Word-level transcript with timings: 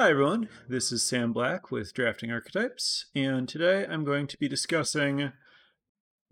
Hi, 0.00 0.10
everyone. 0.10 0.48
This 0.68 0.92
is 0.92 1.02
Sam 1.02 1.32
Black 1.32 1.72
with 1.72 1.92
Drafting 1.92 2.30
Archetypes, 2.30 3.06
and 3.16 3.48
today 3.48 3.84
I'm 3.84 4.04
going 4.04 4.28
to 4.28 4.38
be 4.38 4.46
discussing 4.46 5.32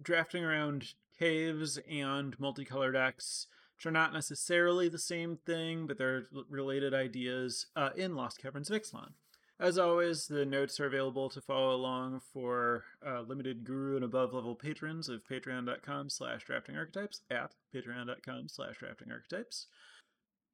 drafting 0.00 0.44
around 0.44 0.94
caves 1.18 1.76
and 1.90 2.38
multicolored 2.38 2.94
decks, 2.94 3.48
which 3.74 3.84
are 3.84 3.90
not 3.90 4.12
necessarily 4.12 4.88
the 4.88 5.00
same 5.00 5.36
thing, 5.44 5.88
but 5.88 5.98
they're 5.98 6.28
related 6.48 6.94
ideas 6.94 7.66
uh, 7.74 7.90
in 7.96 8.14
Lost 8.14 8.40
Caverns 8.40 8.70
of 8.70 8.80
Ixalan. 8.80 9.14
As 9.58 9.78
always, 9.78 10.28
the 10.28 10.46
notes 10.46 10.78
are 10.78 10.86
available 10.86 11.28
to 11.30 11.40
follow 11.40 11.74
along 11.74 12.20
for 12.32 12.84
uh, 13.04 13.22
limited 13.22 13.64
guru 13.64 13.96
and 13.96 14.04
above 14.04 14.32
level 14.32 14.54
patrons 14.54 15.08
of 15.08 15.26
patreon.com 15.28 16.08
slash 16.08 16.44
drafting 16.44 16.76
archetypes 16.76 17.22
at 17.32 17.50
patreon.com 17.74 18.48
slash 18.48 18.76
drafting 18.78 19.10
archetypes. 19.10 19.66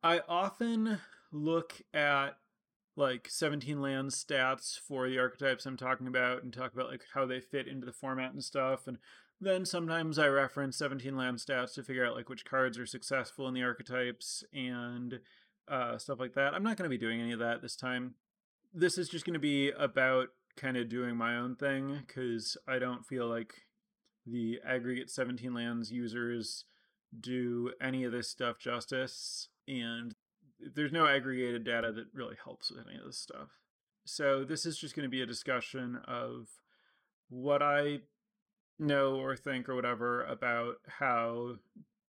I 0.02 0.23
often 0.26 0.98
look 1.30 1.74
at 1.92 2.37
like 2.96 3.28
17 3.28 3.80
land 3.80 4.10
stats 4.10 4.78
for 4.78 5.09
the 5.09 5.19
archetypes 5.19 5.64
I'm 5.64 5.77
talking 5.77 6.06
about 6.06 6.42
and 6.42 6.52
talk 6.52 6.74
about 6.74 6.91
like 6.91 7.05
how 7.15 7.27
they 7.27 7.41
fit 7.41 7.66
into 7.66 7.87
the 7.87 7.92
format 7.92 8.32
and 8.32 8.45
stuff. 8.45 8.87
And 8.87 8.98
then 9.41 9.65
sometimes 9.65 10.18
I 10.18 10.27
reference 10.27 10.77
17 10.77 11.16
land 11.16 11.38
stats 11.38 11.74
to 11.74 11.82
figure 11.82 12.05
out 12.05 12.15
like 12.15 12.28
which 12.28 12.45
cards 12.45 12.78
are 12.78 12.87
successful 12.87 13.48
in 13.48 13.55
the 13.55 13.62
archetypes 13.62 14.45
and 14.52 15.20
uh, 15.68 15.96
stuff 15.98 16.20
like 16.20 16.34
that. 16.34 16.55
I'm 16.55 16.62
not 16.62 16.77
going 16.77 16.88
to 16.88 16.96
be 16.96 16.98
doing 16.98 17.20
any 17.20 17.32
of 17.32 17.38
that 17.38 17.62
this 17.62 17.77
time. 17.77 18.15
This 18.74 18.98
is 18.98 19.09
just 19.09 19.24
going 19.24 19.34
to 19.34 19.40
be 19.40 19.70
about 19.70 20.29
kind 20.56 20.77
of 20.77 20.88
doing 20.88 21.16
my 21.16 21.37
own 21.37 21.56
thing 21.56 22.02
because 22.06 22.56
I 22.68 22.79
don't 22.79 23.06
feel 23.06 23.27
like 23.27 23.54
the 24.27 24.60
aggregate 24.66 25.10
17 25.10 25.52
lands 25.52 25.90
users 25.90 26.65
do 27.18 27.73
any 27.80 28.04
of 28.04 28.13
this 28.13 28.29
stuff 28.29 28.59
justice. 28.59 29.48
And 29.66 30.15
there's 30.74 30.93
no 30.93 31.07
aggregated 31.07 31.65
data 31.65 31.93
that 31.93 32.07
really 32.15 32.37
helps 32.43 32.71
with 32.71 32.87
any 32.87 32.99
of 32.99 33.05
this 33.05 33.18
stuff. 33.18 33.49
So 34.05 34.45
this 34.45 34.66
is 34.66 34.79
just 34.79 34.96
going 34.96 35.04
to 35.04 35.10
be 35.10 35.23
a 35.23 35.27
discussion 35.27 36.01
of 36.07 36.49
what 37.29 37.63
I 37.63 38.01
know 38.79 39.16
or 39.16 39.37
think 39.37 39.69
or 39.69 39.74
whatever 39.74 40.24
about 40.24 40.77
how 40.99 41.57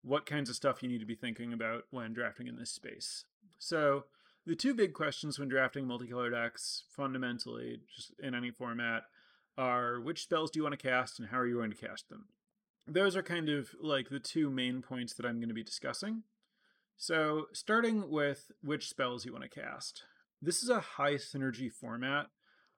what 0.03 0.25
kinds 0.25 0.49
of 0.49 0.57
stuff 0.57 0.83
you 0.83 0.89
need 0.89 1.01
to 1.01 1.07
be 1.07 1.15
thinking 1.15 1.53
about 1.53 1.85
when 1.91 2.13
drafting 2.13 2.47
in 2.47 2.57
this 2.57 2.71
space. 2.71 3.25
So 3.59 4.05
the 4.47 4.55
two 4.55 4.75
big 4.75 4.95
questions 4.95 5.39
when 5.39 5.49
drafting 5.49 5.85
multicolor 5.85 6.31
decks 6.31 6.85
fundamentally 6.89 7.81
just 7.95 8.13
in 8.23 8.35
any 8.35 8.51
format 8.51 9.03
are 9.59 10.01
which 10.01 10.23
spells 10.23 10.51
do 10.51 10.59
you 10.59 10.63
want 10.63 10.79
to 10.79 10.89
cast 10.89 11.19
and 11.19 11.29
how 11.29 11.39
are 11.39 11.47
you 11.47 11.57
going 11.57 11.71
to 11.71 11.77
cast 11.77 12.09
them? 12.09 12.27
Those 12.87 13.15
are 13.15 13.23
kind 13.23 13.49
of 13.49 13.71
like 13.81 14.09
the 14.09 14.19
two 14.19 14.49
main 14.49 14.81
points 14.81 15.13
that 15.15 15.27
I'm 15.27 15.37
going 15.37 15.49
to 15.49 15.55
be 15.55 15.63
discussing. 15.63 16.23
So, 17.03 17.47
starting 17.55 18.11
with 18.11 18.53
which 18.61 18.91
spells 18.91 19.25
you 19.25 19.33
want 19.33 19.45
to 19.45 19.49
cast. 19.49 20.03
This 20.43 20.63
is 20.63 20.69
a 20.69 20.81
high 20.81 21.15
synergy 21.15 21.73
format 21.73 22.27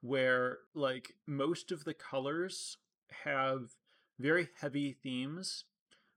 where, 0.00 0.58
like, 0.76 1.14
most 1.26 1.72
of 1.72 1.82
the 1.82 1.92
colors 1.92 2.76
have 3.24 3.74
very 4.20 4.48
heavy 4.60 4.92
themes 4.92 5.64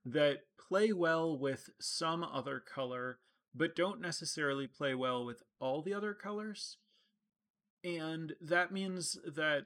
that 0.06 0.42
play 0.60 0.94
well 0.94 1.36
with 1.36 1.72
some 1.82 2.24
other 2.24 2.60
color, 2.60 3.18
but 3.56 3.76
don't 3.76 4.00
necessarily 4.00 4.68
play 4.68 4.94
well 4.94 5.26
with 5.26 5.42
all 5.60 5.82
the 5.82 5.96
other 5.96 6.14
colors. 6.14 6.78
And 7.84 8.34
that 8.40 8.72
means 8.72 9.18
that 9.26 9.66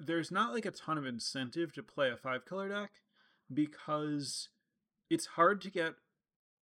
there's 0.00 0.30
not 0.30 0.54
like 0.54 0.64
a 0.64 0.70
ton 0.70 0.96
of 0.96 1.04
incentive 1.04 1.74
to 1.74 1.82
play 1.82 2.10
a 2.10 2.16
five 2.16 2.46
color 2.46 2.70
deck 2.70 2.92
because 3.52 4.48
it's 5.10 5.26
hard 5.26 5.60
to 5.60 5.70
get 5.70 5.96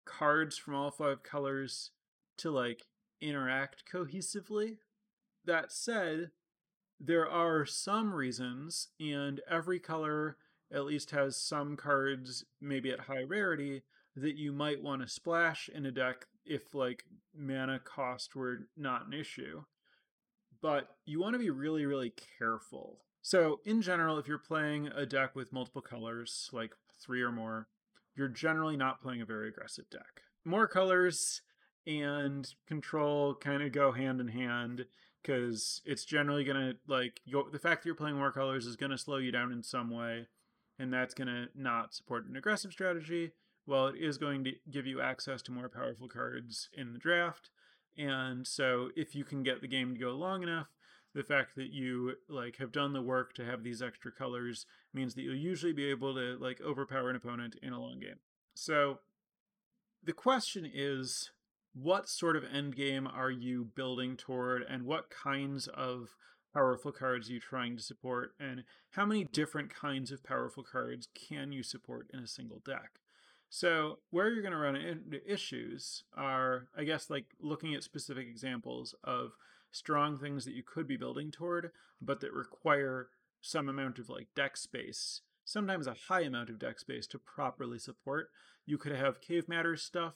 cards 0.05 0.57
from 0.57 0.75
all 0.75 0.91
five 0.91 1.23
colors 1.23 1.91
to 2.39 2.51
like 2.51 2.87
interact 3.21 3.85
cohesively. 3.91 4.79
That 5.45 5.73
said, 5.73 6.31
there 7.01 7.29
are 7.29 7.67
some 7.67 8.15
reasons, 8.15 8.89
and 8.99 9.41
every 9.49 9.79
color 9.79 10.37
at 10.73 10.85
least 10.85 11.11
has 11.11 11.37
some 11.37 11.77
cards, 11.77 12.45
maybe 12.61 12.91
at 12.91 13.01
high 13.01 13.23
rarity, 13.23 13.83
that 14.17 14.37
you 14.37 14.53
might 14.53 14.83
want 14.83 15.03
to 15.03 15.09
splash 15.09 15.69
in 15.69 15.87
a 15.87 15.91
deck 15.91 16.27
if 16.45 16.75
like 16.75 17.05
mana 17.37 17.79
cost 17.79 18.35
were 18.35 18.69
not 18.77 19.07
an 19.07 19.13
issue. 19.13 19.65
But 20.63 20.89
you 21.05 21.21
want 21.21 21.35
to 21.35 21.39
be 21.39 21.51
really, 21.51 21.85
really 21.85 22.13
careful. 22.39 23.01
So, 23.21 23.61
in 23.65 23.83
general, 23.83 24.19
if 24.19 24.29
you're 24.29 24.39
playing 24.39 24.89
a 24.89 25.07
deck 25.07 25.35
with 25.35 25.53
multiple 25.53 25.83
colors, 25.83 26.49
like 26.53 26.73
three 27.03 27.23
or 27.23 27.33
more, 27.33 27.69
you're 28.17 28.29
generally 28.29 28.77
not 28.77 29.01
playing 29.01 29.21
a 29.21 29.27
very 29.27 29.49
aggressive 29.49 29.89
deck. 29.91 30.23
More 30.45 30.67
colors 30.67 31.43
and 31.87 32.49
control 32.67 33.35
kind 33.35 33.63
of 33.63 33.73
go 33.73 33.93
hand 33.93 34.21
in 34.21 34.29
hand 34.29 34.87
because 35.23 35.81
it's 35.85 36.05
generally 36.05 36.45
going 36.45 36.57
to 36.57 36.77
like 36.87 37.21
the 37.27 37.59
fact 37.59 37.83
that 37.83 37.87
you're 37.87 37.95
playing 37.95 38.17
more 38.17 38.33
colors 38.33 38.67
is 38.67 38.77
going 38.77 38.91
to 38.91 38.99
slow 38.99 39.17
you 39.17 39.33
down 39.33 39.53
in 39.53 39.63
some 39.63 39.91
way 39.91 40.27
and 40.79 40.93
that's 40.93 41.15
going 41.15 41.29
to 41.29 41.47
not 41.55 41.95
support 41.95 42.27
an 42.27 42.37
aggressive 42.37 42.73
strategy 42.73 43.33
well 43.67 43.89
it 43.89 43.97
is 43.97 44.19
going 44.19 44.45
to 44.45 44.53
give 44.71 44.87
you 44.87 45.01
access 45.01 45.43
to 45.43 45.53
more 45.53 45.69
powerful 45.69 46.09
cards 46.09 46.69
in 46.73 46.93
the 46.93 46.99
draft 46.99 47.51
and 47.97 48.47
so 48.47 48.89
if 48.97 49.15
you 49.15 49.25
can 49.25 49.43
get 49.43 49.61
the 49.61 49.69
game 49.69 49.95
to 49.95 50.01
go 50.01 50.11
long 50.11 50.43
enough 50.43 50.69
the 51.15 51.23
fact 51.23 51.55
that 51.57 51.73
you 51.73 52.15
like 52.29 52.57
have 52.57 52.73
done 52.73 52.93
the 52.93 53.03
work 53.03 53.35
to 53.35 53.45
have 53.45 53.63
these 53.63 53.81
extra 53.81 54.11
colors 54.11 54.67
means 54.93 55.15
that 55.15 55.23
you'll 55.23 55.35
usually 55.35 55.73
be 55.73 55.89
able 55.89 56.15
to 56.15 56.37
like 56.41 56.61
overpower 56.61 57.11
an 57.11 57.17
opponent 57.17 57.57
in 57.63 57.73
a 57.73 57.81
long 57.81 58.01
game. 58.01 58.19
So 58.55 58.99
the 60.03 60.13
question 60.13 60.69
is 60.73 61.31
what 61.73 62.09
sort 62.09 62.37
of 62.37 62.45
end 62.45 62.77
game 62.77 63.07
are 63.07 63.31
you 63.31 63.65
building 63.65 64.17
toward 64.17 64.63
and 64.63 64.85
what 64.85 65.11
kinds 65.11 65.69
of 65.69 66.11
powerful 66.53 66.93
cards 66.93 67.29
are 67.29 67.33
you 67.33 67.41
trying 67.41 67.77
to 67.77 67.83
support 67.83 68.31
and 68.39 68.63
how 68.91 69.05
many 69.05 69.25
different 69.25 69.75
kinds 69.75 70.13
of 70.13 70.23
powerful 70.23 70.63
cards 70.63 71.09
can 71.29 71.53
you 71.53 71.63
support 71.63 72.09
in 72.13 72.21
a 72.21 72.29
single 72.29 72.63
deck? 72.65 73.01
So, 73.51 73.99
where 74.11 74.31
you're 74.31 74.43
going 74.43 74.53
to 74.53 74.59
run 74.59 74.75
into 74.75 75.33
issues 75.33 76.03
are, 76.17 76.67
I 76.77 76.83
guess, 76.83 77.09
like 77.09 77.27
looking 77.41 77.73
at 77.73 77.85
specific 77.85 78.27
examples 78.27 78.97
of 79.05 79.33
strong 79.75 80.17
things 80.17 80.45
that 80.45 80.55
you 80.55 80.63
could 80.63 80.87
be 80.87 80.97
building 80.97 81.33
toward, 81.33 81.73
but 82.01 82.21
that 82.21 82.33
require 82.33 83.09
some 83.41 83.69
amount 83.69 83.99
of 83.99 84.09
like 84.09 84.29
deck 84.37 84.57
space, 84.57 85.21
sometimes 85.45 85.87
a 85.87 85.97
high 86.09 86.23
amount 86.23 86.49
of 86.49 86.61
deck 86.61 86.79
space 86.79 87.07
to 87.09 87.19
properly 87.19 87.79
support. 87.79 88.31
You 88.65 88.79
could 88.79 88.93
have 88.93 89.21
Cave 89.21 89.49
Matter 89.49 89.77
stuff. 89.77 90.15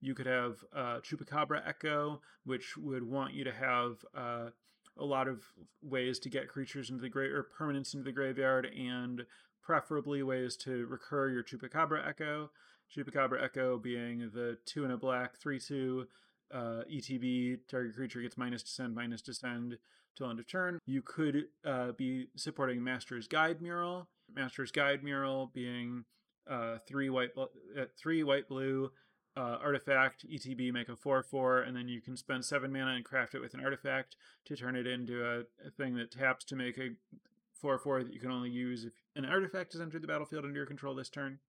You 0.00 0.14
could 0.14 0.26
have 0.26 0.64
uh, 0.74 1.00
Chupacabra 1.00 1.66
Echo, 1.66 2.20
which 2.44 2.76
would 2.76 3.04
want 3.04 3.34
you 3.34 3.44
to 3.44 3.52
have 3.52 4.04
uh, 4.16 4.50
a 4.98 5.04
lot 5.04 5.28
of 5.28 5.42
ways 5.82 6.18
to 6.20 6.30
get 6.30 6.48
creatures 6.48 6.88
into 6.88 7.02
the 7.02 7.08
grave 7.08 7.32
or 7.32 7.46
permanents 7.58 7.92
into 7.92 8.04
the 8.04 8.12
graveyard, 8.12 8.66
and 8.66 9.26
preferably 9.62 10.22
ways 10.22 10.56
to 10.56 10.86
recur 10.86 11.30
your 11.30 11.42
Chupacabra 11.42 12.06
Echo. 12.06 12.50
Chupacabra 12.94 13.42
Echo 13.42 13.78
being 13.78 14.30
the 14.34 14.58
two 14.64 14.84
and 14.84 14.92
a 14.92 14.96
black, 14.96 15.36
three 15.36 15.60
two 15.60 16.06
uh, 16.54 16.82
ETB, 16.90 17.58
target 17.68 17.94
creature 17.94 18.22
gets 18.22 18.38
minus 18.38 18.62
descend, 18.62 18.94
minus 18.94 19.20
descend 19.20 19.76
till 20.16 20.30
end 20.30 20.38
of 20.38 20.46
turn. 20.46 20.78
You 20.86 21.02
could 21.02 21.46
uh, 21.64 21.92
be 21.92 22.28
supporting 22.36 22.82
Master's 22.82 23.26
Guide 23.26 23.60
Mural. 23.60 24.08
Master's 24.34 24.70
Guide 24.70 25.02
Mural 25.02 25.50
being 25.52 26.04
uh, 26.48 26.78
three 26.86 27.10
white, 27.10 27.30
uh, 27.36 27.84
three 27.98 28.22
white 28.22 28.48
blue 28.48 28.90
uh, 29.36 29.58
artifact 29.62 30.24
ETB, 30.28 30.72
make 30.72 30.88
a 30.88 30.96
four 30.96 31.22
four, 31.22 31.60
and 31.60 31.76
then 31.76 31.88
you 31.88 32.00
can 32.00 32.16
spend 32.16 32.44
seven 32.44 32.72
mana 32.72 32.92
and 32.94 33.04
craft 33.04 33.34
it 33.34 33.40
with 33.40 33.54
an 33.54 33.60
artifact 33.60 34.16
to 34.44 34.56
turn 34.56 34.76
it 34.76 34.86
into 34.86 35.24
a, 35.24 35.40
a 35.66 35.70
thing 35.76 35.96
that 35.96 36.12
taps 36.12 36.44
to 36.44 36.56
make 36.56 36.78
a 36.78 36.90
four 37.52 37.78
four 37.78 38.04
that 38.04 38.12
you 38.12 38.20
can 38.20 38.30
only 38.30 38.50
use 38.50 38.84
if 38.84 38.92
an 39.16 39.24
artifact 39.24 39.72
has 39.72 39.80
entered 39.80 40.02
the 40.02 40.08
battlefield 40.08 40.44
under 40.44 40.56
your 40.56 40.66
control 40.66 40.94
this 40.94 41.08
turn. 41.08 41.40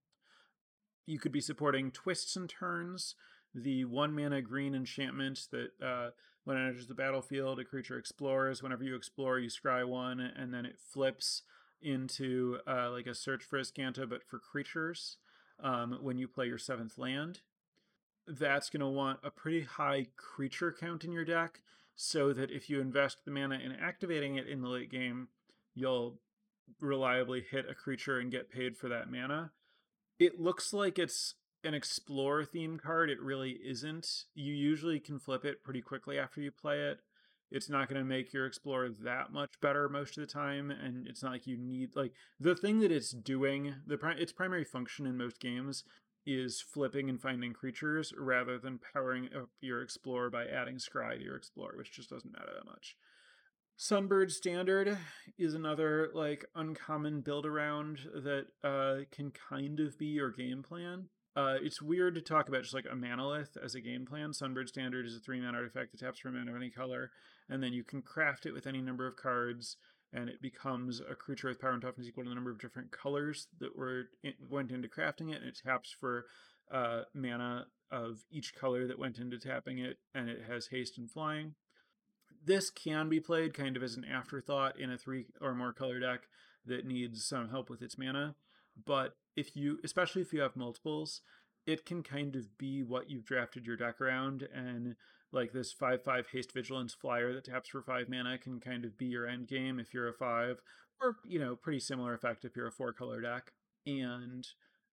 You 1.06 1.20
could 1.20 1.32
be 1.32 1.42
supporting 1.42 1.92
twists 1.92 2.36
and 2.36 2.50
turns, 2.50 3.14
the 3.56 3.86
one 3.86 4.14
mana 4.14 4.42
green 4.42 4.76
enchantment 4.76 5.48
that 5.52 5.70
uh, 5.82 6.10
when 6.44 6.58
it 6.58 6.68
enters 6.68 6.88
the 6.88 6.94
battlefield, 6.94 7.60
a 7.60 7.64
creature 7.64 7.98
explores. 7.98 8.62
Whenever 8.62 8.84
you 8.84 8.96
explore, 8.96 9.40
you 9.40 9.50
scry 9.50 9.88
one, 9.88 10.20
and 10.20 10.54
then 10.54 10.66
it 10.66 10.78
flips 10.78 11.44
into 11.82 12.60
uh, 12.68 12.92
like 12.92 13.08
a 13.08 13.16
search 13.16 13.44
for 13.44 13.60
Azcanta, 13.60 14.08
but 14.08 14.24
for 14.24 14.40
creatures. 14.40 15.18
Um, 15.60 16.00
when 16.02 16.18
you 16.18 16.28
play 16.28 16.48
your 16.48 16.58
seventh 16.58 16.98
land, 16.98 17.40
that's 18.28 18.70
going 18.70 18.82
to 18.82 18.88
want 18.88 19.20
a 19.24 19.32
pretty 19.32 19.62
high 19.62 20.08
creature 20.18 20.76
count 20.78 21.06
in 21.06 21.14
your 21.14 21.24
deck, 21.24 21.62
so 21.96 22.34
that 22.34 22.52
if 22.52 22.70
you 22.70 22.82
invest 22.82 23.20
the 23.24 23.32
mana 23.32 23.60
in 23.64 23.72
activating 23.72 24.36
it 24.36 24.48
in 24.48 24.62
the 24.62 24.68
late 24.68 24.92
game, 24.92 25.30
you'll 25.74 26.20
reliably 26.82 27.42
hit 27.50 27.70
a 27.70 27.74
creature 27.74 28.20
and 28.20 28.32
get 28.32 28.52
paid 28.52 28.76
for 28.76 28.90
that 28.90 29.10
mana. 29.10 29.52
It 30.20 30.40
looks 30.40 30.74
like 30.74 31.00
it's 31.00 31.36
an 31.66 31.74
explorer 31.74 32.46
theme 32.46 32.78
card, 32.78 33.10
it 33.10 33.22
really 33.22 33.60
isn't. 33.64 34.08
You 34.34 34.54
usually 34.54 35.00
can 35.00 35.20
flip 35.20 35.46
it 35.46 35.64
pretty 35.64 35.82
quickly 35.82 36.18
after 36.18 36.42
you 36.42 36.52
play 36.52 36.80
it. 36.80 37.00
It's 37.52 37.70
not 37.70 37.88
going 37.88 38.02
to 38.02 38.06
make 38.06 38.34
your 38.34 38.46
explorer 38.46 38.90
that 39.04 39.32
much 39.32 39.60
better 39.62 39.88
most 39.88 40.18
of 40.18 40.22
the 40.22 40.32
time, 40.32 40.72
and 40.72 41.08
it's 41.08 41.22
not 41.22 41.32
like 41.32 41.48
you 41.48 41.58
need 41.58 41.96
like 41.96 42.14
the 42.40 42.56
thing 42.56 42.80
that 42.80 42.92
it's 42.92 43.12
doing. 43.12 43.76
The 43.86 43.98
pri- 43.98 44.16
its 44.18 44.32
primary 44.32 44.64
function 44.64 45.06
in 45.06 45.18
most 45.18 45.40
games 45.40 45.84
is 46.26 46.60
flipping 46.60 47.10
and 47.10 47.22
finding 47.22 47.54
creatures 47.54 48.14
rather 48.18 48.58
than 48.58 48.80
powering 48.94 49.30
up 49.36 49.50
your 49.62 49.82
explorer 49.82 50.30
by 50.30 50.46
adding 50.46 50.78
scry 50.78 51.18
to 51.18 51.24
your 51.24 51.36
explorer, 51.36 51.76
which 51.78 51.92
just 51.92 52.10
doesn't 52.10 52.34
matter 52.34 52.52
that 52.56 52.66
much. 52.66 52.96
Sunbird 53.78 54.32
Standard 54.32 54.98
is 55.38 55.54
another 55.54 56.10
like 56.14 56.46
uncommon 56.56 57.22
build 57.22 57.46
around 57.46 58.00
that 58.14 58.48
uh, 58.64 59.04
can 59.12 59.32
kind 59.32 59.80
of 59.80 60.00
be 60.00 60.08
your 60.08 60.32
game 60.32 60.64
plan. 60.64 61.10
Uh, 61.36 61.56
it's 61.62 61.82
weird 61.82 62.16
to 62.16 62.22
talk 62.22 62.48
about 62.48 62.62
just 62.62 62.74
like 62.74 62.86
a 62.90 62.96
manalith 62.96 63.58
as 63.62 63.76
a 63.76 63.82
game 63.82 64.06
plan. 64.06 64.32
Sunbird 64.32 64.70
Standard 64.70 65.06
is 65.06 65.18
a 65.18 65.20
three 65.20 65.42
mana 65.42 65.58
artifact 65.58 65.92
that 65.92 66.00
taps 66.00 66.20
for 66.20 66.30
a 66.30 66.32
mana 66.32 66.52
of 66.52 66.58
any 66.58 66.70
color, 66.70 67.12
and 67.50 67.62
then 67.62 67.74
you 67.74 67.84
can 67.84 68.02
craft 68.02 68.46
it 68.46 68.54
with 68.54 68.66
any 68.66 68.82
number 68.82 69.06
of 69.06 69.18
cards, 69.18 69.76
and 70.14 70.30
it 70.30 70.42
becomes 70.42 71.02
a 71.02 71.14
creature 71.14 71.50
with 71.50 71.60
power 71.60 71.72
and 71.72 71.82
toughness 71.82 72.08
equal 72.08 72.24
to 72.24 72.30
the 72.30 72.36
number 72.36 72.52
of 72.52 72.62
different 72.62 72.92
colors 72.92 73.48
that 73.60 73.78
were 73.78 74.06
went 74.50 74.72
into 74.72 74.88
crafting 74.88 75.30
it, 75.30 75.42
and 75.42 75.50
it 75.50 75.60
taps 75.66 75.94
for 76.00 76.26
uh, 76.72 77.02
mana 77.14 77.66
of 77.92 78.20
each 78.32 78.56
color 78.56 78.88
that 78.88 78.98
went 78.98 79.18
into 79.18 79.38
tapping 79.38 79.78
it, 79.78 79.98
and 80.14 80.30
it 80.30 80.44
has 80.48 80.68
haste 80.68 80.98
and 80.98 81.12
flying. 81.12 81.56
This 82.46 82.70
can 82.70 83.10
be 83.10 83.20
played 83.20 83.54
kind 83.54 83.76
of 83.76 83.84
as 83.84 83.96
an 83.98 84.06
afterthought 84.06 84.80
in 84.80 84.90
a 84.90 84.98
three 84.98 85.26
or 85.42 85.54
more 85.54 85.74
color 85.74 86.00
deck 86.00 86.22
that 86.66 86.86
needs 86.86 87.26
some 87.26 87.50
help 87.50 87.70
with 87.70 87.82
its 87.82 87.98
mana, 87.98 88.36
but 88.86 89.16
if 89.36 89.56
you, 89.56 89.80
especially 89.84 90.22
if 90.22 90.34
you 90.34 90.42
have 90.42 90.56
multiples, 90.56 91.22
it 91.66 91.86
can 91.86 92.04
kind 92.04 92.36
of 92.36 92.58
be 92.58 92.84
what 92.84 93.10
you've 93.10 93.26
drafted 93.26 93.66
your 93.66 93.78
deck 93.78 94.00
around 94.00 94.48
and 94.54 94.96
like 95.32 95.52
this 95.52 95.74
5 95.74 96.04
5 96.04 96.28
haste 96.32 96.54
vigilance 96.54 96.94
flyer 96.94 97.34
that 97.34 97.46
taps 97.46 97.70
for 97.70 97.82
5 97.82 98.08
mana 98.08 98.38
can 98.38 98.60
kind 98.60 98.86
of 98.86 98.98
be 98.98 99.08
your 99.08 99.28
end 99.28 99.48
game 99.48 99.80
if 99.80 99.94
you're 99.94 100.08
a 100.08 100.14
5 100.14 100.62
or 101.02 101.16
you 101.26 101.40
know 101.40 101.56
pretty 101.56 101.80
similar 101.80 102.14
effect 102.14 102.46
if 102.46 102.56
you're 102.56 102.68
a 102.68 102.72
4 102.72 102.94
color 102.94 103.20
deck 103.20 103.52
and 103.86 104.48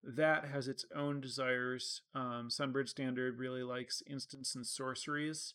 that 0.05 0.47
has 0.47 0.69
its 0.69 0.85
own 0.95 1.21
desires. 1.21 2.03
Um, 2.15 2.49
sunbird 2.51 2.89
standard 2.89 3.39
really 3.39 3.63
likes 3.63 4.03
instants 4.09 4.55
and 4.55 4.67
sorceries 4.67 5.55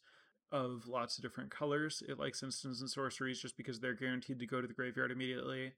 of 0.52 0.88
lots 0.88 1.18
of 1.18 1.22
different 1.24 1.52
colors. 1.52 2.02
It 2.08 2.18
likes 2.18 2.42
instants 2.42 2.80
and 2.80 2.90
sorceries 2.90 3.42
just 3.42 3.58
because 3.58 3.80
they're 3.80 3.94
guaranteed 3.94 4.40
to 4.40 4.48
go 4.48 4.62
to 4.62 4.68
the 4.68 4.74
graveyard 4.74 5.12
immediately 5.12 5.74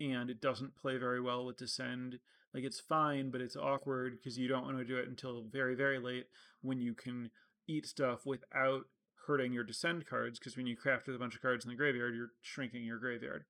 and 0.00 0.30
it 0.30 0.40
doesn't 0.40 0.76
play 0.76 0.96
very 0.96 1.20
well 1.20 1.44
with 1.44 1.56
descend 1.56 2.18
like 2.56 2.64
it's 2.64 2.80
fine, 2.80 3.30
but 3.30 3.42
it's 3.42 3.54
awkward 3.54 4.16
because 4.16 4.38
you 4.38 4.48
don't 4.48 4.64
want 4.64 4.78
to 4.78 4.84
do 4.84 4.96
it 4.96 5.08
until 5.08 5.44
very, 5.52 5.74
very 5.74 5.98
late 5.98 6.24
when 6.62 6.80
you 6.80 6.94
can 6.94 7.30
eat 7.68 7.84
stuff 7.86 8.24
without 8.24 8.84
hurting 9.26 9.52
your 9.52 9.62
descend 9.62 10.06
cards. 10.06 10.38
Because 10.38 10.56
when 10.56 10.66
you 10.66 10.74
craft 10.74 11.06
with 11.06 11.16
a 11.16 11.18
bunch 11.18 11.34
of 11.34 11.42
cards 11.42 11.66
in 11.66 11.70
the 11.70 11.76
graveyard, 11.76 12.14
you're 12.14 12.30
shrinking 12.40 12.82
your 12.84 12.98
graveyard. 12.98 13.44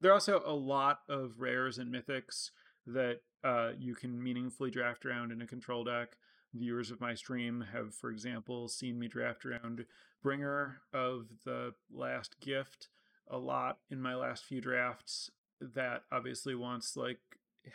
There 0.00 0.10
are 0.10 0.14
also 0.14 0.42
a 0.44 0.52
lot 0.52 0.98
of 1.08 1.34
rares 1.38 1.78
and 1.78 1.94
mythics 1.94 2.50
that 2.88 3.20
uh, 3.44 3.70
you 3.78 3.94
can 3.94 4.20
meaningfully 4.20 4.70
draft 4.72 5.06
around 5.06 5.30
in 5.30 5.40
a 5.40 5.46
control 5.46 5.84
deck. 5.84 6.16
Viewers 6.52 6.90
of 6.90 7.00
my 7.00 7.14
stream 7.14 7.64
have, 7.72 7.94
for 7.94 8.10
example, 8.10 8.66
seen 8.66 8.98
me 8.98 9.06
draft 9.06 9.46
around 9.46 9.84
Bringer 10.24 10.80
of 10.92 11.26
the 11.44 11.74
Last 11.88 12.40
Gift 12.40 12.88
a 13.28 13.38
lot 13.38 13.78
in 13.90 14.00
my 14.00 14.14
last 14.14 14.44
few 14.44 14.60
drafts. 14.60 15.30
That 15.60 16.02
obviously 16.12 16.54
wants 16.54 16.96
like 16.96 17.20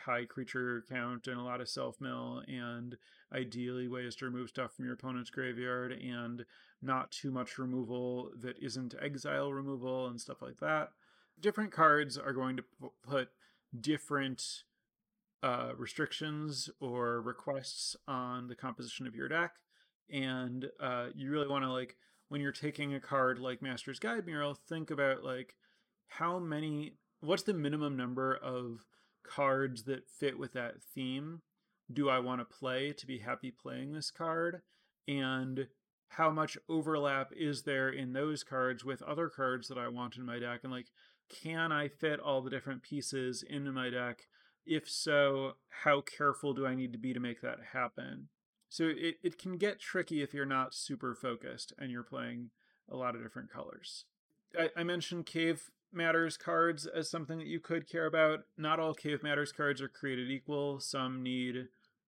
high 0.05 0.25
creature 0.25 0.83
count 0.89 1.27
and 1.27 1.39
a 1.39 1.43
lot 1.43 1.61
of 1.61 1.69
self 1.69 1.99
mill 1.99 2.43
and 2.47 2.97
ideally 3.33 3.87
ways 3.87 4.15
to 4.15 4.25
remove 4.25 4.49
stuff 4.49 4.73
from 4.73 4.85
your 4.85 4.93
opponent's 4.93 5.29
graveyard 5.29 5.91
and 5.91 6.45
not 6.81 7.11
too 7.11 7.31
much 7.31 7.57
removal 7.57 8.31
that 8.39 8.57
isn't 8.61 8.95
exile 9.01 9.51
removal 9.51 10.07
and 10.07 10.21
stuff 10.21 10.41
like 10.41 10.59
that. 10.59 10.89
Different 11.39 11.71
cards 11.71 12.17
are 12.17 12.33
going 12.33 12.57
to 12.57 12.63
put 13.07 13.29
different 13.79 14.63
uh, 15.41 15.71
restrictions 15.77 16.69
or 16.79 17.21
requests 17.21 17.95
on 18.07 18.47
the 18.47 18.55
composition 18.55 19.07
of 19.07 19.15
your 19.15 19.29
deck, 19.29 19.53
and 20.11 20.69
uh, 20.79 21.07
you 21.15 21.31
really 21.31 21.47
want 21.47 21.63
to 21.63 21.71
like 21.71 21.95
when 22.29 22.41
you're 22.41 22.51
taking 22.51 22.93
a 22.93 22.99
card 22.99 23.39
like 23.39 23.61
Master's 23.61 23.99
Guide 23.99 24.25
Mural, 24.25 24.53
think 24.53 24.91
about 24.91 25.23
like 25.23 25.55
how 26.07 26.39
many, 26.39 26.93
what's 27.21 27.43
the 27.43 27.53
minimum 27.53 27.97
number 27.97 28.33
of 28.35 28.85
cards 29.23 29.83
that 29.83 30.07
fit 30.07 30.39
with 30.39 30.53
that 30.53 30.81
theme 30.81 31.41
do 31.91 32.09
I 32.09 32.19
want 32.19 32.41
to 32.41 32.45
play 32.45 32.93
to 32.93 33.07
be 33.07 33.19
happy 33.19 33.51
playing 33.51 33.93
this 33.93 34.11
card? 34.11 34.61
And 35.07 35.67
how 36.09 36.29
much 36.29 36.57
overlap 36.67 37.31
is 37.35 37.63
there 37.63 37.89
in 37.89 38.13
those 38.13 38.43
cards 38.43 38.85
with 38.85 39.01
other 39.01 39.29
cards 39.29 39.67
that 39.67 39.77
I 39.77 39.87
want 39.87 40.15
in 40.17 40.25
my 40.25 40.39
deck? 40.39 40.61
And 40.63 40.71
like, 40.71 40.87
can 41.29 41.71
I 41.71 41.87
fit 41.87 42.19
all 42.19 42.41
the 42.41 42.49
different 42.49 42.83
pieces 42.83 43.43
into 43.47 43.71
my 43.71 43.89
deck? 43.89 44.27
If 44.65 44.89
so, 44.89 45.53
how 45.83 46.01
careful 46.01 46.53
do 46.53 46.65
I 46.65 46.75
need 46.75 46.93
to 46.93 46.99
be 46.99 47.13
to 47.13 47.19
make 47.19 47.41
that 47.41 47.59
happen? 47.73 48.29
So 48.67 48.83
it, 48.85 49.15
it 49.23 49.39
can 49.39 49.57
get 49.57 49.79
tricky 49.79 50.21
if 50.21 50.33
you're 50.33 50.45
not 50.45 50.75
super 50.75 51.15
focused 51.15 51.73
and 51.79 51.89
you're 51.89 52.03
playing 52.03 52.51
a 52.87 52.95
lot 52.95 53.15
of 53.15 53.23
different 53.23 53.51
colors. 53.51 54.05
I, 54.57 54.69
I 54.77 54.83
mentioned 54.83 55.25
Cave 55.25 55.71
Matters 55.91 56.37
cards 56.37 56.85
as 56.85 57.09
something 57.09 57.37
that 57.37 57.47
you 57.47 57.59
could 57.59 57.89
care 57.89 58.05
about. 58.05 58.41
Not 58.57 58.79
all 58.79 58.93
Cave 58.93 59.23
Matters 59.23 59.51
cards 59.51 59.81
are 59.81 59.89
created 59.89 60.29
equal. 60.29 60.79
Some 60.79 61.23
need 61.23 61.67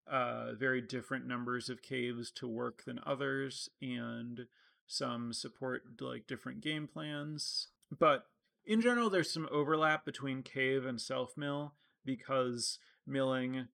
uh, 0.09 0.53
very 0.53 0.81
different 0.81 1.27
numbers 1.27 1.69
of 1.69 1.81
caves 1.81 2.31
to 2.31 2.47
work 2.47 2.83
than 2.85 2.99
others, 3.05 3.69
and 3.81 4.47
some 4.87 5.33
support 5.33 5.83
like 5.99 6.27
different 6.27 6.61
game 6.61 6.87
plans. 6.87 7.69
But 7.97 8.25
in 8.65 8.81
general, 8.81 9.09
there's 9.09 9.31
some 9.31 9.47
overlap 9.51 10.05
between 10.05 10.43
cave 10.43 10.85
and 10.85 10.99
self 10.99 11.37
mill 11.37 11.73
because 12.05 12.79
milling 13.07 13.67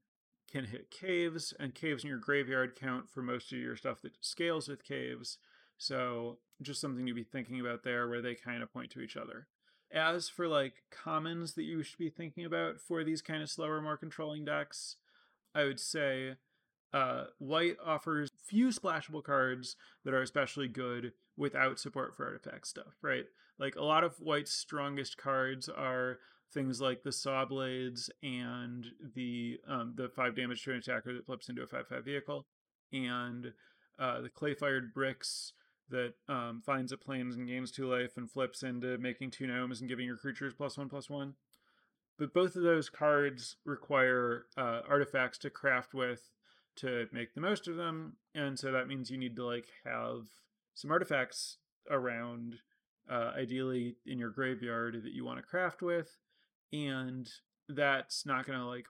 can 0.51 0.65
hit 0.65 0.91
caves, 0.91 1.53
and 1.59 1.75
caves 1.75 2.03
in 2.03 2.09
your 2.09 2.19
graveyard 2.19 2.77
count 2.79 3.09
for 3.09 3.21
most 3.21 3.51
of 3.51 3.59
your 3.59 3.75
stuff 3.75 4.01
that 4.01 4.13
scales 4.21 4.67
with 4.67 4.83
caves. 4.83 5.37
So, 5.77 6.37
just 6.61 6.81
something 6.81 7.05
to 7.05 7.13
be 7.13 7.23
thinking 7.23 7.59
about 7.59 7.83
there 7.83 8.07
where 8.07 8.21
they 8.21 8.33
kind 8.33 8.63
of 8.63 8.71
point 8.71 8.91
to 8.91 9.01
each 9.01 9.17
other. 9.17 9.47
As 9.91 10.27
for 10.27 10.47
like 10.47 10.83
commons 10.91 11.53
that 11.53 11.63
you 11.63 11.81
should 11.83 11.97
be 11.97 12.09
thinking 12.09 12.45
about 12.45 12.79
for 12.79 13.03
these 13.03 13.21
kind 13.21 13.41
of 13.41 13.49
slower, 13.49 13.81
more 13.81 13.97
controlling 13.97 14.45
decks, 14.45 14.97
I 15.55 15.63
would 15.63 15.79
say 15.79 16.35
uh, 16.93 17.25
white 17.37 17.77
offers 17.83 18.29
few 18.45 18.67
splashable 18.67 19.23
cards 19.23 19.75
that 20.03 20.13
are 20.13 20.21
especially 20.21 20.67
good 20.67 21.13
without 21.35 21.79
support 21.79 22.15
for 22.15 22.25
artifact 22.25 22.67
stuff, 22.67 22.95
right? 23.01 23.25
Like 23.59 23.75
a 23.75 23.83
lot 23.83 24.03
of 24.03 24.15
white's 24.19 24.51
strongest 24.51 25.17
cards 25.17 25.69
are 25.69 26.19
things 26.53 26.79
like 26.79 27.03
the 27.03 27.11
saw 27.11 27.45
blades 27.45 28.09
and 28.23 28.85
the 29.15 29.59
um, 29.67 29.93
the 29.95 30.09
five 30.09 30.35
damage 30.35 30.63
to 30.63 30.71
an 30.71 30.77
attacker 30.77 31.13
that 31.13 31.25
flips 31.25 31.49
into 31.49 31.63
a 31.63 31.67
five 31.67 31.87
five 31.87 32.05
vehicle, 32.05 32.45
and 32.93 33.53
uh, 33.99 34.21
the 34.21 34.29
clay 34.29 34.53
fired 34.53 34.93
bricks 34.93 35.53
that 35.89 36.13
um, 36.27 36.61
finds 36.65 36.91
a 36.91 36.97
planes 36.97 37.35
and 37.35 37.47
gains 37.47 37.71
two 37.71 37.89
life 37.89 38.17
and 38.17 38.29
flips 38.29 38.63
into 38.63 38.97
making 38.97 39.31
two 39.31 39.47
gnomes 39.47 39.79
and 39.79 39.89
giving 39.89 40.05
your 40.05 40.17
creatures 40.17 40.53
plus 40.55 40.77
one 40.77 40.89
plus 40.89 41.09
one. 41.09 41.35
But 42.19 42.33
both 42.33 42.55
of 42.55 42.63
those 42.63 42.89
cards 42.89 43.57
require 43.63 44.45
uh, 44.57 44.81
artifacts 44.87 45.37
to 45.39 45.49
craft 45.49 45.93
with 45.93 46.31
to 46.77 47.07
make 47.11 47.33
the 47.33 47.41
most 47.41 47.67
of 47.67 47.75
them, 47.75 48.17
and 48.35 48.57
so 48.57 48.71
that 48.71 48.87
means 48.87 49.09
you 49.09 49.17
need 49.17 49.35
to 49.35 49.45
like 49.45 49.67
have 49.85 50.27
some 50.73 50.91
artifacts 50.91 51.57
around, 51.89 52.55
uh, 53.09 53.31
ideally 53.37 53.95
in 54.05 54.19
your 54.19 54.29
graveyard 54.29 55.01
that 55.03 55.13
you 55.13 55.25
want 55.25 55.39
to 55.39 55.43
craft 55.43 55.81
with, 55.81 56.17
and 56.71 57.29
that's 57.69 58.25
not 58.25 58.45
going 58.45 58.59
to 58.59 58.65
like 58.65 58.85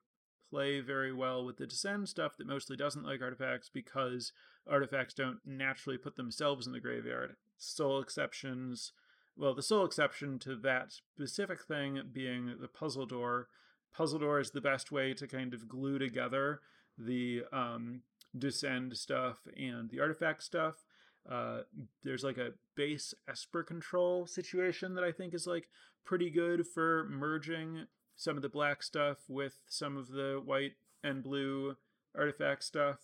play 0.49 0.79
very 0.79 1.13
well 1.13 1.45
with 1.45 1.57
the 1.57 1.67
descend 1.67 2.07
stuff 2.07 2.37
that 2.37 2.47
mostly 2.47 2.75
doesn't 2.75 3.05
like 3.05 3.21
artifacts 3.21 3.69
because 3.73 4.31
artifacts 4.69 5.13
don't 5.13 5.39
naturally 5.45 5.97
put 5.97 6.15
themselves 6.15 6.67
in 6.67 6.73
the 6.73 6.79
graveyard. 6.79 7.35
Sole 7.57 7.99
exceptions, 7.99 8.91
well, 9.35 9.53
the 9.53 9.63
sole 9.63 9.85
exception 9.85 10.39
to 10.39 10.55
that 10.57 10.91
specific 10.91 11.63
thing 11.63 12.01
being 12.11 12.55
the 12.59 12.67
puzzle 12.67 13.05
door. 13.05 13.47
Puzzle 13.93 14.19
door 14.19 14.39
is 14.39 14.51
the 14.51 14.61
best 14.61 14.91
way 14.91 15.13
to 15.13 15.27
kind 15.27 15.53
of 15.53 15.67
glue 15.67 15.97
together 15.97 16.61
the 16.97 17.43
um, 17.51 18.01
descend 18.37 18.97
stuff 18.97 19.37
and 19.55 19.89
the 19.89 19.99
artifact 19.99 20.43
stuff. 20.43 20.83
Uh, 21.29 21.59
there's 22.03 22.23
like 22.23 22.37
a 22.37 22.53
base 22.75 23.13
Esper 23.29 23.63
control 23.63 24.25
situation 24.25 24.95
that 24.95 25.03
I 25.03 25.11
think 25.11 25.33
is 25.33 25.45
like 25.45 25.67
pretty 26.05 26.29
good 26.29 26.65
for 26.65 27.05
merging 27.09 27.85
some 28.15 28.37
of 28.37 28.41
the 28.41 28.49
black 28.49 28.81
stuff 28.81 29.17
with 29.27 29.59
some 29.67 29.97
of 29.97 30.07
the 30.09 30.41
white 30.43 30.73
and 31.03 31.23
blue 31.23 31.75
artifact 32.17 32.63
stuff. 32.63 32.99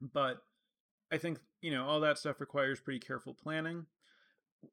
But 0.00 0.42
I 1.10 1.18
think, 1.18 1.38
you 1.60 1.70
know, 1.70 1.84
all 1.84 2.00
that 2.00 2.18
stuff 2.18 2.40
requires 2.40 2.80
pretty 2.80 3.00
careful 3.00 3.34
planning. 3.34 3.86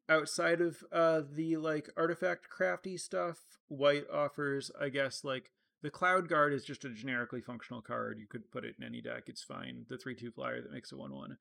Outside 0.10 0.62
of 0.62 0.84
uh, 0.92 1.22
the 1.32 1.58
like 1.58 1.90
artifact 1.96 2.50
crafty 2.50 2.98
stuff, 2.98 3.40
white 3.68 4.06
offers, 4.12 4.72
I 4.80 4.90
guess, 4.90 5.24
like 5.24 5.52
the 5.84 5.92
Cloud 5.92 6.30
Guard 6.30 6.54
is 6.54 6.64
just 6.64 6.86
a 6.86 6.90
generically 6.90 7.42
functional 7.42 7.82
card. 7.82 8.18
You 8.18 8.26
could 8.26 8.50
put 8.52 8.66
it 8.66 8.76
in 8.80 8.86
any 8.86 9.02
deck, 9.02 9.24
it's 9.28 9.44
fine. 9.44 9.86
The 9.90 9.98
3 9.98 10.16
2 10.16 10.32
flyer 10.32 10.62
that 10.62 10.72
makes 10.72 10.92
a 10.92 10.98
1 10.98 11.14
1. 11.14 11.38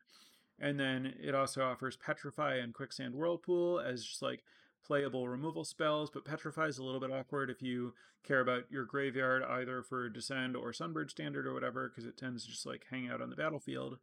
And 0.58 0.78
then 0.78 1.14
it 1.20 1.34
also 1.34 1.62
offers 1.62 1.96
Petrify 1.96 2.56
and 2.56 2.74
Quicksand 2.74 3.14
Whirlpool 3.14 3.80
as 3.80 4.04
just 4.04 4.22
like 4.22 4.44
playable 4.84 5.28
removal 5.28 5.64
spells, 5.64 6.10
but 6.10 6.24
Petrify 6.24 6.66
is 6.66 6.78
a 6.78 6.84
little 6.84 7.00
bit 7.00 7.12
awkward 7.12 7.50
if 7.50 7.62
you 7.62 7.94
care 8.24 8.40
about 8.40 8.70
your 8.70 8.84
graveyard 8.84 9.42
either 9.44 9.82
for 9.82 10.08
Descend 10.08 10.56
or 10.56 10.72
Sunbird 10.72 11.10
Standard 11.10 11.46
or 11.46 11.54
whatever, 11.54 11.88
because 11.88 12.04
it 12.04 12.16
tends 12.16 12.44
to 12.44 12.50
just 12.50 12.66
like 12.66 12.86
hang 12.90 13.08
out 13.08 13.22
on 13.22 13.30
the 13.30 13.36
battlefield. 13.36 13.98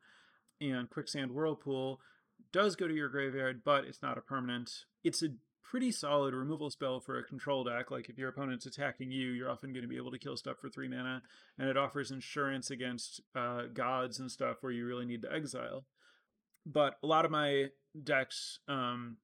And 0.61 0.89
Quicksand 0.89 1.31
Whirlpool 1.31 1.99
does 2.51 2.75
go 2.75 2.87
to 2.87 2.93
your 2.93 3.09
graveyard, 3.09 3.61
but 3.63 3.85
it's 3.85 4.01
not 4.01 4.17
a 4.17 4.21
permanent. 4.21 4.85
It's 5.03 5.23
a 5.23 5.29
pretty 5.63 5.91
solid 5.91 6.33
removal 6.33 6.69
spell 6.69 6.99
for 6.99 7.17
a 7.17 7.23
control 7.23 7.63
deck. 7.63 7.91
Like 7.91 8.09
if 8.09 8.17
your 8.17 8.29
opponent's 8.29 8.65
attacking 8.65 9.11
you, 9.11 9.29
you're 9.29 9.51
often 9.51 9.71
going 9.71 9.83
to 9.83 9.87
be 9.87 9.97
able 9.97 10.11
to 10.11 10.19
kill 10.19 10.35
stuff 10.35 10.57
for 10.59 10.69
three 10.69 10.87
mana, 10.87 11.21
and 11.57 11.69
it 11.69 11.77
offers 11.77 12.11
insurance 12.11 12.71
against 12.71 13.21
uh, 13.35 13.63
gods 13.73 14.19
and 14.19 14.31
stuff 14.31 14.57
where 14.61 14.71
you 14.71 14.85
really 14.85 15.05
need 15.05 15.21
to 15.21 15.31
exile. 15.31 15.85
But 16.65 16.95
a 17.03 17.07
lot 17.07 17.25
of 17.25 17.31
my 17.31 17.67
decks, 18.03 18.59
um, 18.67 19.17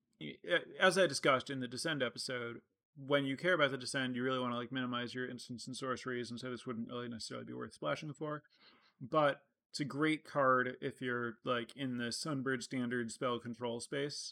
as 0.80 0.98
I 0.98 1.08
discussed 1.08 1.50
in 1.50 1.60
the 1.60 1.68
Descend 1.68 2.04
episode, 2.04 2.62
when 2.96 3.25
you 3.25 3.36
care 3.36 3.56
about 3.56 3.72
the 3.72 3.77
Descend, 3.77 4.15
you 4.15 4.24
really 4.24 4.39
want 4.39 4.54
to 4.54 4.58
like 4.58 4.72
minimize 4.72 5.13
your 5.13 5.27
instants 5.27 5.68
and 5.68 5.75
sorceries, 5.75 6.30
and 6.30 6.39
so 6.39 6.50
this 6.50 6.65
wouldn't 6.65 6.88
really 6.88 7.10
necessarily 7.10 7.46
be 7.46 7.54
worth 7.54 7.74
splashing 7.74 8.13
for. 8.13 8.44
But 9.01 9.42
it's 9.75 9.82
a 9.82 9.84
great 9.84 10.24
card 10.24 10.77
if 10.79 11.01
you're 11.01 11.34
like 11.44 11.75
in 11.75 11.98
the 11.98 12.05
Sunbird 12.05 12.63
standard 12.63 13.12
spell 13.12 13.39
control 13.39 13.82
space. 13.82 14.32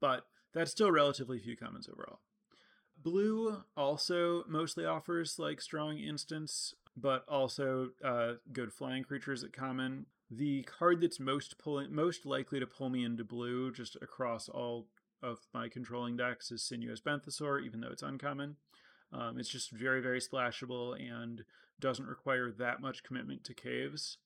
But 0.00 0.26
that's 0.54 0.70
still 0.70 0.92
relatively 0.92 1.40
few 1.40 1.56
commons 1.56 1.88
overall. 1.92 2.20
Blue 2.96 3.64
also 3.76 4.44
mostly 4.46 4.84
offers 4.84 5.40
like 5.40 5.60
strong 5.60 5.98
instants, 5.98 6.76
but 6.96 7.24
also 7.28 7.88
uh, 8.04 8.34
good 8.52 8.72
flying 8.72 9.02
creatures 9.02 9.42
at 9.42 9.52
common. 9.52 10.06
The 10.30 10.62
card 10.62 11.00
that's 11.00 11.18
most 11.18 11.58
pulling, 11.58 11.92
most 11.92 12.24
likely 12.24 12.60
to 12.60 12.68
pull 12.68 12.88
me 12.88 13.04
into 13.04 13.24
blue, 13.24 13.72
just 13.72 13.96
across 14.00 14.48
all 14.48 14.86
of 15.24 15.40
my 15.52 15.68
controlling 15.68 16.16
decks, 16.16 16.52
is 16.52 16.62
Sinuous 16.62 17.02
Benthisaur, 17.02 17.66
even 17.66 17.80
though 17.80 17.90
it's 17.90 18.04
uncommon. 18.04 18.58
Um, 19.12 19.40
it's 19.40 19.48
just 19.48 19.72
very, 19.72 20.00
very 20.00 20.20
splashable 20.20 20.94
and 20.94 21.42
doesn't 21.80 22.06
require 22.06 22.52
that 22.52 22.80
much 22.80 23.02
commitment 23.02 23.42
to 23.42 23.52
caves. 23.52 24.18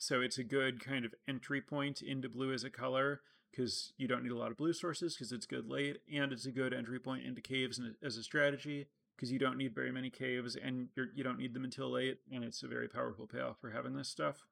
So 0.00 0.22
it's 0.22 0.38
a 0.38 0.44
good 0.44 0.82
kind 0.82 1.04
of 1.04 1.14
entry 1.28 1.60
point 1.60 2.00
into 2.00 2.30
blue 2.30 2.54
as 2.54 2.64
a 2.64 2.70
color 2.70 3.20
because 3.50 3.92
you 3.98 4.08
don't 4.08 4.22
need 4.22 4.32
a 4.32 4.38
lot 4.38 4.50
of 4.50 4.56
blue 4.56 4.72
sources 4.72 5.14
because 5.14 5.30
it's 5.30 5.44
good 5.44 5.68
late, 5.68 5.98
and 6.10 6.32
it's 6.32 6.46
a 6.46 6.50
good 6.50 6.72
entry 6.72 6.98
point 6.98 7.26
into 7.26 7.42
caves 7.42 7.78
as 8.02 8.16
a 8.16 8.22
strategy 8.22 8.86
because 9.14 9.30
you 9.30 9.38
don't 9.38 9.58
need 9.58 9.74
very 9.74 9.92
many 9.92 10.08
caves 10.08 10.56
and 10.56 10.88
you're, 10.96 11.08
you 11.14 11.22
do 11.22 11.28
not 11.28 11.38
need 11.38 11.52
them 11.52 11.64
until 11.64 11.90
late, 11.90 12.20
and 12.32 12.42
it's 12.42 12.62
a 12.62 12.66
very 12.66 12.88
powerful 12.88 13.26
payoff 13.26 13.60
for 13.60 13.72
having 13.72 13.94
this 13.94 14.08
stuff. 14.08 14.46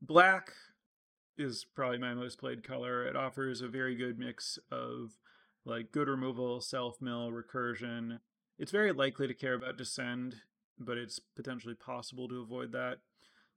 Black 0.00 0.52
is 1.36 1.66
probably 1.74 1.98
my 1.98 2.14
most 2.14 2.38
played 2.38 2.64
color. 2.64 3.06
It 3.06 3.16
offers 3.16 3.60
a 3.60 3.68
very 3.68 3.96
good 3.96 4.18
mix 4.18 4.58
of 4.72 5.18
like 5.66 5.92
good 5.92 6.08
removal, 6.08 6.62
self 6.62 7.02
mill, 7.02 7.30
recursion. 7.30 8.20
It's 8.58 8.72
very 8.72 8.92
likely 8.92 9.26
to 9.26 9.34
care 9.34 9.54
about 9.54 9.76
descend, 9.76 10.36
but 10.78 10.96
it's 10.96 11.20
potentially 11.36 11.74
possible 11.74 12.28
to 12.28 12.40
avoid 12.40 12.72
that. 12.72 13.00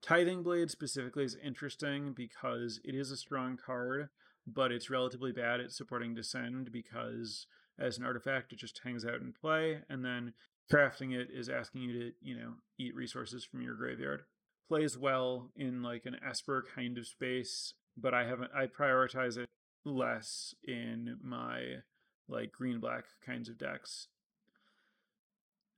Tithing 0.01 0.41
Blade 0.41 0.71
specifically 0.71 1.23
is 1.23 1.37
interesting 1.43 2.13
because 2.13 2.79
it 2.83 2.95
is 2.95 3.11
a 3.11 3.17
strong 3.17 3.57
card, 3.57 4.09
but 4.47 4.71
it's 4.71 4.89
relatively 4.89 5.31
bad 5.31 5.59
at 5.59 5.71
supporting 5.71 6.15
Descend 6.15 6.71
because 6.71 7.45
as 7.79 7.97
an 7.97 8.05
artifact, 8.05 8.51
it 8.51 8.59
just 8.59 8.81
hangs 8.83 9.05
out 9.05 9.21
in 9.21 9.33
play, 9.33 9.81
and 9.89 10.03
then 10.03 10.33
crafting 10.71 11.13
it 11.13 11.29
is 11.31 11.49
asking 11.49 11.81
you 11.81 11.93
to, 11.93 12.11
you 12.21 12.35
know, 12.35 12.53
eat 12.79 12.95
resources 12.95 13.43
from 13.43 13.61
your 13.61 13.75
graveyard. 13.75 14.23
Plays 14.67 14.97
well 14.97 15.51
in 15.55 15.83
like 15.83 16.05
an 16.05 16.17
Esper 16.27 16.65
kind 16.75 16.97
of 16.97 17.05
space, 17.05 17.73
but 17.97 18.13
I 18.13 18.25
haven't, 18.25 18.51
I 18.55 18.67
prioritize 18.67 19.37
it 19.37 19.49
less 19.85 20.55
in 20.63 21.17
my 21.21 21.81
like 22.27 22.51
green 22.51 22.79
black 22.79 23.05
kinds 23.25 23.49
of 23.49 23.57
decks. 23.57 24.07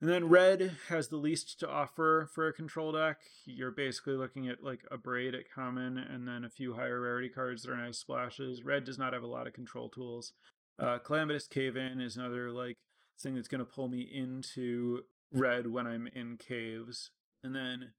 And 0.04 0.12
then 0.12 0.28
red 0.28 0.76
has 0.90 1.08
the 1.08 1.16
least 1.16 1.62
to 1.62 1.70
offer 1.70 2.28
for 2.30 2.50
a 2.50 2.52
control 2.52 2.92
deck. 2.92 3.20
You're 3.46 3.72
basically 3.72 4.16
looking 4.16 4.50
at 4.50 4.62
like 4.62 4.82
a 4.92 4.98
braid 4.98 5.34
at 5.34 5.50
common 5.50 5.98
and 5.98 6.28
then 6.28 6.44
a 6.44 6.50
few 6.50 6.74
higher 6.74 7.00
rarity 7.00 7.30
cards 7.30 7.64
that 7.64 7.72
are 7.72 7.78
nice 7.78 8.00
splashes. 8.00 8.64
Red 8.64 8.84
does 8.84 8.98
not 8.98 9.14
have 9.14 9.24
a 9.24 9.28
lot 9.28 9.48
of 9.48 9.54
control 9.54 9.88
tools. 9.88 10.34
Uh, 10.78 10.98
Calamitous 10.98 11.48
Cave 11.48 11.78
In 11.78 12.02
is 12.02 12.18
another 12.18 12.52
like 12.52 12.76
thing 13.18 13.36
that's 13.36 13.48
going 13.48 13.60
to 13.60 13.66
pull 13.66 13.88
me 13.88 14.02
into 14.02 15.04
red 15.32 15.68
when 15.68 15.88
I'm 15.88 16.08
in 16.08 16.36
caves. 16.36 17.12
And 17.42 17.56
then 17.56 17.94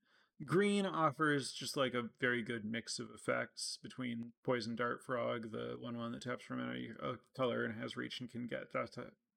green 0.44 0.84
offers 0.84 1.54
just 1.54 1.74
like 1.74 1.94
a 1.94 2.10
very 2.20 2.42
good 2.42 2.66
mix 2.66 2.98
of 2.98 3.08
effects 3.14 3.78
between 3.82 4.32
Poison 4.44 4.76
Dart 4.76 5.02
Frog, 5.02 5.52
the 5.52 5.78
one 5.80 5.96
one 5.96 6.12
that 6.12 6.24
taps 6.24 6.44
from 6.44 6.60
any 6.60 6.90
uh, 7.02 7.14
color 7.34 7.64
and 7.64 7.80
has 7.80 7.96
reach 7.96 8.20
and 8.20 8.30
can 8.30 8.46
get 8.46 8.74
that 8.74 8.90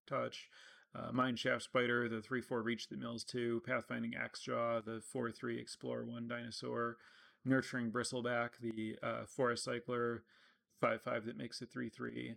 touch 0.05 0.50
uh, 0.98 1.12
Mineshaft 1.12 1.62
Spider, 1.62 2.10
the 2.10 2.22
3 2.22 2.42
4 2.42 2.62
Reach 2.62 2.88
that 2.89 3.00
mills 3.00 3.24
2, 3.24 3.63
Pathfinding 3.68 4.13
Axejaw, 4.18 4.84
the 4.84 5.01
4 5.01 5.32
3 5.32 5.60
Explore 5.60 6.04
1 6.06 6.27
Dinosaur, 6.27 6.98
Nurturing 7.46 7.92
Bristleback, 7.92 8.51
the 8.62 8.98
uh, 9.04 9.25
Forest 9.25 9.63
Cycler 9.63 10.24
5 10.82 11.01
5 11.01 11.25
that 11.25 11.38
makes 11.38 11.62
it 11.62 11.70
3 11.72 11.89
3. 11.89 12.36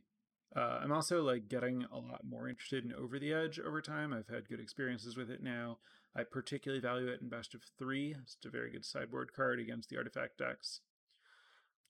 Uh, 0.55 0.81
I'm 0.83 0.93
also 0.93 1.23
like 1.23 1.49
getting 1.49 1.85
a 1.93 1.99
lot 1.99 2.23
more 2.29 2.49
interested 2.49 2.85
in 2.85 2.93
Over 2.93 3.19
the 3.19 3.33
Edge 3.33 3.61
over 3.61 3.81
time. 3.81 4.13
I've 4.13 4.35
had 4.35 4.49
good 4.49 4.61
experiences 4.61 5.17
with 5.17 5.31
it 5.31 5.43
now. 5.43 5.79
I 6.17 6.25
particularly 6.25 6.81
value 6.81 7.07
it 7.07 7.21
in 7.21 7.29
best 7.29 7.55
of 7.55 7.63
three. 7.79 8.17
It's 8.21 8.37
a 8.45 8.51
very 8.51 8.73
good 8.73 8.85
sideboard 8.85 9.33
card 9.33 9.61
against 9.61 9.91
the 9.91 9.97
artifact 9.97 10.39
decks. 10.39 10.81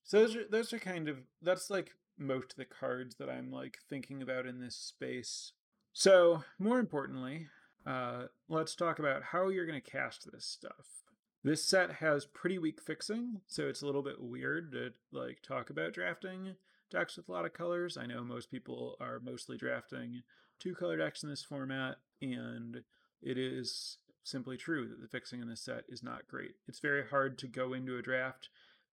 So 0.03 0.19
those 0.19 0.35
are 0.35 0.47
those 0.47 0.73
are 0.73 0.79
kind 0.79 1.07
of 1.07 1.17
that's 1.41 1.69
like 1.69 1.95
most 2.17 2.51
of 2.51 2.57
the 2.57 2.65
cards 2.65 3.15
that 3.15 3.29
I'm 3.29 3.51
like 3.51 3.79
thinking 3.89 4.21
about 4.21 4.45
in 4.45 4.59
this 4.59 4.75
space. 4.75 5.53
So, 5.93 6.43
more 6.57 6.79
importantly, 6.79 7.47
uh, 7.85 8.23
let's 8.47 8.75
talk 8.75 8.99
about 8.99 9.23
how 9.23 9.49
you're 9.49 9.65
going 9.65 9.81
to 9.81 9.91
cast 9.91 10.31
this 10.31 10.45
stuff. 10.45 11.03
This 11.43 11.63
set 11.63 11.93
has 11.93 12.25
pretty 12.25 12.59
weak 12.59 12.79
fixing, 12.79 13.41
so 13.47 13.67
it's 13.67 13.81
a 13.81 13.85
little 13.85 14.03
bit 14.03 14.21
weird 14.21 14.71
to 14.73 14.91
like 15.11 15.41
talk 15.41 15.69
about 15.69 15.93
drafting 15.93 16.55
decks 16.91 17.17
with 17.17 17.29
a 17.29 17.31
lot 17.31 17.45
of 17.45 17.53
colors. 17.53 17.97
I 17.97 18.05
know 18.05 18.23
most 18.23 18.51
people 18.51 18.95
are 18.99 19.19
mostly 19.19 19.57
drafting 19.57 20.21
two 20.59 20.75
color 20.75 20.97
decks 20.97 21.23
in 21.23 21.29
this 21.29 21.43
format, 21.43 21.97
and 22.21 22.83
it 23.21 23.37
is 23.37 23.97
simply 24.23 24.55
true 24.55 24.87
that 24.87 25.01
the 25.01 25.07
fixing 25.07 25.41
in 25.41 25.49
this 25.49 25.61
set 25.61 25.83
is 25.89 26.03
not 26.03 26.27
great. 26.27 26.55
It's 26.67 26.79
very 26.79 27.07
hard 27.07 27.39
to 27.39 27.47
go 27.47 27.73
into 27.73 27.97
a 27.97 28.03
draft 28.03 28.49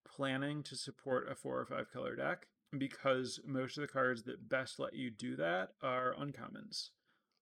planning 0.06 0.62
to 0.62 0.74
support 0.74 1.30
a 1.30 1.34
four 1.34 1.58
or 1.58 1.66
five 1.66 1.92
color 1.92 2.16
deck 2.16 2.46
because 2.76 3.40
most 3.46 3.78
of 3.78 3.82
the 3.82 3.88
cards 3.88 4.24
that 4.24 4.48
best 4.48 4.78
let 4.78 4.94
you 4.94 5.10
do 5.10 5.36
that 5.36 5.70
are 5.82 6.14
uncommons, 6.20 6.90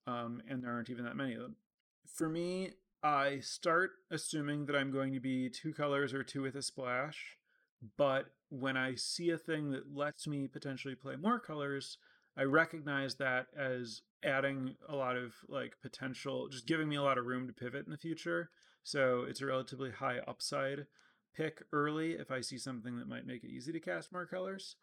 um, 0.06 0.42
and 0.48 0.62
there 0.62 0.72
aren't 0.72 0.90
even 0.90 1.04
that 1.04 1.16
many 1.16 1.34
of 1.34 1.40
them. 1.40 1.56
For 2.06 2.28
me, 2.28 2.72
I 3.02 3.40
start 3.40 3.90
assuming 4.10 4.66
that 4.66 4.76
I'm 4.76 4.92
going 4.92 5.12
to 5.14 5.20
be 5.20 5.50
two 5.50 5.72
colors 5.72 6.14
or 6.14 6.22
two 6.22 6.42
with 6.42 6.54
a 6.54 6.62
splash, 6.62 7.36
but 7.96 8.26
when 8.48 8.76
I 8.76 8.94
see 8.94 9.30
a 9.30 9.38
thing 9.38 9.70
that 9.72 9.94
lets 9.94 10.26
me 10.26 10.46
potentially 10.46 10.94
play 10.94 11.16
more 11.16 11.40
colors, 11.40 11.98
I 12.36 12.42
recognize 12.42 13.16
that 13.16 13.46
as 13.56 14.02
adding 14.24 14.76
a 14.88 14.94
lot 14.94 15.16
of 15.16 15.34
like 15.48 15.76
potential, 15.82 16.48
just 16.48 16.66
giving 16.66 16.88
me 16.88 16.96
a 16.96 17.02
lot 17.02 17.18
of 17.18 17.26
room 17.26 17.46
to 17.46 17.52
pivot 17.52 17.86
in 17.86 17.90
the 17.90 17.98
future. 17.98 18.50
So 18.82 19.24
it's 19.28 19.40
a 19.40 19.46
relatively 19.46 19.90
high 19.90 20.18
upside 20.28 20.86
pick 21.34 21.62
early 21.72 22.12
if 22.12 22.30
I 22.30 22.40
see 22.40 22.58
something 22.58 22.98
that 22.98 23.08
might 23.08 23.26
make 23.26 23.44
it 23.44 23.50
easy 23.50 23.72
to 23.72 23.80
cast 23.80 24.12
more 24.12 24.26
colors. 24.26 24.76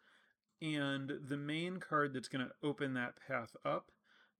And 0.62 1.12
the 1.28 1.36
main 1.36 1.78
card 1.78 2.14
that's 2.14 2.28
going 2.28 2.46
to 2.46 2.66
open 2.66 2.94
that 2.94 3.14
path 3.26 3.56
up 3.64 3.90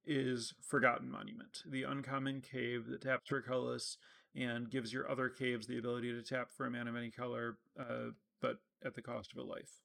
is 0.06 0.54
Forgotten 0.61 1.11
Monument, 1.11 1.62
the 1.66 1.83
uncommon 1.83 2.40
cave 2.40 2.87
that 2.88 3.02
taps 3.02 3.28
for 3.28 3.40
colorless 3.40 3.97
and 4.35 4.71
gives 4.71 4.92
your 4.92 5.11
other 5.11 5.28
caves 5.28 5.66
the 5.66 5.78
ability 5.78 6.12
to 6.12 6.23
tap 6.23 6.49
for 6.50 6.66
a 6.66 6.71
mana 6.71 6.90
of 6.90 6.97
any 6.97 7.11
color, 7.11 7.59
uh, 7.78 8.11
but 8.40 8.59
at 8.85 8.94
the 8.94 9.02
cost 9.02 9.33
of 9.33 9.38
a 9.38 9.42
life. 9.42 9.80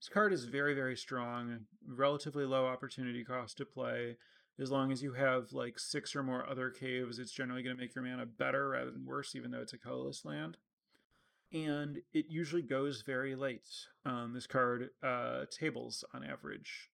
This 0.00 0.08
card 0.08 0.32
is 0.32 0.44
very, 0.44 0.74
very 0.74 0.96
strong, 0.96 1.66
relatively 1.86 2.44
low 2.44 2.66
opportunity 2.66 3.24
cost 3.24 3.56
to 3.58 3.66
play. 3.66 4.16
As 4.60 4.70
long 4.70 4.92
as 4.92 5.02
you 5.02 5.12
have 5.12 5.52
like 5.52 5.78
six 5.78 6.14
or 6.14 6.22
more 6.22 6.48
other 6.48 6.70
caves, 6.70 7.18
it's 7.18 7.32
generally 7.32 7.62
going 7.62 7.76
to 7.76 7.80
make 7.80 7.94
your 7.94 8.04
mana 8.04 8.26
better 8.26 8.68
rather 8.70 8.90
than 8.90 9.04
worse, 9.04 9.34
even 9.34 9.50
though 9.50 9.60
it's 9.60 9.72
a 9.72 9.78
colorless 9.78 10.24
land 10.24 10.56
and 11.52 11.98
it 12.12 12.26
usually 12.28 12.62
goes 12.62 13.02
very 13.02 13.34
late. 13.34 13.68
Um, 14.04 14.32
this 14.34 14.46
card 14.46 14.90
uh, 15.02 15.44
tables 15.50 16.04
on 16.12 16.24
average. 16.24 16.90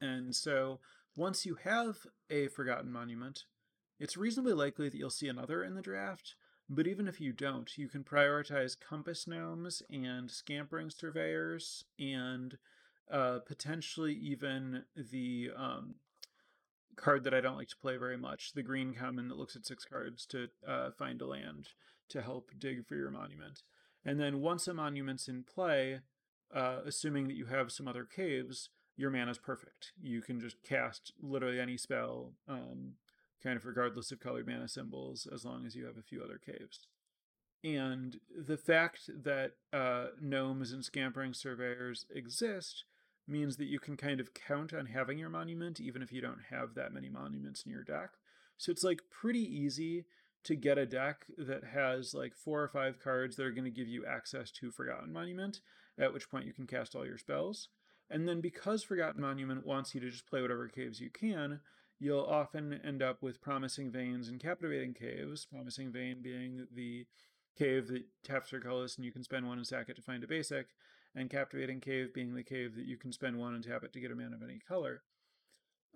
And 0.00 0.34
so 0.34 0.80
once 1.16 1.46
you 1.46 1.56
have 1.64 1.96
a 2.30 2.48
Forgotten 2.48 2.92
Monument, 2.92 3.44
it's 3.98 4.16
reasonably 4.16 4.52
likely 4.52 4.88
that 4.88 4.96
you'll 4.96 5.10
see 5.10 5.28
another 5.28 5.64
in 5.64 5.74
the 5.74 5.82
draft. 5.82 6.34
But 6.68 6.86
even 6.86 7.06
if 7.06 7.20
you 7.20 7.32
don't, 7.32 7.70
you 7.78 7.88
can 7.88 8.02
prioritize 8.04 8.78
Compass 8.78 9.26
Gnomes 9.26 9.82
and 9.90 10.30
Scampering 10.30 10.90
Surveyors 10.90 11.84
and 11.98 12.58
uh, 13.10 13.38
potentially 13.46 14.14
even 14.14 14.82
the 14.96 15.50
um, 15.56 15.94
card 16.96 17.24
that 17.24 17.34
I 17.34 17.40
don't 17.40 17.56
like 17.56 17.68
to 17.68 17.76
play 17.76 17.96
very 17.96 18.16
much, 18.16 18.52
the 18.52 18.62
green 18.62 18.94
common 18.94 19.28
that 19.28 19.38
looks 19.38 19.54
at 19.54 19.64
six 19.64 19.84
cards 19.84 20.26
to 20.26 20.48
uh, 20.66 20.90
find 20.98 21.22
a 21.22 21.26
land 21.26 21.68
to 22.08 22.20
help 22.20 22.50
dig 22.58 22.86
for 22.86 22.96
your 22.96 23.10
monument. 23.10 23.62
And 24.06 24.20
then 24.20 24.40
once 24.40 24.68
a 24.68 24.72
monument's 24.72 25.26
in 25.26 25.42
play, 25.42 25.98
uh, 26.54 26.78
assuming 26.86 27.26
that 27.26 27.36
you 27.36 27.46
have 27.46 27.72
some 27.72 27.88
other 27.88 28.04
caves, 28.04 28.70
your 28.96 29.10
mana 29.10 29.32
is 29.32 29.38
perfect. 29.38 29.92
You 30.00 30.22
can 30.22 30.38
just 30.40 30.62
cast 30.62 31.12
literally 31.20 31.58
any 31.58 31.76
spell, 31.76 32.32
um, 32.48 32.92
kind 33.42 33.56
of 33.56 33.66
regardless 33.66 34.12
of 34.12 34.20
colored 34.20 34.46
mana 34.46 34.68
symbols, 34.68 35.26
as 35.34 35.44
long 35.44 35.66
as 35.66 35.74
you 35.74 35.84
have 35.86 35.98
a 35.98 36.02
few 36.02 36.22
other 36.22 36.38
caves. 36.38 36.86
And 37.64 38.20
the 38.34 38.56
fact 38.56 39.10
that 39.24 39.54
uh, 39.72 40.06
gnomes 40.20 40.70
and 40.70 40.84
scampering 40.84 41.34
surveyors 41.34 42.06
exist 42.14 42.84
means 43.26 43.56
that 43.56 43.64
you 43.64 43.80
can 43.80 43.96
kind 43.96 44.20
of 44.20 44.34
count 44.34 44.72
on 44.72 44.86
having 44.86 45.18
your 45.18 45.30
monument, 45.30 45.80
even 45.80 46.00
if 46.00 46.12
you 46.12 46.20
don't 46.20 46.42
have 46.50 46.74
that 46.74 46.94
many 46.94 47.08
monuments 47.08 47.64
in 47.66 47.72
your 47.72 47.82
deck. 47.82 48.10
So 48.56 48.70
it's 48.70 48.84
like 48.84 49.00
pretty 49.10 49.42
easy 49.42 50.04
to 50.46 50.56
get 50.56 50.78
a 50.78 50.86
deck 50.86 51.26
that 51.36 51.64
has 51.64 52.14
like 52.14 52.34
four 52.34 52.62
or 52.62 52.68
five 52.68 52.98
cards 52.98 53.36
that 53.36 53.44
are 53.46 53.52
going 53.52 53.64
to 53.64 53.70
give 53.70 53.88
you 53.88 54.06
access 54.06 54.50
to 54.52 54.70
Forgotten 54.70 55.12
Monument, 55.12 55.60
at 55.98 56.12
which 56.12 56.30
point 56.30 56.46
you 56.46 56.52
can 56.52 56.66
cast 56.66 56.94
all 56.94 57.04
your 57.04 57.18
spells. 57.18 57.68
And 58.08 58.28
then 58.28 58.40
because 58.40 58.84
Forgotten 58.84 59.20
Monument 59.20 59.66
wants 59.66 59.94
you 59.94 60.00
to 60.00 60.10
just 60.10 60.26
play 60.26 60.40
whatever 60.40 60.68
caves 60.68 61.00
you 61.00 61.10
can, 61.10 61.60
you'll 61.98 62.24
often 62.24 62.80
end 62.84 63.02
up 63.02 63.22
with 63.22 63.40
Promising 63.40 63.90
Veins 63.90 64.28
and 64.28 64.40
Captivating 64.40 64.94
Caves, 64.94 65.46
Promising 65.46 65.92
Vein 65.92 66.18
being 66.22 66.66
the 66.72 67.06
cave 67.58 67.88
that 67.88 68.04
taps 68.22 68.50
for 68.50 68.60
colorless 68.60 68.96
and 68.96 69.04
you 69.04 69.12
can 69.12 69.24
spend 69.24 69.46
one 69.46 69.58
and 69.58 69.66
sack 69.66 69.88
it 69.88 69.96
to 69.96 70.02
find 70.02 70.22
a 70.22 70.28
basic, 70.28 70.68
and 71.14 71.30
Captivating 71.30 71.80
Cave 71.80 72.14
being 72.14 72.34
the 72.34 72.42
cave 72.42 72.76
that 72.76 72.86
you 72.86 72.96
can 72.96 73.12
spend 73.12 73.36
one 73.38 73.54
and 73.54 73.64
tap 73.64 73.82
it 73.82 73.92
to 73.92 74.00
get 74.00 74.12
a 74.12 74.14
mana 74.14 74.36
of 74.36 74.42
any 74.42 74.60
color. 74.68 75.02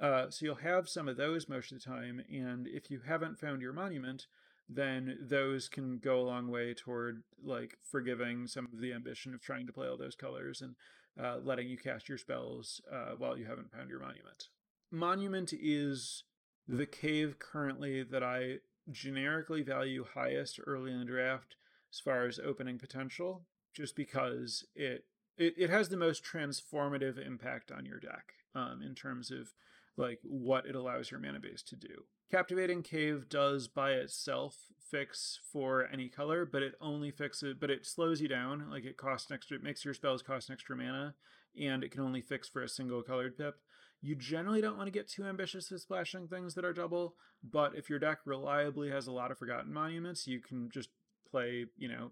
Uh, 0.00 0.30
so 0.30 0.46
you'll 0.46 0.54
have 0.54 0.88
some 0.88 1.08
of 1.08 1.16
those 1.16 1.48
most 1.48 1.72
of 1.72 1.78
the 1.78 1.84
time, 1.84 2.22
and 2.32 2.66
if 2.66 2.90
you 2.90 3.00
haven't 3.06 3.38
found 3.38 3.60
your 3.60 3.72
monument, 3.72 4.26
then 4.68 5.18
those 5.20 5.68
can 5.68 5.98
go 5.98 6.20
a 6.20 6.22
long 6.22 6.48
way 6.48 6.72
toward 6.72 7.22
like 7.42 7.76
forgiving 7.82 8.46
some 8.46 8.66
of 8.72 8.80
the 8.80 8.92
ambition 8.92 9.34
of 9.34 9.42
trying 9.42 9.66
to 9.66 9.72
play 9.72 9.88
all 9.88 9.96
those 9.96 10.14
colors 10.14 10.62
and 10.62 10.74
uh, 11.22 11.38
letting 11.42 11.68
you 11.68 11.76
cast 11.76 12.08
your 12.08 12.16
spells 12.16 12.80
uh, 12.90 13.12
while 13.18 13.36
you 13.36 13.44
haven't 13.44 13.70
found 13.70 13.90
your 13.90 14.00
monument. 14.00 14.48
Monument 14.90 15.52
is 15.52 16.24
the 16.68 16.86
cave 16.86 17.38
currently 17.38 18.02
that 18.02 18.22
I 18.22 18.58
generically 18.90 19.62
value 19.62 20.04
highest 20.14 20.60
early 20.66 20.92
in 20.92 21.00
the 21.00 21.04
draft 21.04 21.56
as 21.92 22.00
far 22.00 22.26
as 22.26 22.38
opening 22.38 22.78
potential, 22.78 23.42
just 23.74 23.96
because 23.96 24.64
it 24.74 25.04
it, 25.36 25.54
it 25.56 25.70
has 25.70 25.88
the 25.88 25.96
most 25.96 26.24
transformative 26.24 27.24
impact 27.24 27.72
on 27.72 27.86
your 27.86 27.98
deck 27.98 28.34
um, 28.54 28.82
in 28.82 28.94
terms 28.94 29.30
of 29.30 29.52
like 29.96 30.18
what 30.22 30.66
it 30.66 30.74
allows 30.74 31.10
your 31.10 31.20
mana 31.20 31.40
base 31.40 31.62
to 31.62 31.76
do. 31.76 32.04
Captivating 32.30 32.82
Cave 32.82 33.28
does 33.28 33.68
by 33.68 33.92
itself 33.92 34.56
fix 34.90 35.40
for 35.52 35.88
any 35.92 36.08
color, 36.08 36.44
but 36.44 36.62
it 36.62 36.74
only 36.80 37.10
fixes 37.10 37.54
but 37.58 37.70
it 37.70 37.86
slows 37.86 38.20
you 38.20 38.28
down. 38.28 38.70
Like 38.70 38.84
it 38.84 38.96
costs 38.96 39.30
extra 39.30 39.56
it 39.56 39.62
makes 39.62 39.84
your 39.84 39.94
spells 39.94 40.22
cost 40.22 40.50
extra 40.50 40.76
mana, 40.76 41.14
and 41.60 41.82
it 41.82 41.90
can 41.90 42.02
only 42.02 42.20
fix 42.20 42.48
for 42.48 42.62
a 42.62 42.68
single 42.68 43.02
colored 43.02 43.36
pip. 43.36 43.56
You 44.02 44.14
generally 44.14 44.62
don't 44.62 44.78
want 44.78 44.86
to 44.86 44.98
get 44.98 45.08
too 45.08 45.24
ambitious 45.24 45.70
with 45.70 45.82
splashing 45.82 46.26
things 46.26 46.54
that 46.54 46.64
are 46.64 46.72
double, 46.72 47.16
but 47.42 47.74
if 47.76 47.90
your 47.90 47.98
deck 47.98 48.20
reliably 48.24 48.90
has 48.90 49.06
a 49.06 49.12
lot 49.12 49.30
of 49.30 49.38
forgotten 49.38 49.72
monuments, 49.72 50.26
you 50.26 50.40
can 50.40 50.70
just 50.70 50.88
play, 51.30 51.66
you 51.76 51.88
know, 51.88 52.10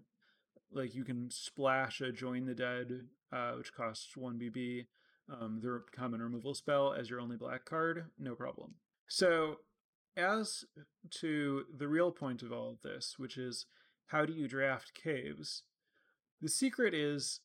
like 0.71 0.93
you 0.93 1.03
can 1.03 1.31
splash 1.31 1.99
a 2.01 2.11
join 2.11 2.45
the 2.45 2.53
dead, 2.53 3.07
uh, 3.31 3.53
which 3.53 3.73
costs 3.73 4.15
one 4.15 4.37
BB, 4.37 4.85
um, 5.31 5.59
the 5.61 5.81
common 5.95 6.21
removal 6.21 6.53
spell 6.53 6.93
as 6.93 7.09
your 7.09 7.19
only 7.19 7.37
black 7.37 7.65
card, 7.65 8.05
no 8.17 8.35
problem. 8.35 8.75
So, 9.07 9.57
as 10.17 10.65
to 11.21 11.65
the 11.75 11.87
real 11.87 12.11
point 12.11 12.43
of 12.43 12.51
all 12.51 12.69
of 12.69 12.81
this, 12.81 13.15
which 13.17 13.37
is 13.37 13.65
how 14.07 14.25
do 14.25 14.33
you 14.33 14.47
draft 14.47 14.93
caves? 14.93 15.63
The 16.41 16.49
secret 16.49 16.93
is 16.93 17.41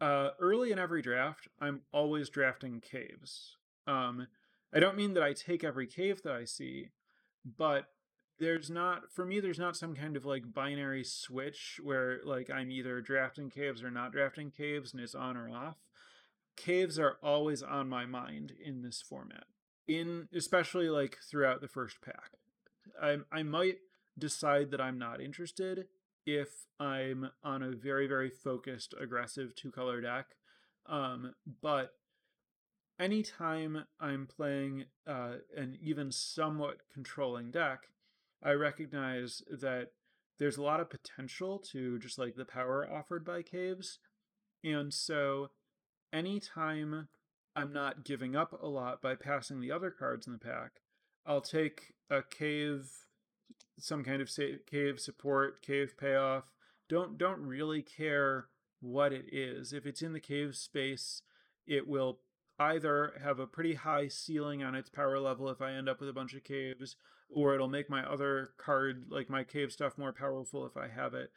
uh, 0.00 0.30
early 0.38 0.72
in 0.72 0.78
every 0.78 1.02
draft, 1.02 1.48
I'm 1.60 1.82
always 1.92 2.30
drafting 2.30 2.80
caves. 2.80 3.56
Um, 3.86 4.28
I 4.72 4.80
don't 4.80 4.96
mean 4.96 5.14
that 5.14 5.22
I 5.22 5.32
take 5.32 5.62
every 5.62 5.86
cave 5.86 6.22
that 6.22 6.32
I 6.32 6.44
see, 6.44 6.90
but 7.44 7.86
there's 8.38 8.70
not 8.70 9.12
for 9.12 9.26
me 9.26 9.38
there's 9.38 9.58
not 9.58 9.76
some 9.76 9.94
kind 9.94 10.16
of 10.16 10.24
like 10.24 10.54
binary 10.54 11.04
switch 11.04 11.78
where 11.82 12.20
like 12.24 12.48
I'm 12.48 12.70
either 12.70 13.00
drafting 13.02 13.50
caves 13.50 13.82
or 13.82 13.90
not 13.90 14.12
drafting 14.12 14.50
caves 14.50 14.92
and 14.92 15.02
it's 15.02 15.14
on 15.14 15.36
or 15.36 15.50
off 15.50 15.76
caves 16.56 16.98
are 16.98 17.16
always 17.22 17.62
on 17.62 17.88
my 17.88 18.06
mind 18.06 18.52
in 18.62 18.82
this 18.82 19.02
format. 19.02 19.44
In 19.88 20.28
especially 20.34 20.88
like 20.88 21.18
throughout 21.28 21.60
the 21.60 21.68
first 21.68 22.00
pack. 22.00 22.32
I 23.00 23.18
I 23.32 23.42
might 23.42 23.78
decide 24.18 24.70
that 24.70 24.80
I'm 24.80 24.98
not 24.98 25.20
interested 25.20 25.86
if 26.26 26.66
I'm 26.78 27.30
on 27.42 27.62
a 27.62 27.70
very 27.70 28.06
very 28.06 28.30
focused 28.30 28.94
aggressive 29.00 29.54
two 29.54 29.70
color 29.70 30.00
deck. 30.00 30.26
Um 30.86 31.34
but 31.62 31.94
anytime 33.00 33.84
I'm 33.98 34.26
playing 34.26 34.84
uh, 35.06 35.36
an 35.56 35.78
even 35.80 36.12
somewhat 36.12 36.82
controlling 36.92 37.50
deck, 37.50 37.88
I 38.42 38.52
recognize 38.52 39.42
that 39.50 39.88
there's 40.38 40.58
a 40.58 40.62
lot 40.62 40.80
of 40.80 40.90
potential 40.90 41.58
to 41.72 41.98
just 41.98 42.18
like 42.18 42.36
the 42.36 42.44
power 42.44 42.88
offered 42.90 43.24
by 43.24 43.42
caves. 43.42 43.98
And 44.62 44.92
so 44.92 45.50
anytime 46.12 47.08
I'm 47.56 47.72
not 47.72 48.04
giving 48.04 48.36
up 48.36 48.52
a 48.60 48.66
lot 48.66 49.02
by 49.02 49.14
passing 49.14 49.60
the 49.60 49.72
other 49.72 49.90
cards 49.90 50.26
in 50.26 50.32
the 50.32 50.38
pack, 50.38 50.80
I'll 51.26 51.40
take 51.40 51.94
a 52.08 52.22
cave, 52.22 52.90
some 53.78 54.04
kind 54.04 54.22
of 54.22 54.30
cave 54.70 55.00
support, 55.00 55.62
cave 55.62 55.94
payoff. 55.98 56.52
Don't 56.88 57.18
don't 57.18 57.40
really 57.40 57.82
care 57.82 58.46
what 58.80 59.12
it 59.12 59.26
is. 59.32 59.72
If 59.72 59.86
it's 59.86 60.02
in 60.02 60.12
the 60.12 60.20
cave 60.20 60.56
space, 60.56 61.22
it 61.66 61.86
will 61.86 62.20
either 62.58 63.14
have 63.22 63.38
a 63.38 63.46
pretty 63.46 63.74
high 63.74 64.08
ceiling 64.08 64.62
on 64.62 64.74
its 64.74 64.90
power 64.90 65.18
level 65.18 65.48
if 65.48 65.62
I 65.62 65.72
end 65.72 65.88
up 65.88 66.00
with 66.00 66.08
a 66.08 66.14
bunch 66.14 66.34
of 66.34 66.44
caves, 66.44 66.96
or 67.30 67.54
it'll 67.54 67.68
make 67.68 67.88
my 67.88 68.02
other 68.02 68.50
card, 68.58 69.06
like 69.08 69.30
my 69.30 69.44
cave 69.44 69.72
stuff, 69.72 69.96
more 69.96 70.12
powerful 70.12 70.66
if 70.66 70.76
I 70.76 70.88
have 70.88 71.14
it. 71.14 71.30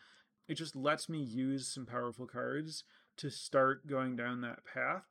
It 0.48 0.56
just 0.56 0.76
lets 0.76 1.08
me 1.08 1.20
use 1.20 1.68
some 1.68 1.86
powerful 1.86 2.28
cards 2.28 2.84
to 3.18 3.30
start 3.30 3.88
going 3.88 4.16
down 4.16 4.42
that 4.42 4.66
path. 4.66 5.04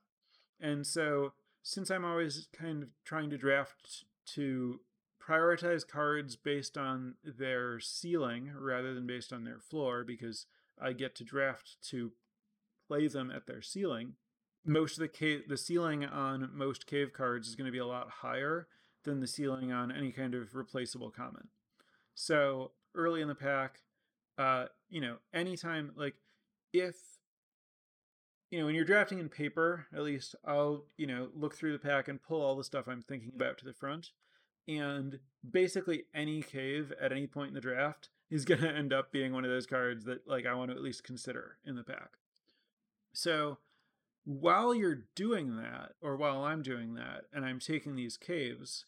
And 0.60 0.86
so, 0.86 1.32
since 1.62 1.90
I'm 1.90 2.04
always 2.04 2.48
kind 2.52 2.82
of 2.82 2.88
trying 3.04 3.30
to 3.30 3.38
draft 3.38 4.04
to 4.34 4.80
prioritize 5.24 5.86
cards 5.86 6.36
based 6.36 6.76
on 6.76 7.14
their 7.24 7.78
ceiling 7.78 8.52
rather 8.58 8.94
than 8.94 9.06
based 9.06 9.32
on 9.32 9.44
their 9.44 9.58
floor, 9.58 10.04
because 10.04 10.46
I 10.80 10.92
get 10.92 11.14
to 11.16 11.24
draft 11.24 11.76
to 11.90 12.12
play 12.88 13.06
them 13.06 13.30
at 13.30 13.46
their 13.46 13.62
ceiling, 13.62 14.14
most 14.64 14.94
of 14.94 15.00
the 15.00 15.08
cave, 15.08 15.42
the 15.48 15.56
ceiling 15.56 16.04
on 16.04 16.50
most 16.52 16.86
cave 16.86 17.12
cards 17.12 17.48
is 17.48 17.54
going 17.54 17.66
to 17.66 17.72
be 17.72 17.78
a 17.78 17.86
lot 17.86 18.08
higher 18.10 18.68
than 19.04 19.20
the 19.20 19.26
ceiling 19.26 19.72
on 19.72 19.90
any 19.90 20.12
kind 20.12 20.34
of 20.34 20.54
replaceable 20.54 21.10
common. 21.10 21.48
So 22.14 22.72
early 22.94 23.20
in 23.20 23.28
the 23.28 23.34
pack, 23.34 23.80
uh, 24.38 24.66
you 24.88 25.00
know, 25.00 25.16
anytime 25.32 25.92
like 25.96 26.14
if 26.72 26.96
you 28.52 28.58
know, 28.58 28.66
when 28.66 28.74
you're 28.74 28.84
drafting 28.84 29.18
in 29.18 29.30
paper, 29.30 29.86
at 29.94 30.02
least 30.02 30.34
I'll, 30.44 30.84
you 30.98 31.06
know, 31.06 31.28
look 31.34 31.56
through 31.56 31.72
the 31.72 31.78
pack 31.78 32.06
and 32.06 32.22
pull 32.22 32.42
all 32.42 32.54
the 32.54 32.62
stuff 32.62 32.86
I'm 32.86 33.00
thinking 33.00 33.32
about 33.34 33.56
to 33.58 33.64
the 33.64 33.72
front. 33.72 34.10
And 34.68 35.20
basically 35.50 36.04
any 36.14 36.42
cave 36.42 36.92
at 37.00 37.12
any 37.12 37.26
point 37.26 37.48
in 37.48 37.54
the 37.54 37.62
draft 37.62 38.10
is 38.30 38.44
going 38.44 38.60
to 38.60 38.70
end 38.70 38.92
up 38.92 39.10
being 39.10 39.32
one 39.32 39.46
of 39.46 39.50
those 39.50 39.64
cards 39.64 40.04
that 40.04 40.28
like 40.28 40.44
I 40.44 40.52
want 40.52 40.70
to 40.70 40.76
at 40.76 40.82
least 40.82 41.02
consider 41.02 41.56
in 41.64 41.76
the 41.76 41.82
pack. 41.82 42.18
So 43.14 43.56
while 44.24 44.74
you're 44.74 45.04
doing 45.14 45.56
that, 45.56 45.92
or 46.02 46.14
while 46.18 46.44
I'm 46.44 46.60
doing 46.60 46.92
that, 46.94 47.22
and 47.32 47.46
I'm 47.46 47.58
taking 47.58 47.96
these 47.96 48.18
caves, 48.18 48.84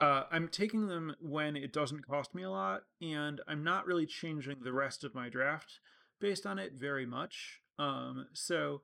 uh, 0.00 0.24
I'm 0.28 0.48
taking 0.48 0.88
them 0.88 1.14
when 1.20 1.56
it 1.56 1.72
doesn't 1.72 2.06
cost 2.06 2.34
me 2.34 2.42
a 2.42 2.50
lot, 2.50 2.82
and 3.00 3.40
I'm 3.46 3.62
not 3.62 3.86
really 3.86 4.06
changing 4.06 4.56
the 4.62 4.72
rest 4.72 5.04
of 5.04 5.14
my 5.14 5.28
draft 5.28 5.78
based 6.20 6.46
on 6.46 6.58
it 6.58 6.72
very 6.74 7.06
much. 7.06 7.60
Um, 7.78 8.26
so 8.32 8.82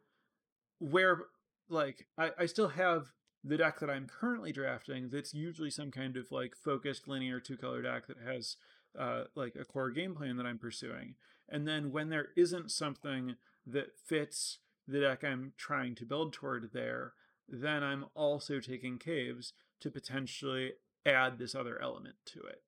where 0.91 1.23
like 1.69 2.07
I, 2.19 2.31
I 2.41 2.47
still 2.47 2.69
have 2.69 3.13
the 3.43 3.57
deck 3.57 3.81
that 3.81 3.91
I'm 3.91 4.07
currently 4.07 4.53
drafting 4.53 5.11
that's 5.11 5.35
usually 5.35 5.71
some 5.71 5.91
kind 5.91 6.17
of 6.17 6.31
like 6.31 6.55
focused 6.57 7.09
linear 7.09 7.41
two 7.41 7.57
color 7.57 7.83
deck 7.83 8.07
that 8.07 8.19
has 8.25 8.57
uh, 8.99 9.25
like 9.35 9.55
a 9.57 9.65
core 9.65 9.91
game 9.91 10.15
plan 10.15 10.37
that 10.37 10.47
I'm 10.47 10.59
pursuing. 10.59 11.15
And 11.49 11.67
then 11.67 11.91
when 11.91 12.09
there 12.09 12.29
isn't 12.37 12.71
something 12.71 13.37
that 13.67 13.99
fits 13.99 14.59
the 14.87 15.01
deck 15.01 15.25
I'm 15.25 15.53
trying 15.57 15.95
to 15.97 16.07
build 16.07 16.33
toward 16.33 16.71
there, 16.73 17.13
then 17.49 17.83
I'm 17.83 18.07
also 18.15 18.61
taking 18.61 18.99
caves 18.99 19.53
to 19.81 19.91
potentially 19.91 20.73
add 21.05 21.39
this 21.39 21.55
other 21.55 21.81
element 21.81 22.17
to 22.27 22.41
it. 22.41 22.63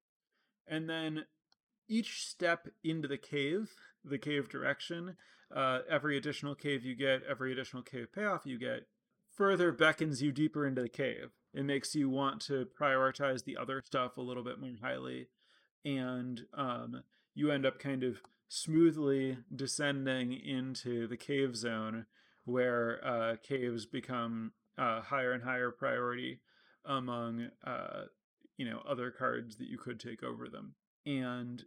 And 0.66 0.88
then 0.88 1.24
each 1.88 2.26
step 2.26 2.68
into 2.82 3.08
the 3.08 3.18
cave, 3.18 3.70
the 4.08 4.18
cave 4.18 4.48
direction, 4.48 5.16
uh, 5.54 5.80
every 5.90 6.16
additional 6.16 6.54
cave 6.54 6.84
you 6.84 6.94
get, 6.94 7.22
every 7.28 7.52
additional 7.52 7.82
cave 7.82 8.08
payoff 8.12 8.46
you 8.46 8.58
get, 8.58 8.86
further 9.34 9.72
beckons 9.72 10.22
you 10.22 10.32
deeper 10.32 10.66
into 10.66 10.82
the 10.82 10.88
cave. 10.88 11.30
It 11.52 11.64
makes 11.64 11.94
you 11.94 12.08
want 12.08 12.40
to 12.42 12.66
prioritize 12.78 13.44
the 13.44 13.56
other 13.56 13.82
stuff 13.84 14.16
a 14.16 14.22
little 14.22 14.44
bit 14.44 14.60
more 14.60 14.76
highly. 14.82 15.28
And 15.84 16.42
um, 16.54 17.02
you 17.34 17.50
end 17.50 17.64
up 17.64 17.78
kind 17.78 18.02
of 18.02 18.20
smoothly 18.48 19.38
descending 19.54 20.32
into 20.32 21.06
the 21.06 21.16
cave 21.16 21.56
zone 21.56 22.06
where 22.44 23.04
uh, 23.04 23.36
caves 23.42 23.86
become 23.86 24.52
uh, 24.78 25.00
higher 25.00 25.32
and 25.32 25.42
higher 25.42 25.70
priority 25.70 26.40
among 26.84 27.48
uh, 27.64 28.02
you 28.56 28.68
know 28.68 28.80
other 28.88 29.10
cards 29.10 29.56
that 29.56 29.68
you 29.68 29.78
could 29.78 29.98
take 29.98 30.22
over 30.22 30.48
them 30.48 30.74
and 31.04 31.64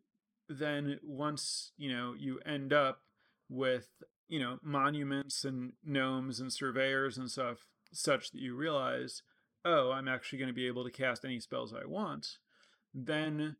then 0.49 0.99
once 1.03 1.71
you 1.77 1.95
know 1.95 2.13
you 2.17 2.39
end 2.45 2.73
up 2.73 3.01
with 3.49 3.87
you 4.27 4.39
know 4.39 4.57
monuments 4.63 5.45
and 5.45 5.73
gnomes 5.85 6.39
and 6.39 6.51
surveyors 6.51 7.17
and 7.17 7.29
stuff 7.29 7.67
such 7.93 8.31
that 8.31 8.41
you 8.41 8.55
realize 8.55 9.21
oh 9.63 9.91
i'm 9.91 10.07
actually 10.07 10.39
going 10.39 10.49
to 10.49 10.53
be 10.53 10.67
able 10.67 10.83
to 10.83 10.91
cast 10.91 11.23
any 11.23 11.39
spells 11.39 11.73
i 11.73 11.85
want 11.85 12.37
then 12.93 13.55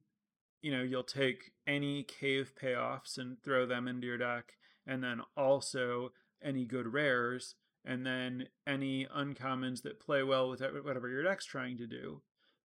you 0.61 0.71
know 0.71 0.81
you'll 0.81 1.03
take 1.03 1.51
any 1.67 2.03
cave 2.03 2.53
payoffs 2.61 3.17
and 3.17 3.37
throw 3.43 3.65
them 3.65 3.87
into 3.87 4.07
your 4.07 4.17
deck 4.17 4.53
and 4.87 5.03
then 5.03 5.21
also 5.37 6.11
any 6.43 6.65
good 6.65 6.91
rares 6.91 7.55
and 7.85 8.05
then 8.05 8.47
any 8.67 9.05
uncommons 9.15 9.83
that 9.83 9.99
play 9.99 10.23
well 10.23 10.49
with 10.49 10.61
whatever 10.83 11.07
your 11.07 11.23
deck's 11.23 11.45
trying 11.45 11.77
to 11.77 11.87
do 11.87 12.21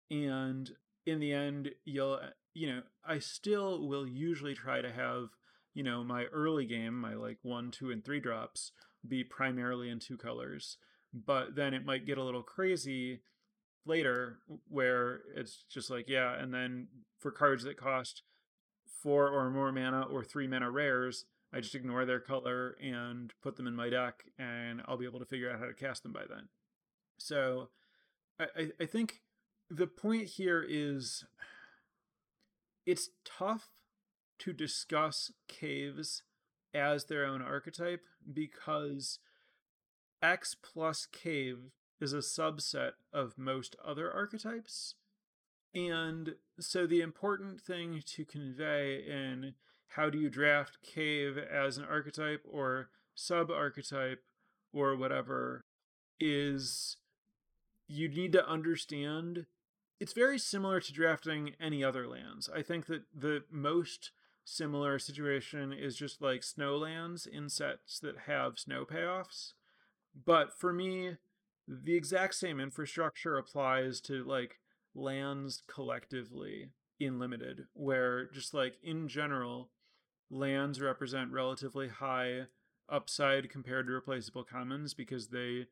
and 0.09 0.71
in 1.05 1.19
the 1.19 1.33
end 1.33 1.69
you'll 1.85 2.19
you 2.53 2.67
know 2.67 2.81
i 3.05 3.19
still 3.19 3.87
will 3.87 4.07
usually 4.07 4.53
try 4.53 4.81
to 4.81 4.91
have 4.91 5.29
you 5.73 5.83
know 5.83 6.03
my 6.03 6.25
early 6.25 6.65
game 6.65 6.99
my 6.99 7.13
like 7.13 7.37
one 7.41 7.71
two 7.71 7.91
and 7.91 8.03
three 8.03 8.19
drops 8.19 8.71
be 9.07 9.23
primarily 9.23 9.89
in 9.89 9.99
two 9.99 10.17
colors 10.17 10.77
but 11.13 11.55
then 11.55 11.73
it 11.73 11.85
might 11.85 12.05
get 12.05 12.17
a 12.17 12.23
little 12.23 12.43
crazy 12.43 13.21
later 13.85 14.39
where 14.69 15.21
it's 15.35 15.63
just 15.69 15.89
like 15.89 16.07
yeah 16.07 16.33
and 16.39 16.53
then 16.53 16.87
for 17.19 17.31
cards 17.31 17.63
that 17.63 17.77
cost 17.77 18.23
four 18.85 19.27
or 19.27 19.49
more 19.49 19.71
mana 19.71 20.03
or 20.03 20.23
three 20.23 20.47
mana 20.47 20.71
rares 20.71 21.25
i 21.53 21.59
just 21.59 21.75
ignore 21.75 22.05
their 22.05 22.19
color 22.19 22.77
and 22.81 23.33
put 23.41 23.57
them 23.57 23.67
in 23.67 23.75
my 23.75 23.89
deck 23.89 24.23
and 24.39 24.81
i'll 24.87 24.97
be 24.97 25.05
able 25.05 25.19
to 25.19 25.25
figure 25.25 25.51
out 25.51 25.59
how 25.59 25.65
to 25.65 25.73
cast 25.73 26.03
them 26.03 26.13
by 26.13 26.23
then. 26.29 26.47
So 27.17 27.69
i 28.39 28.69
i 28.79 28.85
think 28.85 29.21
the 29.69 29.87
point 29.87 30.27
here 30.27 30.65
is 30.67 31.25
it's 32.85 33.09
tough 33.25 33.69
to 34.39 34.53
discuss 34.53 35.31
caves 35.47 36.23
as 36.73 37.05
their 37.05 37.25
own 37.25 37.41
archetype 37.41 38.01
because 38.31 39.19
X 40.21 40.55
plus 40.55 41.05
cave 41.05 41.71
is 42.01 42.13
a 42.13 42.17
subset 42.17 42.91
of 43.13 43.37
most 43.37 43.75
other 43.83 44.11
archetypes. 44.11 44.95
And 45.75 46.35
so 46.59 46.85
the 46.85 47.01
important 47.01 47.61
thing 47.61 48.03
to 48.05 48.25
convey 48.25 49.03
in 49.07 49.53
how 49.89 50.09
do 50.09 50.17
you 50.17 50.29
draft 50.29 50.79
cave 50.81 51.37
as 51.37 51.77
an 51.77 51.85
archetype 51.85 52.41
or 52.49 52.89
sub 53.15 53.51
archetype 53.51 54.23
or 54.73 54.95
whatever 54.95 55.65
is 56.19 56.97
you 57.87 58.07
need 58.07 58.31
to 58.33 58.47
understand 58.47 59.45
it's 60.03 60.11
very 60.11 60.37
similar 60.37 60.81
to 60.81 60.91
drafting 60.91 61.51
any 61.61 61.81
other 61.81 62.05
lands. 62.05 62.49
I 62.53 62.61
think 62.61 62.87
that 62.87 63.03
the 63.15 63.45
most 63.49 64.11
similar 64.43 64.99
situation 64.99 65.71
is 65.71 65.95
just 65.95 66.21
like 66.21 66.41
snowlands 66.41 67.25
in 67.25 67.47
sets 67.47 68.01
that 68.01 68.17
have 68.27 68.59
snow 68.59 68.83
payoffs. 68.83 69.53
But 70.13 70.59
for 70.59 70.73
me, 70.73 71.15
the 71.69 71.95
exact 71.95 72.35
same 72.35 72.59
infrastructure 72.59 73.37
applies 73.37 74.01
to 74.01 74.25
like 74.25 74.59
lands 74.93 75.63
collectively 75.73 76.71
in 76.99 77.17
limited, 77.17 77.67
where 77.71 78.25
just 78.25 78.53
like 78.53 78.73
in 78.83 79.07
general, 79.07 79.69
lands 80.29 80.81
represent 80.81 81.31
relatively 81.31 81.87
high 81.87 82.47
upside 82.89 83.49
compared 83.49 83.87
to 83.87 83.93
replaceable 83.93 84.43
commons 84.43 84.93
because 84.93 85.29
they 85.29 85.67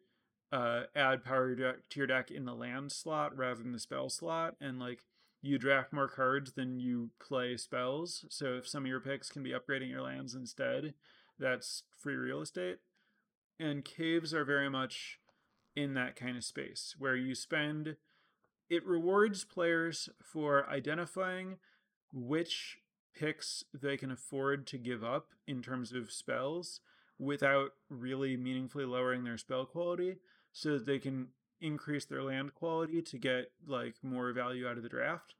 uh, 0.51 0.83
add 0.95 1.23
power 1.23 1.55
to 1.55 1.75
your 1.95 2.07
deck 2.07 2.29
in 2.29 2.45
the 2.45 2.53
land 2.53 2.91
slot 2.91 3.35
rather 3.37 3.61
than 3.61 3.71
the 3.71 3.79
spell 3.79 4.09
slot, 4.09 4.55
and 4.59 4.79
like 4.79 5.05
you 5.41 5.57
draft 5.57 5.91
more 5.91 6.07
cards 6.07 6.53
than 6.53 6.79
you 6.79 7.09
play 7.19 7.57
spells. 7.57 8.25
So 8.29 8.55
if 8.55 8.67
some 8.67 8.83
of 8.83 8.89
your 8.89 8.99
picks 8.99 9.29
can 9.29 9.43
be 9.43 9.51
upgrading 9.51 9.89
your 9.89 10.01
lands 10.01 10.35
instead, 10.35 10.93
that's 11.39 11.83
free 11.97 12.15
real 12.15 12.41
estate. 12.41 12.77
And 13.59 13.85
caves 13.85 14.33
are 14.33 14.45
very 14.45 14.69
much 14.69 15.19
in 15.75 15.93
that 15.93 16.15
kind 16.15 16.37
of 16.37 16.43
space 16.43 16.95
where 16.97 17.15
you 17.15 17.33
spend 17.33 17.95
it 18.69 18.85
rewards 18.85 19.43
players 19.43 20.09
for 20.21 20.69
identifying 20.69 21.57
which 22.13 22.77
picks 23.13 23.63
they 23.73 23.97
can 23.97 24.11
afford 24.11 24.67
to 24.67 24.77
give 24.77 25.03
up 25.03 25.27
in 25.47 25.61
terms 25.61 25.91
of 25.91 26.11
spells 26.11 26.81
without 27.19 27.71
really 27.89 28.35
meaningfully 28.35 28.85
lowering 28.85 29.23
their 29.23 29.37
spell 29.37 29.65
quality 29.65 30.15
so 30.53 30.73
that 30.73 30.85
they 30.85 30.99
can 30.99 31.29
increase 31.59 32.05
their 32.05 32.23
land 32.23 32.53
quality 32.55 33.01
to 33.01 33.17
get 33.17 33.51
like 33.65 33.95
more 34.01 34.31
value 34.33 34.67
out 34.67 34.77
of 34.77 34.83
the 34.83 34.89
draft. 34.89 35.35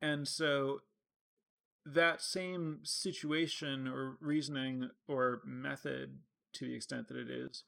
And 0.00 0.26
so 0.28 0.80
that 1.84 2.22
same 2.22 2.80
situation 2.82 3.86
or 3.86 4.16
reasoning 4.20 4.90
or 5.06 5.42
method 5.44 6.18
to 6.54 6.66
the 6.66 6.74
extent 6.74 7.08
that 7.08 7.16
it 7.16 7.28
is 7.28 7.64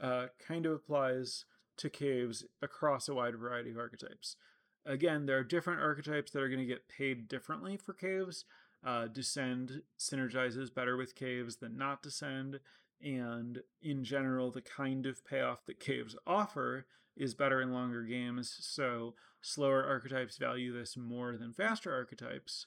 uh, 0.00 0.26
kind 0.44 0.66
of 0.66 0.72
applies 0.72 1.44
to 1.76 1.90
caves 1.90 2.44
across 2.62 3.08
a 3.08 3.14
wide 3.14 3.36
variety 3.36 3.70
of 3.70 3.78
archetypes. 3.78 4.36
Again, 4.84 5.26
there 5.26 5.38
are 5.38 5.44
different 5.44 5.80
archetypes 5.80 6.32
that 6.32 6.42
are 6.42 6.48
going 6.48 6.60
to 6.60 6.66
get 6.66 6.88
paid 6.88 7.28
differently 7.28 7.76
for 7.76 7.92
caves. 7.92 8.44
Uh, 8.84 9.06
descend 9.08 9.82
synergizes 9.98 10.74
better 10.74 10.96
with 10.96 11.14
caves 11.14 11.56
than 11.56 11.76
not 11.76 12.02
descend, 12.02 12.60
and 13.02 13.60
in 13.82 14.04
general, 14.04 14.50
the 14.50 14.62
kind 14.62 15.06
of 15.06 15.24
payoff 15.24 15.64
that 15.66 15.80
caves 15.80 16.16
offer 16.26 16.86
is 17.16 17.34
better 17.34 17.60
in 17.60 17.72
longer 17.72 18.02
games. 18.02 18.56
So 18.60 19.14
slower 19.40 19.84
archetypes 19.84 20.38
value 20.38 20.72
this 20.72 20.96
more 20.96 21.36
than 21.36 21.52
faster 21.52 21.92
archetypes, 21.92 22.66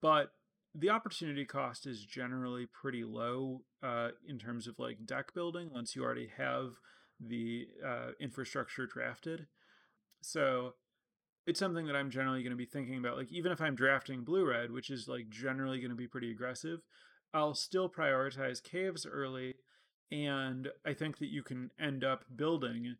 but 0.00 0.32
the 0.74 0.90
opportunity 0.90 1.44
cost 1.44 1.86
is 1.86 2.04
generally 2.04 2.66
pretty 2.66 3.04
low 3.04 3.62
uh, 3.82 4.08
in 4.26 4.38
terms 4.38 4.66
of 4.66 4.78
like 4.78 5.04
deck 5.04 5.34
building 5.34 5.70
once 5.72 5.94
you 5.94 6.02
already 6.02 6.30
have 6.36 6.72
the 7.20 7.66
uh, 7.86 8.12
infrastructure 8.20 8.86
drafted. 8.86 9.46
So 10.22 10.74
it's 11.46 11.58
something 11.58 11.86
that 11.86 11.96
I'm 11.96 12.10
generally 12.10 12.42
going 12.42 12.52
to 12.52 12.56
be 12.56 12.64
thinking 12.64 12.98
about. 12.98 13.16
Like 13.16 13.32
even 13.32 13.52
if 13.52 13.60
I'm 13.60 13.74
drafting 13.74 14.24
blue 14.24 14.48
red, 14.48 14.70
which 14.70 14.90
is 14.90 15.08
like 15.08 15.28
generally 15.28 15.78
going 15.78 15.90
to 15.90 15.96
be 15.96 16.06
pretty 16.06 16.30
aggressive, 16.30 16.80
I'll 17.34 17.54
still 17.54 17.88
prioritize 17.88 18.62
caves 18.62 19.06
early. 19.06 19.54
And 20.10 20.68
I 20.84 20.92
think 20.92 21.18
that 21.18 21.30
you 21.30 21.42
can 21.42 21.70
end 21.80 22.04
up 22.04 22.24
building 22.34 22.96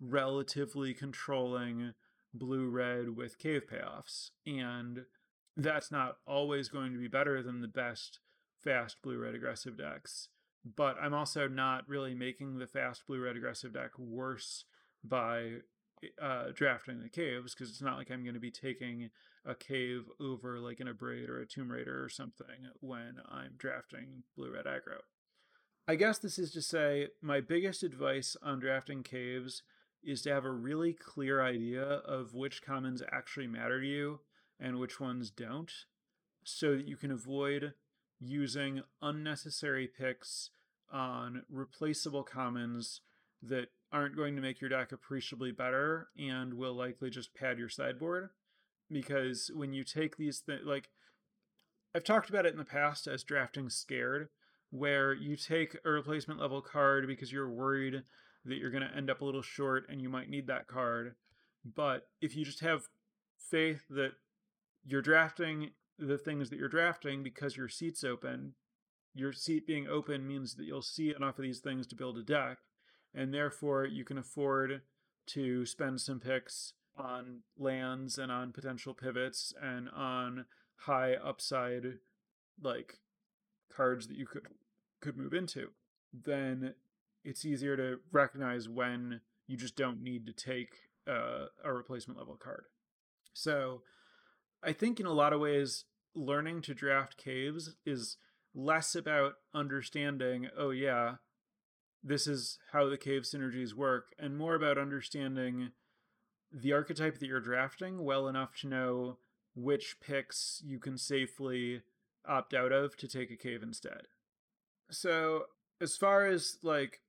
relatively 0.00 0.94
controlling 0.94 1.92
blue 2.32 2.68
red 2.68 3.16
with 3.16 3.38
cave 3.38 3.62
payoffs. 3.70 4.30
And 4.46 5.04
that's 5.56 5.90
not 5.90 6.16
always 6.26 6.68
going 6.68 6.92
to 6.92 6.98
be 6.98 7.08
better 7.08 7.42
than 7.42 7.60
the 7.60 7.68
best 7.68 8.20
fast 8.62 8.96
blue 9.02 9.18
red 9.18 9.34
aggressive 9.34 9.76
decks. 9.76 10.28
But 10.64 10.96
I'm 11.00 11.14
also 11.14 11.48
not 11.48 11.88
really 11.88 12.14
making 12.14 12.58
the 12.58 12.66
fast 12.66 13.06
blue 13.06 13.20
red 13.20 13.36
aggressive 13.36 13.74
deck 13.74 13.98
worse 13.98 14.64
by 15.02 15.58
uh, 16.20 16.44
drafting 16.54 17.00
the 17.00 17.08
caves 17.08 17.54
because 17.54 17.70
it's 17.70 17.82
not 17.82 17.96
like 17.96 18.10
I'm 18.10 18.22
going 18.22 18.34
to 18.34 18.40
be 18.40 18.50
taking 18.50 19.10
a 19.44 19.54
cave 19.54 20.04
over 20.20 20.58
like 20.58 20.80
an 20.80 20.88
Abrade 20.88 21.28
or 21.28 21.40
a 21.40 21.46
Tomb 21.46 21.70
Raider 21.70 22.02
or 22.02 22.08
something 22.08 22.68
when 22.80 23.16
I'm 23.28 23.52
drafting 23.56 24.24
blue 24.36 24.52
red 24.52 24.66
aggro. 24.66 25.00
I 25.88 25.96
guess 25.96 26.18
this 26.18 26.38
is 26.38 26.52
to 26.52 26.62
say 26.62 27.08
my 27.20 27.40
biggest 27.40 27.82
advice 27.82 28.36
on 28.42 28.60
drafting 28.60 29.02
caves 29.02 29.62
is 30.02 30.22
to 30.22 30.32
have 30.32 30.44
a 30.44 30.50
really 30.50 30.92
clear 30.92 31.42
idea 31.42 31.82
of 31.82 32.34
which 32.34 32.62
commons 32.62 33.02
actually 33.10 33.46
matter 33.46 33.80
to 33.80 33.86
you 33.86 34.20
and 34.58 34.78
which 34.78 35.00
ones 35.00 35.30
don't 35.30 35.72
so 36.44 36.76
that 36.76 36.86
you 36.86 36.96
can 36.96 37.10
avoid 37.10 37.74
using 38.18 38.82
unnecessary 39.02 39.86
picks 39.88 40.50
on 40.92 41.42
replaceable 41.50 42.22
commons 42.22 43.00
that 43.42 43.68
aren't 43.92 44.16
going 44.16 44.36
to 44.36 44.42
make 44.42 44.60
your 44.60 44.70
deck 44.70 44.92
appreciably 44.92 45.52
better 45.52 46.08
and 46.18 46.54
will 46.54 46.74
likely 46.74 47.10
just 47.10 47.34
pad 47.34 47.58
your 47.58 47.68
sideboard. 47.68 48.30
Because 48.90 49.50
when 49.54 49.72
you 49.72 49.84
take 49.84 50.16
these 50.16 50.40
things, 50.40 50.62
like 50.64 50.90
I've 51.94 52.04
talked 52.04 52.30
about 52.30 52.46
it 52.46 52.52
in 52.52 52.58
the 52.58 52.64
past 52.64 53.06
as 53.06 53.24
drafting 53.24 53.68
scared, 53.68 54.28
where 54.70 55.12
you 55.12 55.36
take 55.36 55.76
a 55.84 55.90
replacement 55.90 56.40
level 56.40 56.62
card 56.62 57.06
because 57.06 57.32
you're 57.32 57.50
worried 57.50 58.02
that 58.44 58.56
you're 58.56 58.70
going 58.70 58.88
to 58.88 58.96
end 58.96 59.10
up 59.10 59.20
a 59.20 59.24
little 59.24 59.42
short 59.42 59.84
and 59.88 60.00
you 60.00 60.08
might 60.08 60.30
need 60.30 60.46
that 60.46 60.68
card. 60.68 61.14
But 61.64 62.06
if 62.20 62.36
you 62.36 62.44
just 62.44 62.60
have 62.60 62.88
faith 63.38 63.82
that 63.90 64.12
you're 64.84 65.02
drafting 65.02 65.70
the 65.98 66.16
things 66.16 66.48
that 66.50 66.58
you're 66.58 66.68
drafting 66.68 67.22
because 67.22 67.56
your 67.56 67.68
seat's 67.68 68.04
open, 68.04 68.54
your 69.14 69.32
seat 69.32 69.66
being 69.66 69.88
open 69.88 70.26
means 70.26 70.54
that 70.54 70.64
you'll 70.64 70.82
see 70.82 71.14
enough 71.14 71.38
of 71.38 71.42
these 71.42 71.58
things 71.58 71.86
to 71.88 71.96
build 71.96 72.16
a 72.16 72.22
deck 72.22 72.58
and 73.14 73.32
therefore 73.32 73.84
you 73.84 74.04
can 74.04 74.18
afford 74.18 74.82
to 75.26 75.64
spend 75.66 76.00
some 76.00 76.20
picks 76.20 76.74
on 76.96 77.40
lands 77.58 78.18
and 78.18 78.30
on 78.30 78.52
potential 78.52 78.94
pivots 78.94 79.52
and 79.60 79.88
on 79.90 80.44
high 80.76 81.14
upside 81.14 81.84
like 82.62 82.98
cards 83.74 84.08
that 84.08 84.16
you 84.16 84.26
could 84.26 84.46
could 85.00 85.16
move 85.16 85.32
into 85.32 85.68
then 86.12 86.74
it's 87.24 87.44
easier 87.44 87.76
to 87.76 87.98
recognize 88.12 88.68
when 88.68 89.20
you 89.46 89.56
just 89.56 89.76
don't 89.76 90.02
need 90.02 90.26
to 90.26 90.32
take 90.32 90.74
uh, 91.08 91.46
a 91.64 91.72
replacement 91.72 92.18
level 92.18 92.36
card. 92.36 92.64
So 93.32 93.82
I 94.62 94.72
think 94.72 95.00
in 95.00 95.06
a 95.06 95.12
lot 95.12 95.32
of 95.32 95.40
ways, 95.40 95.84
learning 96.14 96.62
to 96.62 96.74
draft 96.74 97.16
caves 97.16 97.74
is 97.84 98.16
less 98.54 98.94
about 98.94 99.34
understanding, 99.54 100.48
oh, 100.56 100.70
yeah, 100.70 101.16
this 102.02 102.26
is 102.26 102.58
how 102.72 102.88
the 102.88 102.96
cave 102.96 103.22
synergies 103.22 103.74
work, 103.74 104.14
and 104.18 104.38
more 104.38 104.54
about 104.54 104.78
understanding 104.78 105.70
the 106.52 106.72
archetype 106.72 107.18
that 107.18 107.26
you're 107.26 107.40
drafting 107.40 108.02
well 108.02 108.26
enough 108.26 108.56
to 108.56 108.66
know 108.66 109.18
which 109.54 109.96
picks 110.00 110.62
you 110.64 110.78
can 110.78 110.96
safely 110.96 111.82
opt 112.26 112.54
out 112.54 112.72
of 112.72 112.96
to 112.96 113.08
take 113.08 113.30
a 113.30 113.36
cave 113.36 113.62
instead. 113.62 114.02
So, 114.90 115.44
as 115.80 115.96
far 115.96 116.26
as 116.26 116.58
like 116.62 117.00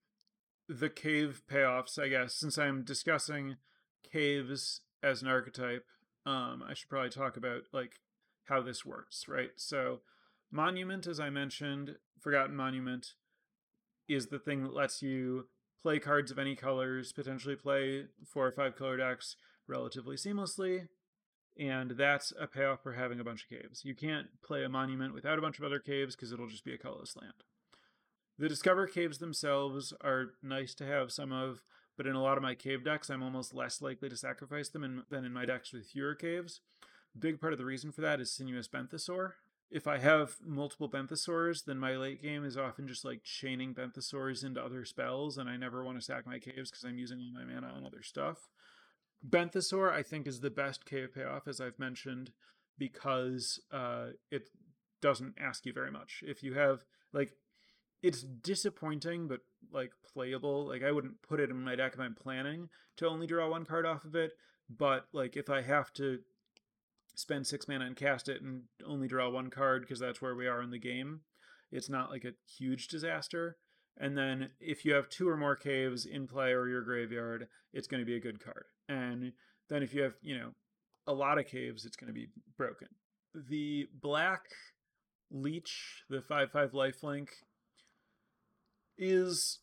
the 0.67 0.89
cave 0.89 1.41
payoffs, 1.49 1.97
I 2.01 2.07
guess, 2.07 2.35
since 2.35 2.57
I'm 2.57 2.83
discussing 2.83 3.57
caves 4.11 4.81
as 5.03 5.21
an 5.21 5.27
archetype, 5.27 5.85
um, 6.25 6.63
I 6.67 6.73
should 6.73 6.89
probably 6.89 7.09
talk 7.09 7.37
about 7.37 7.63
like 7.73 7.99
how 8.45 8.61
this 8.61 8.85
works, 8.85 9.27
right? 9.27 9.51
So, 9.55 10.01
Monument, 10.51 11.07
as 11.07 11.19
I 11.19 11.29
mentioned, 11.29 11.95
Forgotten 12.19 12.55
Monument, 12.55 13.13
is 14.13 14.27
the 14.27 14.39
thing 14.39 14.63
that 14.63 14.73
lets 14.73 15.01
you 15.01 15.47
play 15.81 15.99
cards 15.99 16.31
of 16.31 16.39
any 16.39 16.55
colors, 16.55 17.11
potentially 17.11 17.55
play 17.55 18.05
four 18.25 18.47
or 18.47 18.51
five 18.51 18.75
color 18.75 18.97
decks 18.97 19.35
relatively 19.67 20.15
seamlessly, 20.15 20.87
and 21.59 21.91
that's 21.91 22.31
a 22.39 22.47
payoff 22.47 22.81
for 22.81 22.93
having 22.93 23.19
a 23.19 23.23
bunch 23.23 23.43
of 23.43 23.49
caves. 23.49 23.83
You 23.83 23.95
can't 23.95 24.27
play 24.43 24.63
a 24.63 24.69
monument 24.69 25.13
without 25.13 25.37
a 25.37 25.41
bunch 25.41 25.59
of 25.59 25.65
other 25.65 25.79
caves 25.79 26.15
because 26.15 26.31
it'll 26.31 26.47
just 26.47 26.65
be 26.65 26.73
a 26.73 26.77
colorless 26.77 27.15
land. 27.15 27.33
The 28.37 28.49
Discover 28.49 28.87
caves 28.87 29.17
themselves 29.17 29.93
are 30.01 30.33
nice 30.41 30.73
to 30.75 30.85
have 30.85 31.11
some 31.11 31.31
of, 31.31 31.61
but 31.97 32.07
in 32.07 32.15
a 32.15 32.23
lot 32.23 32.37
of 32.37 32.43
my 32.43 32.55
cave 32.55 32.83
decks, 32.83 33.09
I'm 33.09 33.21
almost 33.21 33.53
less 33.53 33.81
likely 33.81 34.09
to 34.09 34.17
sacrifice 34.17 34.69
them 34.69 34.83
in, 34.83 35.03
than 35.09 35.25
in 35.25 35.33
my 35.33 35.45
decks 35.45 35.73
with 35.73 35.87
fewer 35.87 36.15
caves. 36.15 36.61
Big 37.17 37.41
part 37.41 37.53
of 37.53 37.59
the 37.59 37.65
reason 37.65 37.91
for 37.91 38.01
that 38.01 38.21
is 38.21 38.31
Sinuous 38.31 38.69
Benthisaur. 38.69 39.33
If 39.71 39.87
I 39.87 39.99
have 39.99 40.35
multiple 40.45 40.89
Benthisaurs, 40.89 41.63
then 41.63 41.77
my 41.77 41.95
late 41.95 42.21
game 42.21 42.43
is 42.43 42.57
often 42.57 42.89
just 42.89 43.05
like 43.05 43.23
chaining 43.23 43.73
Benthisaurs 43.73 44.43
into 44.43 44.61
other 44.61 44.83
spells, 44.83 45.37
and 45.37 45.49
I 45.49 45.55
never 45.55 45.83
want 45.83 45.97
to 45.97 46.03
sack 46.03 46.27
my 46.27 46.39
caves 46.39 46.69
because 46.69 46.83
I'm 46.83 46.97
using 46.97 47.19
all 47.19 47.31
my 47.33 47.45
mana 47.45 47.67
on 47.67 47.85
other 47.85 48.03
stuff. 48.03 48.49
Benthisaur, 49.27 49.91
I 49.91 50.03
think, 50.03 50.27
is 50.27 50.41
the 50.41 50.49
best 50.49 50.83
cave 50.83 51.13
payoff, 51.15 51.47
as 51.47 51.61
I've 51.61 51.79
mentioned, 51.79 52.31
because 52.77 53.61
uh, 53.71 54.07
it 54.29 54.49
doesn't 55.01 55.35
ask 55.39 55.65
you 55.65 55.71
very 55.71 55.91
much. 55.91 56.21
If 56.27 56.43
you 56.43 56.53
have, 56.55 56.83
like, 57.13 57.33
it's 58.03 58.23
disappointing, 58.23 59.27
but, 59.27 59.39
like, 59.71 59.91
playable. 60.11 60.67
Like, 60.67 60.83
I 60.83 60.91
wouldn't 60.91 61.21
put 61.21 61.39
it 61.39 61.49
in 61.49 61.63
my 61.63 61.75
deck 61.75 61.93
if 61.93 61.99
I'm 61.99 62.15
planning 62.15 62.67
to 62.97 63.07
only 63.07 63.27
draw 63.27 63.49
one 63.49 63.63
card 63.63 63.85
off 63.85 64.03
of 64.03 64.15
it, 64.15 64.33
but, 64.69 65.05
like, 65.13 65.37
if 65.37 65.49
I 65.49 65.61
have 65.61 65.93
to 65.93 66.19
spend 67.21 67.47
six 67.47 67.67
mana 67.67 67.85
and 67.85 67.95
cast 67.95 68.27
it 68.27 68.41
and 68.41 68.63
only 68.85 69.07
draw 69.07 69.29
one 69.29 69.49
card 69.49 69.81
because 69.81 69.99
that's 69.99 70.21
where 70.21 70.35
we 70.35 70.47
are 70.47 70.61
in 70.61 70.71
the 70.71 70.79
game, 70.79 71.21
it's 71.71 71.89
not, 71.89 72.09
like, 72.09 72.25
a 72.25 72.33
huge 72.57 72.87
disaster. 72.87 73.57
And 73.97 74.17
then 74.17 74.49
if 74.59 74.85
you 74.85 74.93
have 74.93 75.09
two 75.09 75.29
or 75.29 75.37
more 75.37 75.55
caves 75.55 76.05
in 76.05 76.27
play 76.27 76.51
or 76.51 76.67
your 76.67 76.81
graveyard, 76.81 77.47
it's 77.73 77.87
going 77.87 78.01
to 78.01 78.05
be 78.05 78.15
a 78.15 78.21
good 78.21 78.43
card. 78.43 78.65
And 78.89 79.33
then 79.69 79.83
if 79.83 79.93
you 79.93 80.01
have, 80.01 80.13
you 80.21 80.37
know, 80.37 80.51
a 81.07 81.13
lot 81.13 81.37
of 81.37 81.47
caves, 81.47 81.85
it's 81.85 81.95
going 81.95 82.07
to 82.07 82.13
be 82.13 82.29
broken. 82.57 82.87
The 83.33 83.87
black 84.01 84.41
leech, 85.29 86.03
the 86.09 86.21
5 86.21 86.51
5 86.51 86.71
lifelink, 86.71 87.27
is 88.97 89.59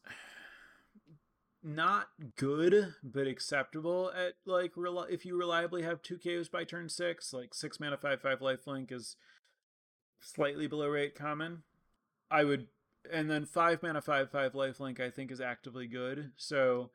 not 1.62 2.08
good 2.36 2.94
but 3.02 3.26
acceptable 3.26 4.12
at 4.16 4.34
like 4.46 4.72
if 5.10 5.26
you 5.26 5.36
reliably 5.36 5.82
have 5.82 6.00
two 6.00 6.16
caves 6.16 6.48
by 6.48 6.62
turn 6.62 6.88
six 6.88 7.32
like 7.32 7.52
six 7.52 7.80
mana 7.80 7.96
five 7.96 8.20
five 8.20 8.38
lifelink 8.38 8.92
is 8.92 9.16
slightly 10.20 10.68
below 10.68 10.86
rate 10.86 11.16
common 11.16 11.62
i 12.30 12.44
would 12.44 12.68
and 13.12 13.30
then 13.30 13.44
five 13.44 13.82
mana 13.82 14.00
five 14.00 14.30
five 14.30 14.52
lifelink 14.52 15.00
I 15.00 15.10
think 15.10 15.30
is 15.30 15.40
actively 15.40 15.86
good. 15.86 16.32
So 16.36 16.90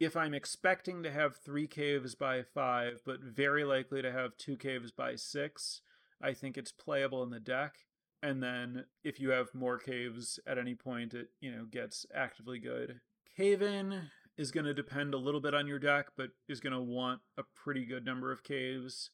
if 0.00 0.16
I'm 0.16 0.34
expecting 0.34 1.02
to 1.02 1.10
have 1.10 1.36
three 1.36 1.66
caves 1.66 2.14
by 2.14 2.42
five, 2.42 3.00
but 3.04 3.20
very 3.20 3.64
likely 3.64 4.02
to 4.02 4.12
have 4.12 4.36
two 4.36 4.56
caves 4.56 4.90
by 4.90 5.16
six, 5.16 5.80
I 6.20 6.32
think 6.32 6.56
it's 6.56 6.72
playable 6.72 7.22
in 7.22 7.30
the 7.30 7.40
deck. 7.40 7.76
And 8.22 8.42
then 8.42 8.86
if 9.02 9.20
you 9.20 9.30
have 9.30 9.54
more 9.54 9.78
caves 9.78 10.40
at 10.46 10.58
any 10.58 10.74
point, 10.74 11.14
it 11.14 11.28
you 11.40 11.50
know 11.50 11.64
gets 11.64 12.06
actively 12.14 12.58
good. 12.58 13.00
Cave 13.36 13.62
in 13.62 14.10
is 14.36 14.50
going 14.50 14.66
to 14.66 14.74
depend 14.74 15.14
a 15.14 15.18
little 15.18 15.40
bit 15.40 15.54
on 15.54 15.66
your 15.66 15.78
deck, 15.78 16.06
but 16.16 16.30
is 16.48 16.60
going 16.60 16.72
to 16.72 16.80
want 16.80 17.20
a 17.36 17.42
pretty 17.54 17.84
good 17.84 18.04
number 18.04 18.30
of 18.30 18.44
caves. 18.44 19.10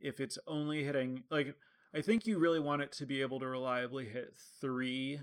If 0.00 0.20
it's 0.20 0.38
only 0.46 0.84
hitting 0.84 1.24
like 1.30 1.54
I 1.94 2.02
think 2.02 2.26
you 2.26 2.38
really 2.38 2.60
want 2.60 2.82
it 2.82 2.92
to 2.92 3.06
be 3.06 3.22
able 3.22 3.40
to 3.40 3.46
reliably 3.46 4.06
hit 4.06 4.34
three 4.60 5.20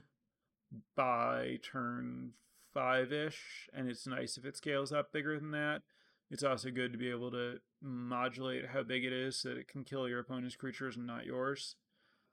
by 0.95 1.59
turn 1.69 2.31
five 2.73 3.11
ish, 3.11 3.69
and 3.73 3.89
it's 3.89 4.07
nice 4.07 4.37
if 4.37 4.45
it 4.45 4.57
scales 4.57 4.93
up 4.93 5.11
bigger 5.11 5.37
than 5.37 5.51
that. 5.51 5.81
It's 6.29 6.43
also 6.43 6.71
good 6.71 6.93
to 6.93 6.97
be 6.97 7.09
able 7.09 7.29
to 7.31 7.57
modulate 7.81 8.67
how 8.67 8.83
big 8.83 9.03
it 9.03 9.11
is 9.11 9.35
so 9.35 9.49
that 9.49 9.57
it 9.57 9.67
can 9.67 9.83
kill 9.83 10.07
your 10.07 10.19
opponent's 10.19 10.55
creatures 10.55 10.95
and 10.95 11.05
not 11.05 11.25
yours. 11.25 11.75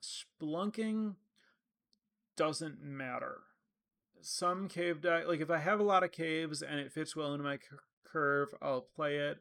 Spelunking 0.00 1.16
doesn't 2.36 2.80
matter. 2.80 3.38
Some 4.20 4.68
cave 4.68 5.00
deck, 5.00 5.26
like 5.26 5.40
if 5.40 5.50
I 5.50 5.58
have 5.58 5.80
a 5.80 5.84
lot 5.84 6.02
of 6.02 6.12
caves 6.12 6.62
and 6.62 6.80
it 6.80 6.92
fits 6.92 7.14
well 7.14 7.32
into 7.32 7.44
my 7.44 7.58
curve, 8.04 8.54
I'll 8.60 8.80
play 8.80 9.16
it, 9.16 9.38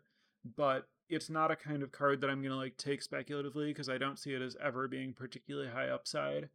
but 0.56 0.88
it's 1.10 1.30
not 1.30 1.52
a 1.52 1.56
kind 1.56 1.84
of 1.84 1.92
card 1.92 2.22
that 2.22 2.30
I'm 2.30 2.44
to 2.44 2.56
like 2.56 2.78
take 2.78 3.02
speculatively 3.02 3.68
because 3.68 3.90
I 3.90 3.98
don't 3.98 4.20
see 4.20 4.34
it 4.34 4.42
as 4.42 4.58
ever 4.62 4.88
being 4.88 5.14
particularly 5.14 5.70
high 5.70 5.90
upside. 5.90 6.50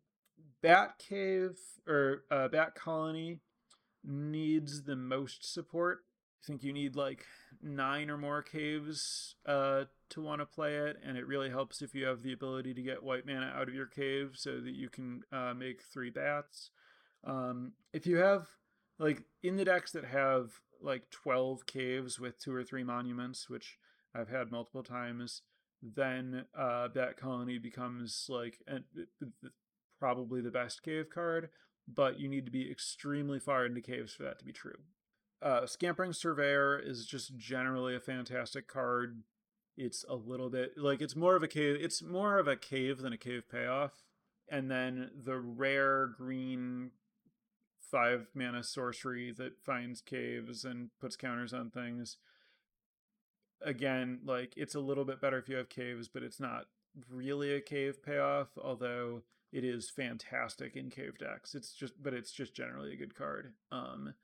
Bat 0.62 0.98
Cave 0.98 1.58
or 1.86 2.24
uh, 2.30 2.48
Bat 2.48 2.74
Colony 2.74 3.40
needs 4.04 4.82
the 4.82 4.96
most 4.96 5.52
support. 5.52 6.00
I 6.42 6.46
think 6.46 6.64
you 6.64 6.72
need 6.72 6.96
like 6.96 7.24
nine 7.62 8.10
or 8.10 8.18
more 8.18 8.42
caves 8.42 9.36
uh, 9.46 9.84
to 10.10 10.20
want 10.20 10.40
to 10.40 10.46
play 10.46 10.76
it, 10.76 10.96
and 11.04 11.16
it 11.16 11.26
really 11.26 11.50
helps 11.50 11.82
if 11.82 11.94
you 11.94 12.04
have 12.06 12.22
the 12.22 12.32
ability 12.32 12.74
to 12.74 12.82
get 12.82 13.02
white 13.02 13.26
mana 13.26 13.52
out 13.54 13.68
of 13.68 13.74
your 13.74 13.86
cave 13.86 14.32
so 14.34 14.60
that 14.60 14.74
you 14.74 14.88
can 14.88 15.22
uh, 15.32 15.54
make 15.54 15.82
three 15.82 16.10
bats. 16.10 16.70
Um, 17.24 17.72
if 17.92 18.06
you 18.06 18.16
have 18.16 18.46
like 18.98 19.24
in 19.42 19.56
the 19.56 19.64
decks 19.64 19.92
that 19.92 20.04
have 20.04 20.50
like 20.80 21.10
12 21.10 21.66
caves 21.66 22.18
with 22.18 22.38
two 22.38 22.54
or 22.54 22.64
three 22.64 22.84
monuments, 22.84 23.48
which 23.48 23.78
I've 24.14 24.28
had 24.28 24.50
multiple 24.50 24.82
times, 24.82 25.42
then 25.82 26.44
uh, 26.56 26.88
that 26.94 27.16
colony 27.16 27.58
becomes 27.58 28.26
like 28.28 28.58
an, 28.66 28.84
probably 29.98 30.40
the 30.40 30.50
best 30.50 30.82
cave 30.82 31.06
card, 31.12 31.48
but 31.86 32.18
you 32.18 32.28
need 32.28 32.44
to 32.44 32.52
be 32.52 32.70
extremely 32.70 33.38
far 33.38 33.66
into 33.66 33.80
caves 33.80 34.14
for 34.14 34.22
that 34.24 34.38
to 34.38 34.44
be 34.44 34.52
true. 34.52 34.78
Uh, 35.40 35.66
Scampering 35.66 36.12
Surveyor 36.12 36.78
is 36.78 37.06
just 37.06 37.36
generally 37.36 37.96
a 37.96 38.00
fantastic 38.00 38.68
card. 38.68 39.22
It's 39.76 40.04
a 40.08 40.14
little 40.14 40.50
bit 40.50 40.76
like 40.76 41.00
it's 41.00 41.16
more 41.16 41.34
of 41.34 41.42
a 41.42 41.48
cave. 41.48 41.76
It's 41.80 42.02
more 42.02 42.38
of 42.38 42.46
a 42.46 42.56
cave 42.56 42.98
than 42.98 43.12
a 43.12 43.18
cave 43.18 43.44
payoff. 43.50 44.02
And 44.48 44.70
then 44.70 45.10
the 45.24 45.38
rare 45.38 46.08
green 46.08 46.90
five 47.92 48.28
mana 48.34 48.64
sorcery 48.64 49.30
that 49.32 49.62
finds 49.62 50.00
caves 50.00 50.64
and 50.64 50.90
puts 51.00 51.14
counters 51.14 51.52
on 51.52 51.70
things. 51.70 52.16
Again, 53.60 54.20
like 54.24 54.54
it's 54.56 54.74
a 54.74 54.80
little 54.80 55.04
bit 55.04 55.20
better 55.20 55.38
if 55.38 55.48
you 55.48 55.56
have 55.56 55.68
caves, 55.68 56.08
but 56.08 56.24
it's 56.24 56.40
not 56.40 56.64
really 57.08 57.52
a 57.54 57.60
cave 57.60 58.02
payoff. 58.02 58.48
Although 58.60 59.22
it 59.52 59.64
is 59.64 59.90
fantastic 59.90 60.76
in 60.76 60.90
cave 60.90 61.18
decks. 61.18 61.54
It's 61.54 61.74
just, 61.74 62.02
but 62.02 62.14
it's 62.14 62.32
just 62.32 62.54
generally 62.54 62.94
a 62.94 62.96
good 62.96 63.14
card. 63.14 63.52
Um, 63.70 64.14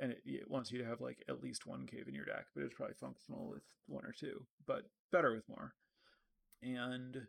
and 0.00 0.12
it, 0.12 0.22
it, 0.24 0.50
wants 0.50 0.70
you 0.70 0.78
to 0.78 0.86
have 0.86 1.00
like 1.00 1.24
at 1.28 1.42
least 1.42 1.66
one 1.66 1.86
cave 1.86 2.06
in 2.08 2.14
your 2.14 2.24
deck, 2.24 2.46
but 2.54 2.62
it's 2.62 2.74
probably 2.74 2.94
functional 2.94 3.48
with 3.48 3.62
one 3.86 4.04
or 4.04 4.12
two, 4.12 4.44
but 4.66 4.84
better 5.10 5.32
with 5.34 5.48
more. 5.48 5.74
And 6.62 7.26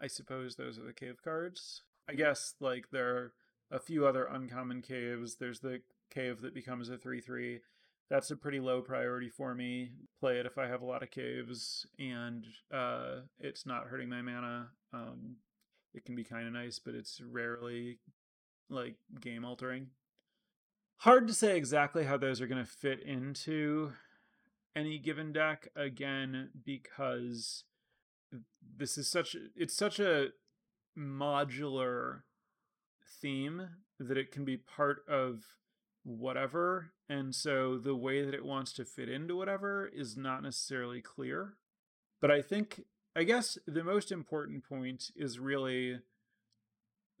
I 0.00 0.06
suppose 0.06 0.56
those 0.56 0.78
are 0.78 0.84
the 0.84 0.92
cave 0.92 1.22
cards. 1.22 1.82
I 2.08 2.14
guess 2.14 2.54
like 2.60 2.86
there 2.90 3.32
a 3.70 3.78
few 3.78 4.06
other 4.06 4.24
uncommon 4.24 4.82
caves. 4.82 5.36
There's 5.36 5.60
the 5.60 5.80
cave 6.10 6.40
that 6.40 6.54
becomes 6.54 6.88
a 6.88 6.96
3 6.96 7.20
3. 7.20 7.60
That's 8.10 8.30
a 8.30 8.36
pretty 8.36 8.60
low 8.60 8.80
priority 8.80 9.28
for 9.28 9.54
me. 9.54 9.90
Play 10.18 10.38
it 10.38 10.46
if 10.46 10.56
I 10.56 10.66
have 10.66 10.80
a 10.80 10.86
lot 10.86 11.02
of 11.02 11.10
caves 11.10 11.86
and 11.98 12.46
uh, 12.72 13.20
it's 13.38 13.66
not 13.66 13.88
hurting 13.88 14.08
my 14.08 14.22
mana. 14.22 14.68
Um, 14.94 15.36
it 15.94 16.04
can 16.04 16.14
be 16.14 16.24
kind 16.24 16.46
of 16.46 16.54
nice, 16.54 16.78
but 16.78 16.94
it's 16.94 17.20
rarely 17.20 17.98
like 18.70 18.96
game 19.20 19.44
altering. 19.44 19.88
Hard 21.02 21.28
to 21.28 21.34
say 21.34 21.56
exactly 21.56 22.04
how 22.04 22.16
those 22.16 22.40
are 22.40 22.46
going 22.46 22.64
to 22.64 22.70
fit 22.70 23.02
into 23.02 23.92
any 24.74 24.98
given 24.98 25.32
deck 25.32 25.68
again 25.76 26.50
because 26.64 27.64
this 28.76 28.96
is 28.96 29.08
such 29.08 29.34
it's 29.56 29.74
such 29.74 29.98
a 29.98 30.28
modular 30.96 32.20
theme 33.20 33.68
that 33.98 34.18
it 34.18 34.30
can 34.32 34.44
be 34.44 34.56
part 34.56 35.02
of 35.08 35.44
whatever. 36.04 36.92
And 37.08 37.34
so 37.34 37.78
the 37.78 37.94
way 37.94 38.24
that 38.24 38.34
it 38.34 38.44
wants 38.44 38.72
to 38.74 38.84
fit 38.84 39.08
into 39.08 39.36
whatever 39.36 39.86
is 39.86 40.16
not 40.16 40.42
necessarily 40.42 41.00
clear. 41.00 41.54
But 42.20 42.30
I 42.30 42.42
think, 42.42 42.82
I 43.14 43.24
guess 43.24 43.58
the 43.66 43.84
most 43.84 44.12
important 44.12 44.64
point 44.64 45.10
is 45.16 45.38
really 45.38 46.00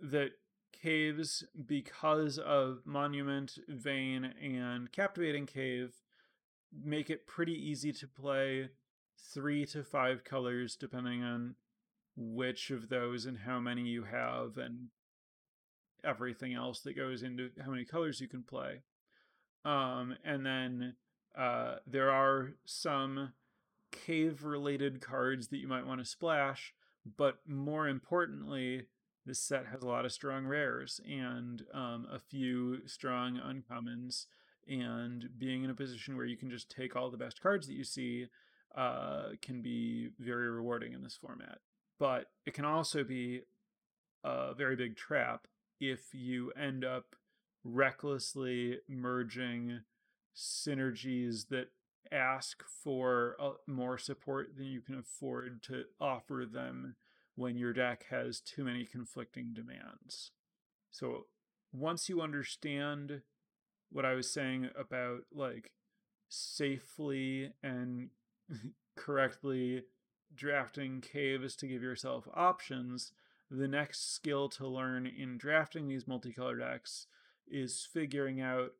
that 0.00 0.30
caves, 0.72 1.44
because 1.66 2.38
of 2.38 2.82
Monument, 2.84 3.58
Vein, 3.68 4.24
and 4.40 4.92
Captivating 4.92 5.46
Cave, 5.46 5.94
make 6.72 7.10
it 7.10 7.26
pretty 7.26 7.54
easy 7.54 7.92
to 7.92 8.06
play 8.06 8.68
three 9.32 9.66
to 9.66 9.82
five 9.82 10.22
colors 10.24 10.76
depending 10.76 11.22
on 11.22 11.54
which 12.16 12.70
of 12.70 12.88
those 12.88 13.26
and 13.26 13.38
how 13.38 13.58
many 13.58 13.82
you 13.82 14.04
have 14.04 14.56
and 14.58 14.88
everything 16.04 16.54
else 16.54 16.80
that 16.80 16.96
goes 16.96 17.22
into 17.22 17.50
how 17.64 17.70
many 17.70 17.84
colors 17.84 18.20
you 18.20 18.28
can 18.28 18.42
play. 18.42 18.82
Um, 19.64 20.14
and 20.24 20.44
then 20.46 20.94
uh, 21.36 21.76
there 21.86 22.10
are 22.10 22.52
some 22.64 23.32
cave 23.90 24.44
related 24.44 25.00
cards 25.00 25.48
that 25.48 25.58
you 25.58 25.68
might 25.68 25.86
want 25.86 26.00
to 26.00 26.04
splash, 26.04 26.74
but 27.16 27.38
more 27.46 27.88
importantly, 27.88 28.86
this 29.26 29.40
set 29.40 29.66
has 29.66 29.82
a 29.82 29.86
lot 29.86 30.04
of 30.04 30.12
strong 30.12 30.46
rares 30.46 31.00
and 31.06 31.62
um, 31.74 32.06
a 32.10 32.18
few 32.18 32.86
strong 32.86 33.38
uncommons. 33.38 34.26
And 34.66 35.30
being 35.38 35.64
in 35.64 35.70
a 35.70 35.74
position 35.74 36.16
where 36.16 36.26
you 36.26 36.36
can 36.36 36.50
just 36.50 36.70
take 36.70 36.94
all 36.94 37.10
the 37.10 37.16
best 37.16 37.40
cards 37.40 37.66
that 37.66 37.74
you 37.74 37.84
see 37.84 38.26
uh, 38.76 39.30
can 39.40 39.62
be 39.62 40.10
very 40.18 40.50
rewarding 40.50 40.92
in 40.92 41.02
this 41.02 41.16
format. 41.16 41.58
But 41.98 42.26
it 42.44 42.52
can 42.52 42.64
also 42.66 43.02
be 43.02 43.42
a 44.24 44.54
very 44.54 44.76
big 44.76 44.96
trap 44.96 45.46
if 45.80 46.14
you 46.14 46.52
end 46.52 46.84
up 46.84 47.16
recklessly 47.64 48.78
merging 48.88 49.80
synergies 50.34 51.48
that 51.48 51.68
ask 52.10 52.62
for 52.82 53.36
uh, 53.40 53.50
more 53.66 53.98
support 53.98 54.56
than 54.56 54.66
you 54.66 54.80
can 54.80 54.98
afford 54.98 55.62
to 55.62 55.84
offer 56.00 56.44
them 56.50 56.96
when 57.34 57.56
your 57.56 57.72
deck 57.72 58.06
has 58.10 58.40
too 58.40 58.64
many 58.64 58.84
conflicting 58.84 59.52
demands. 59.52 60.32
So 60.90 61.26
once 61.72 62.08
you 62.08 62.20
understand 62.20 63.22
what 63.90 64.04
I 64.04 64.14
was 64.14 64.30
saying 64.30 64.70
about 64.78 65.20
like 65.32 65.72
safely 66.28 67.52
and 67.62 68.10
correctly 68.96 69.84
drafting 70.34 71.00
caves 71.00 71.56
to 71.56 71.66
give 71.66 71.82
yourself 71.82 72.28
options, 72.34 73.12
the 73.50 73.68
next 73.68 74.14
skill 74.14 74.48
to 74.50 74.66
learn 74.66 75.06
in 75.06 75.38
drafting 75.38 75.88
these 75.88 76.04
multicolor 76.04 76.58
decks 76.58 77.06
is 77.50 77.86
figuring 77.90 78.40
out 78.40 78.72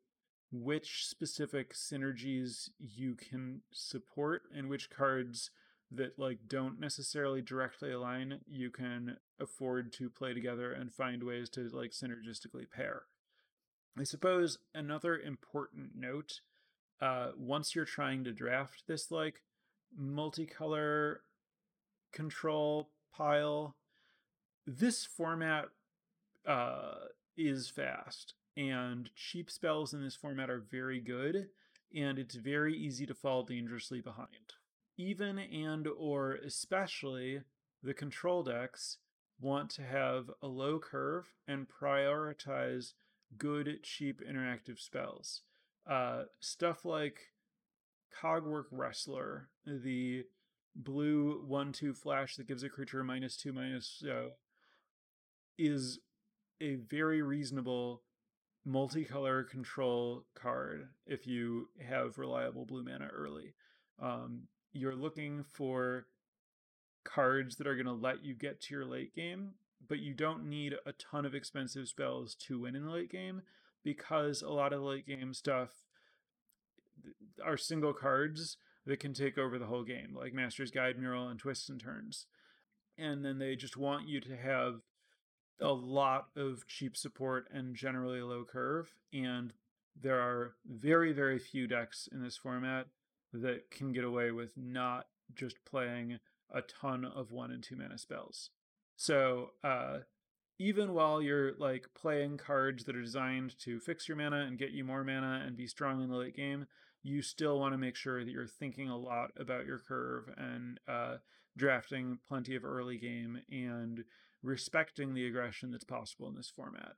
which 0.51 1.05
specific 1.05 1.73
synergies 1.73 2.69
you 2.79 3.15
can 3.15 3.61
support 3.71 4.43
and 4.55 4.69
which 4.69 4.89
cards 4.89 5.51
that 5.91 6.19
like 6.19 6.39
don't 6.47 6.79
necessarily 6.79 7.41
directly 7.41 7.91
align 7.91 8.39
you 8.47 8.69
can 8.69 9.17
afford 9.39 9.91
to 9.91 10.09
play 10.09 10.33
together 10.33 10.71
and 10.71 10.93
find 10.93 11.23
ways 11.23 11.49
to 11.49 11.67
like 11.69 11.91
synergistically 11.91 12.69
pair. 12.69 13.03
I 13.97 14.03
suppose 14.03 14.59
another 14.73 15.17
important 15.17 15.91
note 15.95 16.41
uh 17.01 17.29
once 17.37 17.75
you're 17.75 17.85
trying 17.85 18.23
to 18.23 18.31
draft 18.31 18.83
this 18.87 19.09
like 19.09 19.41
multicolor 19.99 21.17
control 22.11 22.89
pile 23.15 23.75
this 24.77 25.05
format 25.05 25.65
uh, 26.47 26.93
is 27.37 27.69
fast, 27.69 28.35
and 28.55 29.09
cheap 29.15 29.49
spells 29.49 29.93
in 29.93 30.03
this 30.03 30.15
format 30.15 30.49
are 30.49 30.63
very 30.71 30.99
good, 30.99 31.47
and 31.95 32.19
it's 32.19 32.35
very 32.35 32.77
easy 32.77 33.05
to 33.05 33.15
fall 33.15 33.43
dangerously 33.43 34.01
behind. 34.01 34.53
Even 34.97 35.39
and 35.39 35.87
or 35.87 36.33
especially 36.45 37.41
the 37.81 37.93
control 37.93 38.43
decks 38.43 38.97
want 39.41 39.69
to 39.71 39.81
have 39.81 40.29
a 40.41 40.47
low 40.47 40.77
curve 40.77 41.33
and 41.47 41.67
prioritize 41.67 42.93
good, 43.37 43.79
cheap 43.83 44.21
interactive 44.21 44.77
spells. 44.77 45.41
Uh, 45.89 46.23
stuff 46.41 46.85
like 46.85 47.19
Cogwork 48.21 48.65
Wrestler, 48.71 49.49
the 49.65 50.25
blue 50.75 51.43
1 51.47 51.71
2 51.71 51.93
flash 51.93 52.35
that 52.35 52.47
gives 52.47 52.63
a 52.63 52.69
creature 52.69 53.03
minus 53.03 53.37
2 53.37 53.53
minus 53.53 54.03
uh, 54.05 54.29
is 55.59 55.99
a 56.61 56.75
very 56.75 57.21
reasonable 57.21 58.01
multicolor 58.67 59.47
control 59.47 60.25
card 60.35 60.87
if 61.05 61.27
you 61.27 61.69
have 61.87 62.17
reliable 62.17 62.65
blue 62.65 62.83
mana 62.83 63.09
early. 63.13 63.53
Um, 64.01 64.43
you're 64.71 64.95
looking 64.95 65.43
for 65.43 66.05
cards 67.03 67.57
that 67.57 67.67
are 67.67 67.75
going 67.75 67.85
to 67.85 67.91
let 67.91 68.23
you 68.23 68.33
get 68.33 68.61
to 68.61 68.75
your 68.75 68.85
late 68.85 69.13
game, 69.13 69.51
but 69.87 69.99
you 69.99 70.13
don't 70.13 70.47
need 70.47 70.75
a 70.85 70.93
ton 70.93 71.25
of 71.25 71.35
expensive 71.35 71.87
spells 71.87 72.35
to 72.35 72.61
win 72.61 72.75
in 72.75 72.85
the 72.85 72.91
late 72.91 73.11
game 73.11 73.41
because 73.83 74.41
a 74.41 74.49
lot 74.49 74.73
of 74.73 74.81
late 74.81 75.07
game 75.07 75.33
stuff 75.33 75.69
are 77.43 77.57
single 77.57 77.93
cards 77.93 78.57
that 78.85 78.99
can 78.99 79.13
take 79.13 79.37
over 79.37 79.57
the 79.57 79.65
whole 79.65 79.83
game, 79.83 80.15
like 80.15 80.33
Master's 80.33 80.71
Guide 80.71 80.97
Mural 80.97 81.27
and 81.27 81.39
Twists 81.39 81.69
and 81.69 81.79
Turns. 81.79 82.25
And 82.97 83.23
then 83.23 83.39
they 83.39 83.55
just 83.55 83.77
want 83.77 84.07
you 84.07 84.19
to 84.21 84.35
have 84.35 84.81
a 85.61 85.71
lot 85.71 86.27
of 86.35 86.67
cheap 86.67 86.95
support 86.95 87.47
and 87.53 87.75
generally 87.75 88.21
low 88.21 88.43
curve. 88.43 88.93
And 89.13 89.53
there 90.01 90.19
are 90.19 90.53
very, 90.65 91.11
very 91.11 91.39
few 91.39 91.67
decks 91.67 92.07
in 92.11 92.23
this 92.23 92.37
format 92.37 92.87
that 93.33 93.69
can 93.69 93.91
get 93.91 94.03
away 94.03 94.31
with 94.31 94.51
not 94.55 95.07
just 95.33 95.63
playing 95.65 96.19
a 96.51 96.61
ton 96.61 97.05
of 97.05 97.31
one 97.31 97.51
and 97.51 97.63
two 97.63 97.75
mana 97.75 97.97
spells. 97.97 98.49
So, 98.95 99.51
uh, 99.63 99.99
even 100.57 100.93
while 100.93 101.21
you're 101.21 101.53
like 101.57 101.87
playing 101.95 102.37
cards 102.37 102.83
that 102.83 102.95
are 102.95 103.01
designed 103.01 103.57
to 103.59 103.79
fix 103.79 104.07
your 104.07 104.17
mana 104.17 104.41
and 104.41 104.57
get 104.57 104.71
you 104.71 104.83
more 104.83 105.05
mana 105.05 105.41
and 105.45 105.55
be 105.55 105.67
strong 105.67 106.01
in 106.03 106.09
the 106.09 106.17
late 106.17 106.35
game, 106.35 106.65
you 107.01 107.21
still 107.21 107.59
want 107.59 107.73
to 107.73 107.77
make 107.77 107.95
sure 107.95 108.25
that 108.25 108.31
you're 108.31 108.45
thinking 108.45 108.89
a 108.89 108.97
lot 108.97 109.31
about 109.37 109.65
your 109.65 109.79
curve 109.79 110.29
and 110.37 110.79
uh, 110.87 111.15
drafting 111.55 112.19
plenty 112.27 112.55
of 112.55 112.65
early 112.65 112.97
game 112.97 113.41
and 113.49 114.03
respecting 114.41 115.13
the 115.13 115.27
aggression 115.27 115.71
that's 115.71 115.83
possible 115.83 116.27
in 116.27 116.35
this 116.35 116.51
format. 116.53 116.93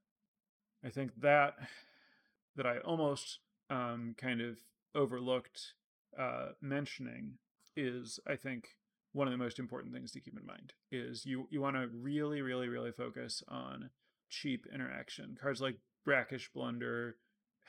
I 0.83 0.89
think 0.89 1.21
that 1.21 1.55
that 2.55 2.65
I 2.65 2.79
almost 2.79 3.39
um, 3.69 4.15
kind 4.17 4.41
of 4.41 4.57
overlooked 4.93 5.73
uh, 6.19 6.49
mentioning 6.61 7.35
is, 7.75 8.19
I 8.27 8.35
think, 8.35 8.75
one 9.13 9.27
of 9.27 9.31
the 9.31 9.37
most 9.37 9.59
important 9.59 9.93
things 9.93 10.11
to 10.11 10.19
keep 10.19 10.37
in 10.37 10.45
mind 10.45 10.73
is 10.91 11.25
you 11.25 11.47
you 11.49 11.61
want 11.61 11.75
to 11.75 11.87
really, 11.87 12.41
really, 12.41 12.67
really 12.67 12.91
focus 12.91 13.43
on 13.47 13.89
cheap 14.29 14.65
interaction. 14.73 15.37
Cards 15.41 15.61
like 15.61 15.77
Brackish 16.05 16.49
Blunder 16.53 17.17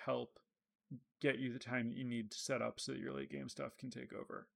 help 0.05 0.39
get 1.21 1.39
you 1.39 1.53
the 1.53 1.59
time 1.59 1.89
that 1.89 1.97
you 1.97 2.05
need 2.05 2.31
to 2.31 2.39
set 2.39 2.63
up 2.63 2.81
so 2.81 2.93
that 2.93 3.01
your 3.01 3.13
late 3.13 3.31
game 3.31 3.49
stuff 3.49 3.77
can 3.77 3.91
take 3.91 4.13
over. 4.13 4.49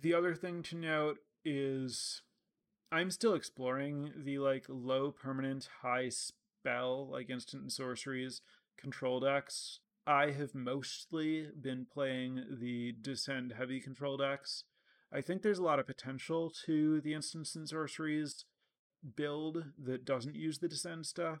The 0.00 0.14
other 0.14 0.34
thing 0.34 0.62
to 0.64 0.76
note 0.76 1.18
is 1.44 2.22
I'm 2.92 3.10
still 3.10 3.32
exploring 3.32 4.12
the 4.14 4.38
like 4.38 4.66
low 4.68 5.12
permanent 5.12 5.66
high 5.80 6.10
spell 6.10 7.08
like 7.10 7.30
instant 7.30 7.72
sorceries 7.72 8.42
control 8.78 9.18
decks. 9.18 9.80
I 10.06 10.32
have 10.32 10.54
mostly 10.54 11.48
been 11.58 11.86
playing 11.90 12.44
the 12.60 12.92
descend 13.00 13.54
heavy 13.56 13.80
control 13.80 14.18
decks. 14.18 14.64
I 15.10 15.22
think 15.22 15.40
there's 15.40 15.58
a 15.58 15.64
lot 15.64 15.78
of 15.78 15.86
potential 15.86 16.52
to 16.66 17.00
the 17.00 17.14
instants 17.14 17.54
and 17.54 17.66
sorceries 17.66 18.44
build 19.16 19.64
that 19.82 20.04
doesn't 20.04 20.36
use 20.36 20.58
the 20.58 20.68
descend 20.68 21.06
stuff, 21.06 21.38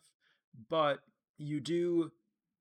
but 0.70 1.00
you 1.36 1.60
do 1.60 2.12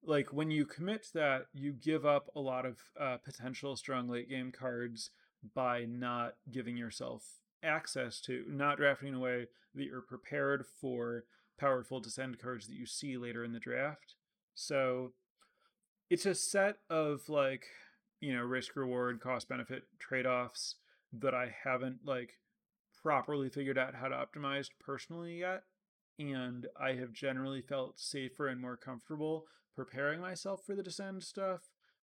like 0.03 0.33
when 0.33 0.51
you 0.51 0.65
commit 0.65 1.07
that 1.13 1.45
you 1.53 1.71
give 1.71 2.05
up 2.05 2.29
a 2.35 2.41
lot 2.41 2.65
of 2.65 2.79
uh, 2.99 3.15
potential 3.23 3.77
strong 3.77 4.09
late 4.09 4.29
game 4.29 4.51
cards 4.51 5.11
by 5.55 5.85
not 5.85 6.33
giving 6.51 6.75
yourself 6.75 7.40
access 7.63 8.19
to, 8.21 8.45
not 8.47 8.77
drafting 8.77 9.09
in 9.09 9.15
a 9.15 9.19
way 9.19 9.47
that 9.75 9.83
you're 9.83 10.01
prepared 10.01 10.65
for 10.79 11.25
powerful 11.59 11.99
descend 11.99 12.39
cards 12.39 12.67
that 12.67 12.75
you 12.75 12.85
see 12.85 13.17
later 13.17 13.43
in 13.43 13.53
the 13.53 13.59
draft. 13.59 14.15
So 14.55 15.13
it's 16.09 16.25
a 16.25 16.35
set 16.35 16.77
of 16.89 17.29
like, 17.29 17.65
you 18.19 18.35
know, 18.35 18.43
risk 18.43 18.75
reward, 18.75 19.21
cost 19.21 19.47
benefit 19.47 19.83
trade 19.99 20.25
offs 20.25 20.75
that 21.13 21.33
I 21.33 21.53
haven't 21.63 21.99
like 22.05 22.33
properly 23.01 23.49
figured 23.49 23.77
out 23.77 23.95
how 23.95 24.07
to 24.07 24.15
optimize 24.15 24.67
personally 24.79 25.39
yet. 25.39 25.63
And 26.19 26.67
I 26.79 26.93
have 26.93 27.13
generally 27.13 27.61
felt 27.61 27.99
safer 27.99 28.47
and 28.47 28.61
more 28.61 28.77
comfortable 28.77 29.45
preparing 29.75 30.19
myself 30.19 30.61
for 30.65 30.75
the 30.75 30.83
descend 30.83 31.23
stuff. 31.23 31.61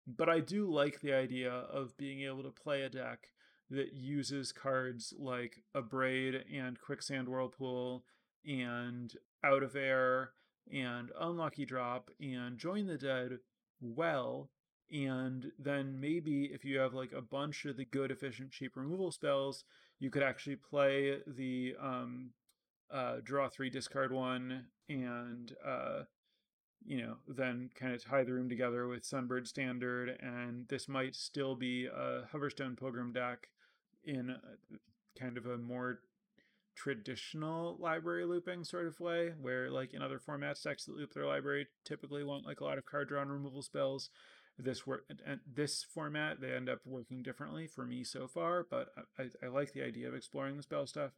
But 0.08 0.30
I 0.30 0.40
do 0.40 0.72
like 0.72 1.02
the 1.02 1.14
idea 1.14 1.52
of 1.52 1.98
being 1.98 2.22
able 2.22 2.44
to 2.44 2.50
play 2.50 2.84
a 2.84 2.90
deck 2.90 3.28
that 3.70 3.94
uses 3.94 4.52
cards 4.52 5.14
like 5.18 5.64
Abrade 5.76 6.44
and 6.54 6.80
Quicksand 6.80 7.28
Whirlpool 7.28 8.04
and 8.46 9.14
Out 9.44 9.64
of 9.64 9.76
Air 9.76 10.32
and 10.72 11.12
Unlucky 11.20 11.66
Drop 11.66 12.10
and 12.20 12.58
Join 12.58 12.88
the 12.88 12.98
Dead 12.98 13.40
well. 13.82 14.50
And 14.90 15.52
then 15.60 16.00
maybe 16.00 16.46
if 16.46 16.64
you 16.64 16.80
have 16.80 16.94
like 16.94 17.12
a 17.12 17.22
bunch 17.22 17.66
of 17.66 17.76
the 17.76 17.86
good, 17.86 18.10
efficient, 18.10 18.52
cheap 18.52 18.78
removal 18.78 19.12
spells, 19.12 19.66
you 20.00 20.10
could 20.10 20.24
actually 20.24 20.56
play 20.56 21.18
the 21.28 21.76
um, 21.82 22.32
uh, 22.90 23.18
draw 23.22 23.50
three, 23.50 23.70
discard 23.70 24.14
one, 24.14 24.68
and 24.88 25.54
uh, 25.66 26.04
you 26.86 27.02
know, 27.02 27.18
then 27.28 27.70
kind 27.76 27.94
of 27.94 28.04
tie 28.04 28.24
the 28.24 28.32
room 28.32 28.48
together 28.48 28.88
with 28.88 29.04
Sunbird 29.04 29.46
Standard, 29.46 30.18
and 30.22 30.68
this 30.70 30.88
might 30.88 31.16
still 31.16 31.56
be 31.56 31.86
a 31.88 32.22
Hoverstone 32.34 32.80
Pilgrim 32.80 33.12
deck 33.12 33.50
in 34.08 34.36
kind 35.20 35.38
of 35.38 35.46
a 35.46 35.58
more 35.58 36.00
traditional 36.76 37.76
library 37.80 38.26
looping 38.26 38.64
sort 38.64 38.88
of 38.88 39.00
way, 39.00 39.34
where 39.40 39.70
like 39.70 39.94
in 39.94 40.02
other 40.02 40.20
formats, 40.20 40.64
decks 40.64 40.86
that 40.86 40.96
loop 40.96 41.14
their 41.14 41.26
library 41.26 41.68
typically 41.84 42.24
want 42.24 42.46
like 42.46 42.62
a 42.62 42.64
lot 42.64 42.78
of 42.78 42.86
card 42.86 43.10
draw 43.10 43.22
and 43.22 43.32
removal 43.32 43.62
spells. 43.62 44.10
This 44.60 44.88
work 44.88 45.06
and 45.26 45.40
this 45.46 45.84
format 45.84 46.42
they 46.42 46.52
end 46.52 46.68
up 46.68 46.80
working 46.84 47.22
differently 47.22 47.68
for 47.68 47.86
me 47.86 48.04
so 48.04 48.28
far, 48.28 48.66
but 48.70 48.90
I, 49.20 49.26
I 49.44 49.50
like 49.50 49.74
the 49.74 49.84
idea 49.84 50.08
of 50.08 50.16
exploring 50.16 50.58
the 50.58 50.64
spell 50.64 50.88
stuff. 50.88 51.12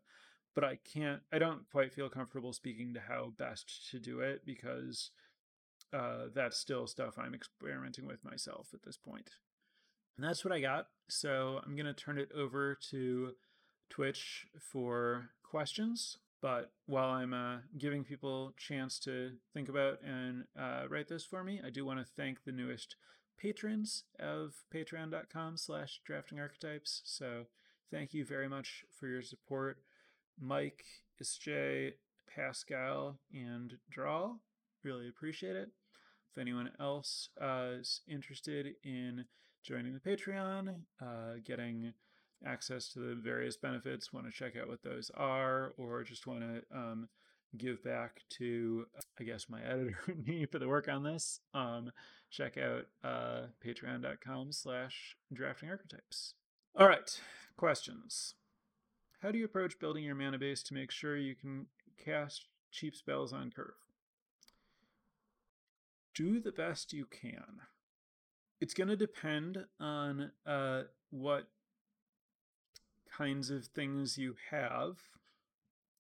But 0.56 0.64
I 0.64 0.80
can't, 0.94 1.22
I 1.32 1.38
don't 1.38 1.70
quite 1.72 1.94
feel 1.94 2.10
comfortable 2.10 2.54
speaking 2.54 2.94
to 2.96 3.00
how 3.00 3.34
best 3.38 3.92
to 3.92 4.00
do 4.00 4.20
it 4.20 4.42
because 4.46 5.12
uh, 5.94 6.26
that's 6.34 6.58
still 6.58 6.88
stuff 6.88 7.18
I'm 7.18 7.36
experimenting 7.36 8.06
with 8.06 8.26
myself 8.26 8.70
at 8.74 8.84
this 8.84 8.98
point. 8.98 9.30
And 10.20 10.28
that's 10.28 10.44
what 10.44 10.54
I 10.54 10.60
got. 10.60 10.88
So 11.08 11.62
I'm 11.66 11.78
going 11.78 11.86
to 11.86 11.94
turn 11.94 12.18
it 12.18 12.30
over 12.36 12.78
to 12.92 13.36
Twitch 13.90 14.48
for 14.60 15.30
questions. 15.44 16.18
But 16.42 16.74
while 16.88 17.12
I'm 17.12 17.34
uh, 17.34 17.60
giving 17.78 18.04
people 18.04 18.52
chance 18.58 19.00
to 19.00 19.32
think 19.54 19.70
about 19.70 20.00
and 20.04 20.44
uh, 20.60 20.90
write 20.90 21.08
this 21.08 21.24
for 21.24 21.42
me, 21.42 21.62
I 21.66 21.70
do 21.70 21.86
want 21.86 22.00
to 22.00 22.06
thank 22.18 22.44
the 22.44 22.52
newest 22.52 22.98
patrons 23.38 24.04
of 24.20 24.56
patreon.com 24.76 25.56
slash 25.56 26.02
drafting 26.06 26.38
archetypes. 26.38 27.02
So 27.06 27.46
thank 27.90 28.14
you 28.14 28.26
very 28.26 28.50
much 28.50 28.84
for 29.00 29.08
your 29.08 29.22
support. 29.22 29.78
Mike, 30.38 30.84
Isjay, 31.24 31.94
Pascal, 32.36 33.20
and 33.34 33.76
Draw. 33.90 34.34
Really 34.84 35.08
appreciate 35.08 35.56
it. 35.56 35.70
If 36.30 36.38
anyone 36.38 36.72
else 36.78 37.30
uh, 37.40 37.68
is 37.80 38.02
interested 38.06 38.76
in 38.84 39.24
joining 39.64 39.94
the 39.94 40.00
Patreon, 40.00 40.76
uh, 41.02 41.34
getting 41.46 41.94
access 42.46 42.90
to 42.90 43.00
the 43.00 43.16
various 43.16 43.58
benefits, 43.58 44.14
want 44.14 44.26
to 44.26 44.32
check 44.32 44.56
out 44.56 44.70
what 44.70 44.84
those 44.84 45.12
are, 45.16 45.74
or 45.78 46.04
just 46.04 46.28
want 46.28 46.42
to 46.42 46.78
um, 46.78 47.10
give 47.58 47.84
back 47.84 48.22
to, 48.30 48.86
I 49.20 49.24
guess, 49.24 49.48
my 49.50 49.62
editor 49.66 49.98
me 50.26 50.46
for 50.46 50.60
the 50.60 50.68
work 50.68 50.88
on 50.88 51.04
this, 51.04 51.40
um, 51.54 51.92
check 52.30 52.58
out 52.58 52.86
uh, 53.04 53.48
patreon.com 53.66 54.52
slash 54.52 55.16
drafting 55.34 55.70
archetypes. 55.70 56.34
All 56.76 56.88
right, 56.88 57.20
questions. 57.58 58.36
How 59.22 59.32
do 59.32 59.38
you 59.38 59.46
approach 59.46 59.80
building 59.80 60.06
your 60.06 60.16
mana 60.16 60.38
base 60.38 60.64
to 60.64 60.74
make 60.74 60.92
sure 60.92 61.18
you 61.18 61.36
can 61.36 61.66
cast 62.04 62.46
cheap 62.72 62.96
spells 62.96 63.34
on 63.34 63.52
curve? 63.52 63.74
Do 66.16 66.40
the 66.40 66.52
best 66.52 66.94
you 66.94 67.06
can. 67.06 67.62
It's 68.62 68.74
going 68.74 68.90
to 68.90 68.98
depend 68.98 69.66
on 69.80 70.32
uh, 70.46 70.84
what 71.12 71.48
kinds 73.18 73.50
of 73.50 73.66
things 73.66 74.18
you 74.18 74.36
have. 74.52 74.98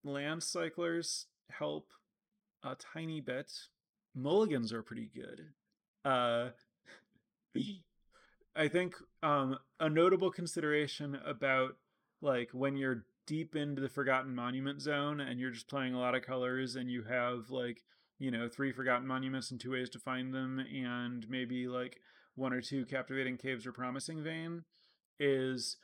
Land 0.03 0.43
cyclers 0.43 1.27
help 1.49 1.91
a 2.63 2.75
tiny 2.75 3.21
bit. 3.21 3.51
Mulligans 4.13 4.73
are 4.73 4.83
pretty 4.83 5.09
good. 5.13 5.47
Uh, 6.03 6.49
I 8.55 8.67
think 8.67 8.95
um, 9.23 9.57
a 9.79 9.89
notable 9.89 10.31
consideration 10.31 11.17
about 11.25 11.77
like 12.21 12.49
when 12.51 12.75
you're 12.75 13.05
deep 13.25 13.55
into 13.55 13.81
the 13.81 13.89
Forgotten 13.89 14.35
Monument 14.35 14.81
zone 14.81 15.21
and 15.21 15.39
you're 15.39 15.51
just 15.51 15.69
playing 15.69 15.93
a 15.93 15.99
lot 15.99 16.15
of 16.15 16.23
colors 16.23 16.75
and 16.75 16.89
you 16.89 17.03
have 17.03 17.49
like 17.49 17.83
you 18.17 18.31
know 18.31 18.49
three 18.49 18.71
Forgotten 18.71 19.07
Monuments 19.07 19.51
and 19.51 19.59
two 19.59 19.71
ways 19.71 19.89
to 19.91 19.99
find 19.99 20.33
them 20.33 20.59
and 20.59 21.29
maybe 21.29 21.67
like 21.67 22.01
one 22.39 22.53
or 22.53 22.61
two 22.61 22.85
Captivating 22.85 23.37
Caves 23.37 23.67
or 23.67 23.71
Promising 23.71 24.23
Vein 24.23 24.63
is 25.19 25.77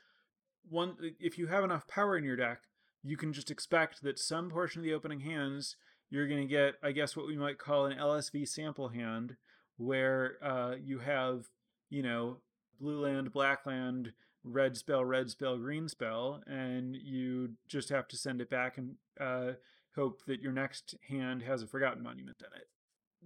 one 0.68 0.96
if 1.20 1.38
you 1.38 1.48
have 1.48 1.64
enough 1.64 1.88
power 1.88 2.18
in 2.18 2.24
your 2.24 2.36
deck, 2.36 2.62
you 3.04 3.18
can 3.18 3.34
just 3.34 3.52
expect 3.52 4.02
that 4.02 4.18
some 4.18 4.50
portion 4.50 4.80
of 4.80 4.84
the 4.84 4.94
opening 4.94 5.20
hands 5.20 5.76
you're 6.10 6.28
going 6.28 6.42
to 6.42 6.48
get, 6.48 6.76
I 6.84 6.92
guess, 6.92 7.18
what 7.18 7.28
we 7.28 7.38
might 7.38 7.58
call 7.58 7.86
an 7.86 7.98
LSV 7.98 8.48
sample 8.48 8.90
hand, 8.90 9.36
where 9.78 10.38
uh, 10.42 10.76
you 10.82 11.00
have, 11.00 11.46
you 11.90 12.04
know, 12.04 12.38
blue 12.80 13.02
land, 13.02 13.34
black 13.34 13.66
land, 13.66 14.14
red 14.44 14.78
spell, 14.78 15.04
red 15.04 15.30
spell, 15.30 15.58
green 15.58 15.90
spell, 15.90 16.42
and 16.48 16.96
you 16.96 17.54
just 17.68 17.90
have 17.90 18.08
to 18.10 18.18
send 18.18 18.40
it 18.40 18.50
back 18.50 18.78
and 18.78 18.96
uh, 19.20 19.54
hope 19.96 20.22
that 20.28 20.42
your 20.42 20.52
next 20.52 20.96
hand 21.10 21.42
has 21.42 21.64
a 21.64 21.68
Forgotten 21.68 22.04
Monument 22.04 22.38
in 22.40 22.60
it. 22.60 22.68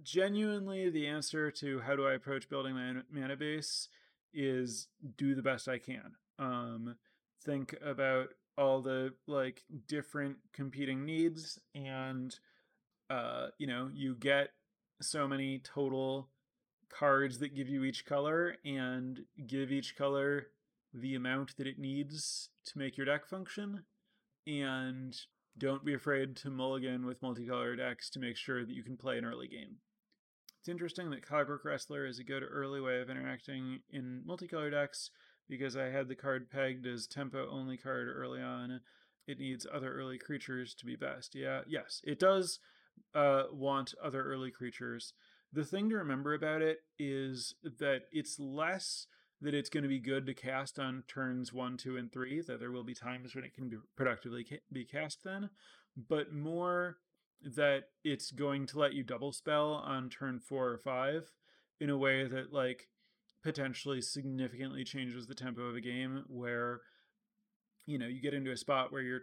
Genuinely, 0.02 0.88
the 0.88 1.06
answer 1.06 1.50
to 1.50 1.80
how 1.80 1.96
do 1.96 2.06
I 2.06 2.14
approach 2.14 2.48
building 2.48 2.74
my 2.74 3.02
mana 3.10 3.36
base 3.36 3.88
is 4.32 4.88
do 5.16 5.34
the 5.34 5.42
best 5.42 5.68
I 5.68 5.78
can. 5.78 6.12
Um, 6.38 6.96
think 7.44 7.74
about 7.84 8.28
all 8.56 8.80
the 8.82 9.12
like 9.26 9.64
different 9.86 10.36
competing 10.52 11.06
needs 11.06 11.58
and 11.74 12.38
uh 13.08 13.46
you 13.58 13.66
know 13.66 13.88
you 13.94 14.14
get 14.14 14.50
so 15.00 15.26
many 15.26 15.58
total 15.60 16.28
cards 16.90 17.38
that 17.38 17.54
give 17.54 17.68
you 17.68 17.84
each 17.84 18.04
color 18.04 18.56
and 18.64 19.20
give 19.46 19.72
each 19.72 19.96
color 19.96 20.48
the 20.92 21.14
amount 21.14 21.56
that 21.56 21.66
it 21.66 21.78
needs 21.78 22.50
to 22.66 22.78
make 22.78 22.96
your 22.96 23.06
deck 23.06 23.24
function 23.24 23.84
and 24.46 25.16
don't 25.56 25.84
be 25.84 25.94
afraid 25.94 26.36
to 26.36 26.50
mulligan 26.50 27.06
with 27.06 27.22
multicolor 27.22 27.76
decks 27.76 28.10
to 28.10 28.18
make 28.18 28.36
sure 28.36 28.64
that 28.64 28.74
you 28.74 28.82
can 28.82 28.96
play 28.96 29.16
an 29.16 29.24
early 29.24 29.48
game 29.48 29.76
it's 30.60 30.68
interesting 30.68 31.08
that 31.10 31.26
Cogwork 31.26 31.64
Wrestler 31.64 32.06
is 32.06 32.18
a 32.18 32.24
good 32.24 32.42
early 32.48 32.82
way 32.82 33.00
of 33.00 33.08
interacting 33.08 33.80
in 33.90 34.22
multicolor 34.28 34.70
decks 34.70 35.10
because 35.48 35.74
I 35.74 35.86
had 35.86 36.06
the 36.06 36.14
card 36.14 36.50
pegged 36.50 36.86
as 36.86 37.06
tempo 37.06 37.48
only 37.50 37.78
card 37.78 38.08
early 38.08 38.42
on. 38.42 38.80
It 39.26 39.38
needs 39.38 39.66
other 39.72 39.94
early 39.94 40.18
creatures 40.18 40.74
to 40.74 40.84
be 40.84 40.96
best. 40.96 41.34
Yeah, 41.34 41.62
yes, 41.66 42.02
it 42.04 42.18
does 42.18 42.58
uh, 43.14 43.44
want 43.50 43.94
other 44.04 44.22
early 44.22 44.50
creatures. 44.50 45.14
The 45.50 45.64
thing 45.64 45.88
to 45.88 45.96
remember 45.96 46.34
about 46.34 46.60
it 46.60 46.80
is 46.98 47.54
that 47.78 48.02
it's 48.12 48.38
less 48.38 49.06
that 49.40 49.54
it's 49.54 49.70
going 49.70 49.82
to 49.82 49.88
be 49.88 49.98
good 49.98 50.26
to 50.26 50.34
cast 50.34 50.78
on 50.78 51.04
turns 51.08 51.54
one, 51.54 51.78
two, 51.78 51.96
and 51.96 52.12
three, 52.12 52.42
that 52.42 52.60
there 52.60 52.70
will 52.70 52.84
be 52.84 52.94
times 52.94 53.34
when 53.34 53.44
it 53.44 53.54
can 53.54 53.70
be 53.70 53.78
productively 53.96 54.44
ca- 54.44 54.60
be 54.70 54.84
cast 54.84 55.24
then, 55.24 55.48
but 55.96 56.34
more 56.34 56.98
that 57.42 57.84
it's 58.04 58.30
going 58.30 58.66
to 58.66 58.78
let 58.78 58.94
you 58.94 59.02
double 59.02 59.32
spell 59.32 59.72
on 59.72 60.08
turn 60.08 60.38
four 60.40 60.68
or 60.68 60.78
five 60.78 61.32
in 61.80 61.90
a 61.90 61.96
way 61.96 62.26
that, 62.26 62.52
like, 62.52 62.88
potentially 63.42 64.02
significantly 64.02 64.84
changes 64.84 65.26
the 65.26 65.34
tempo 65.34 65.62
of 65.62 65.76
a 65.76 65.80
game 65.80 66.24
where 66.28 66.82
you 67.86 67.98
know 67.98 68.06
you 68.06 68.20
get 68.20 68.34
into 68.34 68.52
a 68.52 68.56
spot 68.56 68.92
where 68.92 69.00
you're 69.00 69.22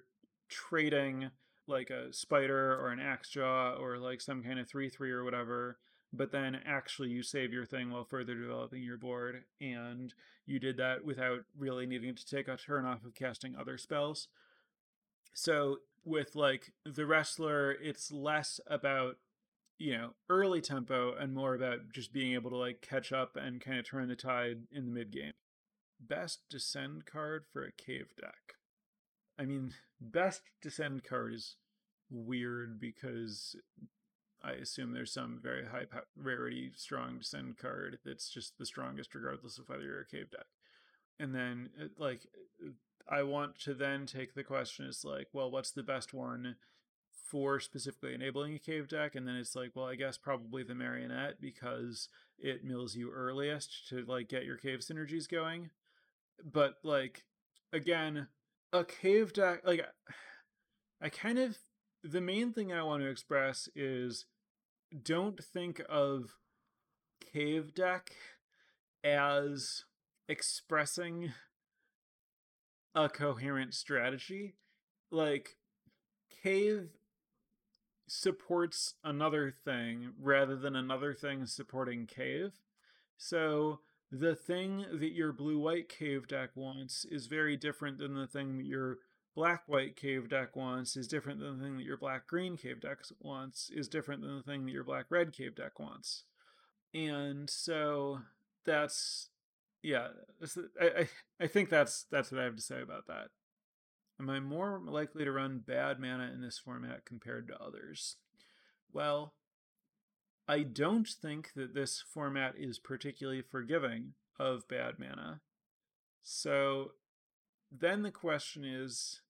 trading 0.50 1.30
like 1.68 1.92
a 1.92 2.12
spider 2.12 2.74
or 2.82 2.90
an 2.90 3.00
axe 3.00 3.30
jaw 3.30 3.76
or 3.76 4.00
like 4.00 4.20
some 4.20 4.42
kind 4.42 4.58
of 4.58 4.68
3-3 4.68 5.12
or 5.12 5.24
whatever 5.24 5.78
but 6.14 6.32
then 6.32 6.60
actually 6.66 7.10
you 7.10 7.22
save 7.22 7.52
your 7.52 7.66
thing 7.66 7.92
while 7.92 8.06
further 8.06 8.34
developing 8.36 8.82
your 8.82 8.98
board 8.98 9.44
and 9.60 10.14
you 10.46 10.60
did 10.60 10.78
that 10.78 11.04
without 11.04 11.40
really 11.58 11.86
needing 11.86 12.16
to 12.16 12.26
take 12.26 12.48
a 12.48 12.56
turn 12.56 12.86
off 12.86 13.04
of 13.04 13.14
casting 13.14 13.56
other 13.56 13.78
spells. 13.78 14.30
So 15.34 15.78
with 16.08 16.36
like 16.36 16.72
the 16.86 17.06
wrestler 17.06 17.72
it's 17.72 18.12
less 18.12 18.60
about 18.68 19.18
you 19.78 19.96
know 19.96 20.12
early 20.30 20.62
tempo 20.62 21.14
and 21.16 21.34
more 21.34 21.54
about 21.54 21.92
just 21.94 22.14
being 22.14 22.34
able 22.34 22.50
to 22.50 22.56
like 22.56 22.82
catch 22.82 23.12
up 23.12 23.36
and 23.36 23.62
kind 23.62 23.78
of 23.78 23.86
turn 23.86 24.08
the 24.08 24.16
tide 24.16 24.64
in 24.72 24.86
the 24.86 24.92
mid 24.92 25.12
game. 25.12 25.34
Best 26.00 26.40
descend 26.50 27.06
card 27.06 27.46
for 27.52 27.64
a 27.64 27.72
cave 27.72 28.14
deck. 28.20 28.56
I 29.38 29.46
mean 29.46 29.74
best 30.02 30.42
descend 30.62 31.04
card 31.04 31.34
is 31.34 31.56
weird 32.10 32.80
because 32.80 33.54
i 34.42 34.52
assume 34.52 34.94
there's 34.94 35.12
some 35.12 35.42
very 35.44 35.66
high 35.66 35.86
rarity 36.16 36.72
strong 36.74 37.18
descend 37.18 37.58
card 37.58 37.98
that's 38.06 38.30
just 38.30 38.58
the 38.58 38.66
strongest 38.66 39.14
regardless 39.14 39.58
of 39.58 39.68
whether 39.68 39.84
you're 39.84 40.02
a 40.02 40.06
cave 40.06 40.32
deck. 40.32 40.46
And 41.20 41.36
then 41.36 41.70
uh, 41.82 41.88
like 41.98 42.22
uh, 42.66 42.70
i 43.10 43.24
want 43.24 43.58
to 43.60 43.74
then 43.74 44.06
take 44.06 44.34
the 44.34 44.44
question 44.44 44.86
is 44.86 45.04
like 45.06 45.28
well 45.34 45.50
what's 45.50 45.72
the 45.72 45.84
best 45.84 46.14
one 46.14 46.56
for 47.28 47.60
specifically 47.60 48.14
enabling 48.14 48.56
a 48.56 48.60
cave 48.60 48.88
deck? 48.88 49.16
And 49.16 49.28
then 49.28 49.36
it's 49.36 49.56
like 49.56 49.72
well 49.76 49.86
i 49.86 49.96
guess 49.96 50.18
probably 50.18 50.64
the 50.64 50.76
marionette 50.76 51.42
because 51.42 52.10
it 52.40 52.64
mills 52.64 52.96
you 52.96 53.12
earliest 53.12 53.90
to 53.90 54.06
like 54.06 54.30
get 54.30 54.46
your 54.46 54.58
cave 54.58 54.80
synergies 54.80 55.30
going. 55.30 55.70
But 56.44 56.76
like 56.84 57.26
again 57.74 58.28
a 58.72 58.84
cave 58.84 59.34
deck 59.34 59.62
like 59.66 59.86
i 61.02 61.10
kind 61.10 61.38
of 61.38 61.58
the 62.04 62.22
main 62.22 62.54
thing 62.54 62.72
i 62.72 62.82
want 62.82 63.02
to 63.02 63.10
express 63.10 63.68
is 63.76 64.26
don't 65.04 65.44
think 65.44 65.82
of 65.90 66.36
cave 67.34 67.74
deck 67.74 68.12
as 69.04 69.84
expressing 70.30 71.34
a 72.98 73.08
coherent 73.08 73.76
strategy. 73.76 74.56
Like, 75.12 75.58
cave 76.44 76.90
supports 78.08 78.96
another 79.04 79.52
thing 79.52 80.14
rather 80.20 80.56
than 80.56 80.76
another 80.76 81.14
thing 81.14 81.46
supporting 81.46 82.08
cave. 82.08 82.54
So 83.18 83.82
the 84.12 84.36
thing 84.36 84.86
that 84.92 85.12
your 85.12 85.32
blue 85.32 85.60
white 85.60 85.90
cave 85.90 86.28
deck 86.28 86.50
wants 86.56 87.06
is 87.06 87.28
very 87.28 87.56
different 87.56 88.00
than 88.00 88.16
the 88.16 88.26
thing 88.26 88.58
that 88.58 88.66
your 88.66 88.98
black 89.36 89.64
white 89.68 89.96
cave 89.96 90.28
deck 90.28 90.56
wants 90.56 90.98
is 90.98 91.08
different 91.08 91.40
than 91.40 91.60
the 91.60 91.64
thing 91.64 91.78
that 91.78 91.86
your 91.86 91.98
black 91.98 92.26
green 92.26 92.58
cave 92.58 92.82
deck 92.82 92.98
wants 93.20 93.70
is 93.70 93.88
different 93.88 94.24
than 94.24 94.38
the 94.38 94.44
thing 94.44 94.66
that 94.66 94.72
your 94.72 94.84
black 94.84 95.06
red 95.12 95.32
cave 95.34 95.56
deck 95.56 95.80
wants. 95.80 96.24
And 96.96 97.48
so 97.48 98.22
that's 98.66 99.30
yeah, 99.84 100.08
I, 100.80 100.86
I 100.86 101.10
I 101.40 101.48
think 101.48 101.70
that's 101.70 102.06
that's 102.12 102.32
what 102.32 102.42
I 102.42 102.46
have 102.46 102.56
to 102.56 102.62
say 102.62 102.82
about 102.82 103.08
that. 103.08 103.28
Am 104.20 104.30
I 104.30 104.40
more 104.40 104.82
likely 104.84 105.26
to 105.26 105.32
run 105.32 105.64
bad 105.66 106.00
mana 106.00 106.32
in 106.34 106.42
this 106.42 106.58
format 106.58 107.06
compared 107.06 107.48
to 107.48 107.62
others? 107.62 108.16
Well, 108.92 109.34
I 110.48 110.64
don't 110.64 111.08
think 111.08 111.52
that 111.56 111.76
this 111.76 112.02
format 112.02 112.56
is 112.58 112.80
particularly 112.80 113.42
forgiving 113.42 114.14
of 114.40 114.68
bad 114.68 114.96
mana. 114.98 115.42
So 116.24 116.94
then 117.72 118.02
the 118.02 118.12
question 118.12 118.64
is 118.64 119.22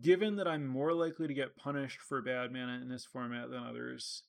given 0.00 0.36
that 0.36 0.48
I'm 0.48 0.66
more 0.66 0.92
likely 0.92 1.26
to 1.26 1.34
get 1.34 1.56
punished 1.56 2.00
for 2.00 2.22
bad 2.22 2.52
mana 2.52 2.80
in 2.80 2.88
this 2.88 3.04
format 3.04 3.50
than 3.50 3.62
others, 3.62 4.22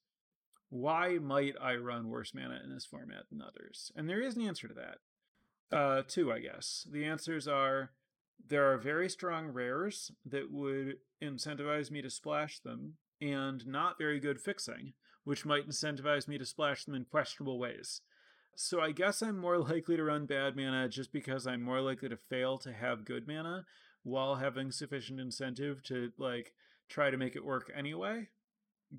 why 0.70 1.18
might 1.18 1.56
I 1.62 1.76
run 1.76 2.10
worse 2.10 2.34
mana 2.34 2.60
in 2.64 2.74
this 2.74 2.86
format 2.86 3.30
than 3.30 3.42
others? 3.42 3.92
And 3.96 4.10
there 4.10 4.22
is 4.22 4.36
an 4.36 4.42
answer 4.42 4.68
to 4.68 4.74
that. 4.74 5.76
Uh, 5.76 6.04
two, 6.08 6.32
I 6.32 6.40
guess. 6.40 6.88
The 6.92 7.06
answers 7.06 7.48
are 7.48 7.92
there 8.48 8.72
are 8.72 8.78
very 8.78 9.10
strong 9.10 9.48
rares 9.48 10.12
that 10.26 10.52
would 10.52 10.98
incentivize 11.24 11.90
me 11.90 12.02
to 12.02 12.10
splash 12.10 12.60
them, 12.60 12.96
and 13.22 13.66
not 13.66 13.98
very 13.98 14.20
good 14.20 14.40
fixing, 14.40 14.94
which 15.24 15.46
might 15.46 15.68
incentivize 15.68 16.28
me 16.28 16.38
to 16.38 16.46
splash 16.46 16.86
them 16.86 16.96
in 16.96 17.06
questionable 17.06 17.58
ways. 17.58 18.02
So 18.56 18.80
I 18.80 18.92
guess 18.92 19.22
I'm 19.22 19.38
more 19.38 19.58
likely 19.72 19.98
to 19.98 20.04
run 20.04 20.26
bad 20.26 20.56
mana 20.56 20.88
just 20.90 21.12
because 21.12 21.48
I'm 21.48 21.62
more 21.62 21.82
likely 21.82 22.10
to 22.10 22.18
fail 22.18 22.58
to 22.60 22.74
have 22.74 23.06
good 23.06 23.28
mana 23.28 23.66
while 24.04 24.36
having 24.36 24.72
sufficient 24.72 25.20
incentive 25.20 25.84
to 25.84 26.12
like 26.18 26.54
try 26.88 27.10
to 27.10 27.18
make 27.18 27.36
it 27.36 27.44
work 27.44 27.72
anyway. 27.76 28.30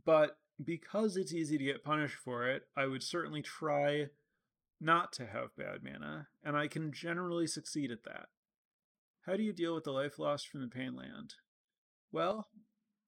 But 0.04 0.36
because 0.62 1.16
it's 1.16 1.32
easy 1.32 1.58
to 1.58 1.64
get 1.64 1.84
punished 1.84 2.16
for 2.16 2.48
it, 2.48 2.62
I 2.76 2.86
would 2.86 3.02
certainly 3.02 3.42
try 3.42 4.06
not 4.80 5.12
to 5.14 5.26
have 5.26 5.56
bad 5.56 5.82
mana, 5.82 6.28
and 6.44 6.56
I 6.56 6.68
can 6.68 6.92
generally 6.92 7.46
succeed 7.46 7.90
at 7.90 8.04
that. 8.04 8.26
How 9.26 9.36
do 9.36 9.42
you 9.42 9.52
deal 9.52 9.74
with 9.74 9.84
the 9.84 9.92
life 9.92 10.18
loss 10.18 10.44
from 10.44 10.60
the 10.60 10.68
pain 10.68 10.94
land? 10.94 11.34
Well, 12.12 12.46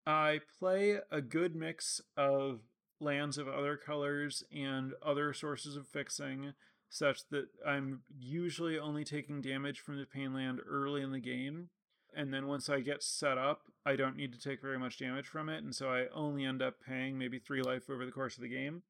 I 0.06 0.40
play 0.58 0.98
a 1.10 1.20
good 1.20 1.54
mix 1.54 2.00
of 2.16 2.60
lands 3.00 3.38
of 3.38 3.48
other 3.48 3.76
colors 3.76 4.42
and 4.52 4.92
other 5.02 5.32
sources 5.32 5.76
of 5.76 5.86
fixing, 5.86 6.54
such 6.90 7.28
that 7.30 7.46
I'm 7.66 8.00
usually 8.18 8.78
only 8.78 9.04
taking 9.04 9.40
damage 9.40 9.80
from 9.80 9.98
the 9.98 10.06
pain 10.06 10.34
land 10.34 10.60
early 10.66 11.02
in 11.02 11.12
the 11.12 11.20
game. 11.20 11.68
And 12.14 12.32
then 12.32 12.46
once 12.46 12.68
I 12.68 12.80
get 12.80 13.02
set 13.02 13.38
up, 13.38 13.62
I 13.84 13.96
don't 13.96 14.16
need 14.16 14.32
to 14.32 14.40
take 14.40 14.60
very 14.60 14.78
much 14.78 14.98
damage 14.98 15.26
from 15.26 15.48
it, 15.48 15.62
and 15.62 15.74
so 15.74 15.88
I 15.88 16.06
only 16.14 16.44
end 16.44 16.62
up 16.62 16.76
paying 16.86 17.18
maybe 17.18 17.38
three 17.38 17.62
life 17.62 17.88
over 17.90 18.04
the 18.04 18.12
course 18.12 18.36
of 18.36 18.42
the 18.42 18.48
game. 18.48 18.82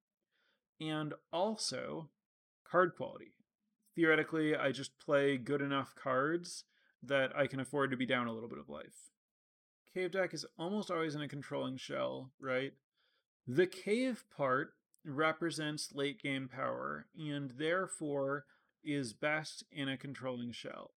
And 0.81 1.15
also, 1.33 2.09
card 2.65 2.95
quality. 2.97 3.33
Theoretically, 3.95 4.55
I 4.55 4.71
just 4.71 4.99
play 4.99 5.37
good 5.37 5.61
enough 5.61 5.95
cards 6.01 6.65
that 7.03 7.37
I 7.37 7.47
can 7.47 7.61
afford 7.61 7.91
to 7.91 7.97
be 7.97 8.07
down 8.07 8.29
a 8.29 8.33
little 8.33 8.49
bit 8.49 8.59
of 8.59 8.69
life. 8.69 9.11
Cave 9.93 10.13
deck 10.13 10.35
is 10.35 10.47
almost 10.59 10.91
always 10.91 11.15
in 11.15 11.23
a 11.23 11.29
controlling 11.29 11.77
shell, 11.77 12.31
right? 12.41 12.73
The 13.47 13.67
cave 13.67 14.25
part 14.37 14.75
represents 15.05 15.95
late 15.95 16.23
game 16.23 16.49
power 16.49 17.07
and 17.19 17.53
therefore 17.57 18.45
is 18.85 19.13
best 19.13 19.65
in 19.73 19.89
a 19.89 19.97
controlling 19.97 20.53
shell. 20.53 20.93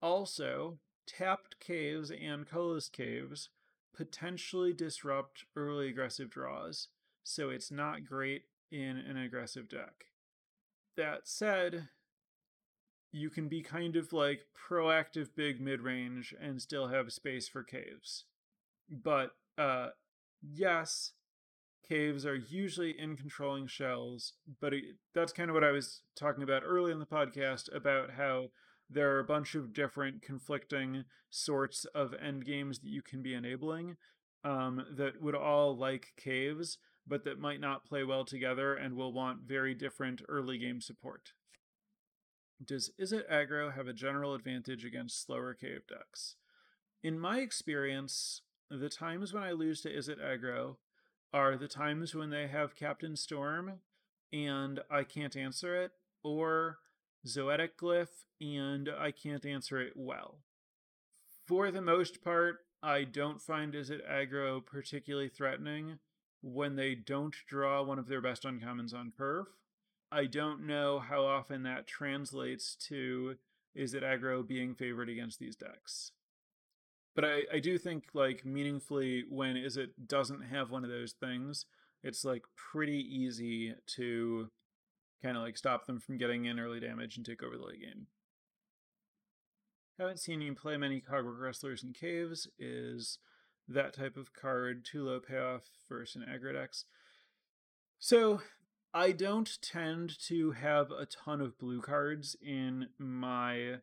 Also, 0.00 0.78
tapped 1.06 1.60
caves 1.60 2.10
and 2.10 2.46
colorless 2.46 2.88
caves 2.88 3.48
potentially 3.94 4.72
disrupt 4.72 5.44
early 5.56 5.88
aggressive 5.88 6.30
draws, 6.30 6.88
so 7.22 7.50
it's 7.50 7.70
not 7.70 8.04
great 8.04 8.42
in 8.70 8.96
an 8.96 9.16
aggressive 9.16 9.68
deck. 9.68 10.06
That 10.96 11.28
said, 11.28 11.88
you 13.12 13.30
can 13.30 13.48
be 13.48 13.62
kind 13.62 13.94
of 13.94 14.12
like 14.12 14.46
proactive 14.68 15.28
big 15.36 15.60
mid 15.60 15.80
range 15.80 16.34
and 16.40 16.60
still 16.60 16.88
have 16.88 17.12
space 17.12 17.48
for 17.48 17.62
caves. 17.62 18.24
But 18.90 19.30
uh 19.56 19.88
yes, 20.42 21.12
caves 21.88 22.26
are 22.26 22.34
usually 22.34 22.98
in 22.98 23.16
controlling 23.16 23.66
shells, 23.66 24.32
but 24.60 24.74
it, 24.74 24.84
that's 25.14 25.32
kind 25.32 25.48
of 25.48 25.54
what 25.54 25.64
I 25.64 25.70
was 25.70 26.02
talking 26.16 26.42
about 26.42 26.62
early 26.64 26.90
in 26.90 26.98
the 26.98 27.06
podcast 27.06 27.74
about 27.74 28.10
how 28.12 28.48
there 28.94 29.14
are 29.14 29.20
a 29.20 29.24
bunch 29.24 29.54
of 29.54 29.72
different 29.72 30.22
conflicting 30.22 31.04
sorts 31.28 31.84
of 31.86 32.14
end 32.14 32.44
games 32.44 32.78
that 32.78 32.88
you 32.90 33.02
can 33.02 33.22
be 33.22 33.34
enabling 33.34 33.96
um, 34.44 34.84
that 34.96 35.20
would 35.20 35.34
all 35.34 35.76
like 35.76 36.12
caves, 36.16 36.78
but 37.06 37.24
that 37.24 37.38
might 37.38 37.60
not 37.60 37.84
play 37.84 38.04
well 38.04 38.24
together 38.24 38.74
and 38.74 38.94
will 38.94 39.12
want 39.12 39.40
very 39.42 39.74
different 39.74 40.22
early 40.28 40.58
game 40.58 40.80
support. 40.80 41.32
Does 42.64 42.90
Izzet 43.00 43.30
aggro 43.30 43.74
have 43.74 43.88
a 43.88 43.92
general 43.92 44.34
advantage 44.34 44.84
against 44.84 45.24
slower 45.24 45.54
cave 45.54 45.86
decks? 45.88 46.36
In 47.02 47.18
my 47.18 47.38
experience, 47.40 48.42
the 48.70 48.88
times 48.88 49.32
when 49.32 49.42
I 49.42 49.52
lose 49.52 49.80
to 49.82 49.90
Izzet 49.92 50.20
aggro 50.22 50.76
are 51.32 51.56
the 51.56 51.68
times 51.68 52.14
when 52.14 52.30
they 52.30 52.46
have 52.46 52.76
Captain 52.76 53.16
Storm 53.16 53.80
and 54.32 54.80
I 54.90 55.04
can't 55.04 55.36
answer 55.36 55.74
it, 55.82 55.92
or 56.22 56.78
Zoetic 57.26 57.76
Glyph 57.80 58.24
and 58.40 58.88
I 58.88 59.10
can't 59.10 59.46
answer 59.46 59.80
it 59.80 59.94
well. 59.96 60.40
For 61.46 61.70
the 61.70 61.82
most 61.82 62.22
part, 62.22 62.58
I 62.82 63.04
don't 63.04 63.40
find 63.40 63.74
Izzet 63.74 64.08
aggro 64.10 64.64
particularly 64.64 65.28
threatening 65.28 65.98
when 66.42 66.76
they 66.76 66.94
don't 66.94 67.34
draw 67.48 67.82
one 67.82 67.98
of 67.98 68.08
their 68.08 68.20
best 68.20 68.42
uncommons 68.44 68.94
on 68.94 69.12
curve. 69.16 69.46
I 70.12 70.26
don't 70.26 70.66
know 70.66 70.98
how 70.98 71.24
often 71.24 71.62
that 71.62 71.86
translates 71.86 72.76
to 72.88 73.36
Izzet 73.76 74.02
aggro 74.02 74.46
being 74.46 74.74
favored 74.74 75.08
against 75.08 75.38
these 75.38 75.56
decks. 75.56 76.12
But 77.14 77.24
I, 77.24 77.42
I 77.54 77.58
do 77.60 77.78
think 77.78 78.04
like 78.12 78.44
meaningfully 78.44 79.24
when 79.28 79.56
Izzet 79.56 79.90
doesn't 80.06 80.42
have 80.42 80.70
one 80.70 80.84
of 80.84 80.90
those 80.90 81.12
things, 81.12 81.66
it's 82.02 82.24
like 82.24 82.42
pretty 82.56 82.98
easy 82.98 83.74
to 83.96 84.50
kind 85.24 85.36
of 85.38 85.42
like 85.42 85.56
stop 85.56 85.86
them 85.86 85.98
from 85.98 86.18
getting 86.18 86.44
in 86.44 86.60
early 86.60 86.80
damage 86.80 87.16
and 87.16 87.24
take 87.24 87.42
over 87.42 87.56
the 87.56 87.64
late 87.64 87.80
game. 87.80 88.08
Haven't 89.98 90.20
seen 90.20 90.42
you 90.42 90.54
play 90.54 90.76
many 90.76 91.00
Cogwork 91.00 91.40
Wrestlers 91.40 91.82
in 91.82 91.94
Caves. 91.94 92.46
Is 92.58 93.18
that 93.66 93.94
type 93.94 94.18
of 94.18 94.34
card 94.34 94.84
too 94.84 95.04
low 95.04 95.20
payoff 95.20 95.62
versus 95.88 96.16
an 96.16 96.26
aggro 96.28 96.52
decks? 96.52 96.84
So 97.98 98.42
I 98.92 99.12
don't 99.12 99.58
tend 99.62 100.18
to 100.26 100.50
have 100.50 100.90
a 100.90 101.06
ton 101.06 101.40
of 101.40 101.58
blue 101.58 101.80
cards 101.80 102.36
in 102.42 102.88
my 102.98 103.76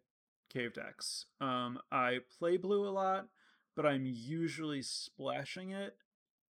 cave 0.53 0.73
decks. 0.73 1.25
Um, 1.39 1.79
I 1.91 2.19
play 2.37 2.57
blue 2.57 2.87
a 2.87 2.91
lot, 2.91 3.29
but 3.75 3.85
I'm 3.85 4.05
usually 4.05 4.83
splashing 4.83 5.71
it. 5.71 5.95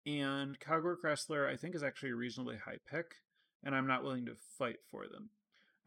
And 0.06 0.60
Cogwork 0.60 1.02
Wrestler, 1.02 1.48
I 1.48 1.56
think, 1.56 1.74
is 1.74 1.82
actually 1.82 2.10
a 2.10 2.14
reasonably 2.16 2.58
high 2.64 2.78
pick, 2.88 3.16
and 3.64 3.74
I'm 3.74 3.86
not 3.86 4.02
willing 4.02 4.26
to 4.26 4.36
fight 4.58 4.78
for 4.90 5.06
them. 5.06 5.30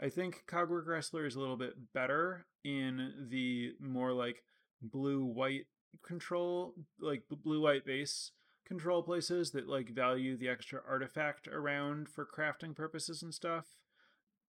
I 0.01 0.09
think 0.09 0.43
Cogwork 0.47 0.87
Wrestler 0.87 1.25
is 1.25 1.35
a 1.35 1.39
little 1.39 1.57
bit 1.57 1.93
better 1.93 2.45
in 2.63 3.27
the 3.29 3.73
more 3.79 4.13
like 4.13 4.43
blue 4.81 5.25
white 5.25 5.65
control, 6.03 6.73
like 6.99 7.23
blue 7.29 7.61
white 7.61 7.85
base 7.85 8.31
control 8.65 9.01
places 9.03 9.51
that 9.51 9.67
like 9.67 9.89
value 9.89 10.37
the 10.37 10.47
extra 10.47 10.79
artifact 10.87 11.47
around 11.47 12.07
for 12.07 12.25
crafting 12.25 12.75
purposes 12.75 13.21
and 13.21 13.33
stuff. 13.33 13.65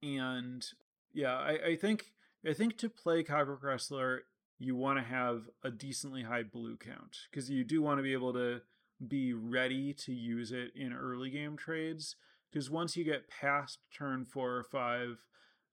And 0.03 0.65
yeah, 1.13 1.37
I, 1.37 1.59
I 1.71 1.77
think 1.77 2.13
I 2.47 2.53
think 2.53 2.79
to 2.79 2.89
play 2.89 3.25
Cogwork 3.25 3.63
Wrestler, 3.63 4.23
you 4.59 4.77
want 4.77 4.99
to 4.99 5.05
have 5.05 5.49
a 5.65 5.71
decently 5.71 6.23
high 6.23 6.43
blue 6.43 6.77
count 6.77 7.17
because 7.31 7.51
you 7.51 7.65
do 7.65 7.83
want 7.83 7.99
to 7.99 8.03
be 8.03 8.13
able 8.13 8.33
to 8.35 8.61
be 9.07 9.33
ready 9.33 9.95
to 9.95 10.13
use 10.13 10.53
it 10.53 10.73
in 10.77 10.93
early 10.93 11.31
game 11.31 11.57
trades. 11.57 12.17
Because 12.51 12.71
once 12.71 12.97
you 12.97 13.05
get 13.05 13.29
past 13.29 13.79
turn 13.97 14.25
four 14.25 14.57
or 14.57 14.65
five, 14.65 15.25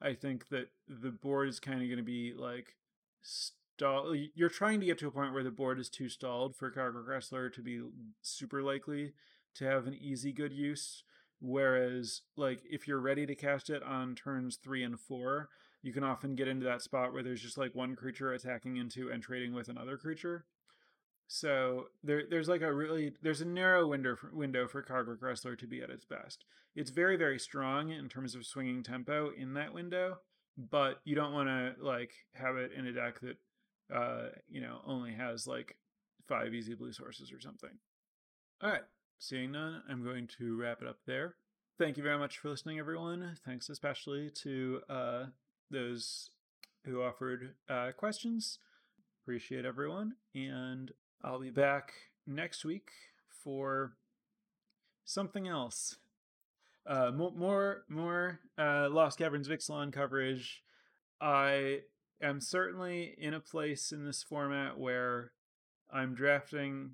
I 0.02 0.14
think 0.14 0.50
that 0.50 0.70
the 0.88 1.12
board 1.12 1.50
is 1.50 1.60
kind 1.60 1.82
of 1.82 1.88
going 1.88 1.98
to 1.98 2.04
be 2.04 2.34
like 2.36 2.76
stall. 3.24 4.16
You're 4.16 4.50
trying 4.50 4.80
to 4.80 4.86
get 4.86 5.00
to 5.00 5.08
a 5.08 5.12
point 5.12 5.34
where 5.34 5.44
the 5.44 5.52
board 5.52 5.80
is 5.80 5.90
too 5.90 6.10
stalled 6.10 6.56
for 6.56 6.72
Cogwork 6.72 7.08
Wrestler 7.08 7.50
to 7.50 7.62
be 7.62 7.82
super 8.22 8.62
likely 8.62 9.14
to 9.56 9.66
have 9.66 9.88
an 9.88 9.96
easy 9.96 10.32
good 10.32 10.54
use. 10.54 11.04
Whereas, 11.40 12.22
like, 12.36 12.62
if 12.68 12.88
you're 12.88 13.00
ready 13.00 13.26
to 13.28 13.36
cast 13.36 13.70
it 13.70 13.84
on 13.84 14.16
turns 14.16 14.56
three 14.56 14.84
and 14.84 15.00
four, 15.00 15.50
you 15.84 15.94
can 15.94 16.04
often 16.04 16.36
get 16.36 16.48
into 16.48 16.66
that 16.66 16.82
spot 16.82 17.14
where 17.14 17.22
there's 17.22 17.42
just 17.42 17.58
like 17.58 17.76
one 17.76 17.96
creature 17.96 18.34
attacking 18.34 18.78
into 18.78 19.10
and 19.10 19.22
trading 19.22 19.54
with 19.54 19.70
another 19.70 19.98
creature. 19.98 20.46
So 21.28 21.88
there, 22.04 22.24
there's 22.30 22.48
like 22.48 22.62
a 22.62 22.74
really 22.74 23.14
there's 23.22 23.42
a 23.42 23.46
narrow 23.46 23.88
window 23.88 24.16
for, 24.16 24.32
window 24.34 24.68
for 24.68 24.82
Cogwork 24.82 25.22
Wrestler 25.22 25.56
to 25.58 25.68
be 25.68 25.82
at 25.82 25.90
its 25.90 26.06
best. 26.06 26.46
It's 26.76 26.90
very 26.90 27.18
very 27.18 27.38
strong 27.38 27.92
in 27.92 28.08
terms 28.08 28.34
of 28.34 28.46
swinging 28.46 28.82
tempo 28.84 29.32
in 29.38 29.54
that 29.56 29.74
window, 29.74 30.20
but 30.58 31.02
you 31.04 31.16
don't 31.16 31.34
want 31.34 31.50
to 31.50 31.74
like 31.84 32.12
have 32.34 32.56
it 32.56 32.72
in 32.72 32.88
a 32.88 32.94
deck 32.94 33.20
that 33.22 33.38
uh 33.94 34.30
you 34.50 34.62
know 34.62 34.80
only 34.86 35.14
has 35.14 35.48
like 35.48 35.78
five 36.28 36.54
easy 36.54 36.76
blue 36.76 36.94
sources 36.94 37.32
or 37.32 37.42
something. 37.42 37.78
All 38.62 38.72
right, 38.72 38.82
seeing 39.20 39.52
none, 39.52 39.84
I'm 39.90 40.04
going 40.04 40.28
to 40.40 40.56
wrap 40.56 40.82
it 40.82 40.88
up 40.88 41.00
there. 41.06 41.36
Thank 41.78 41.98
you 41.98 42.04
very 42.04 42.18
much 42.18 42.40
for 42.40 42.50
listening, 42.50 42.80
everyone. 42.80 43.38
Thanks 43.46 43.70
especially 43.70 44.32
to 44.44 44.82
uh, 44.90 45.26
those 45.70 46.32
who 46.86 47.04
offered 47.04 47.54
uh, 47.70 47.92
questions. 47.96 48.60
Appreciate 49.24 49.66
everyone. 49.66 50.14
And 50.34 50.92
I'll 51.24 51.40
be 51.40 51.50
back 51.50 51.94
next 52.26 52.64
week 52.64 52.90
for 53.44 53.94
something 55.04 55.48
else. 55.48 55.98
Uh, 56.86 57.12
more, 57.12 57.84
more, 57.90 58.40
uh, 58.58 58.88
Lost 58.90 59.18
Caverns 59.18 59.50
of 59.50 59.58
Ixalan 59.58 59.92
coverage. 59.92 60.64
I 61.20 61.82
am 62.22 62.40
certainly 62.40 63.16
in 63.18 63.34
a 63.34 63.40
place 63.40 63.92
in 63.92 64.06
this 64.06 64.24
format 64.24 64.78
where 64.78 65.32
I'm 65.92 66.16
drafting 66.16 66.92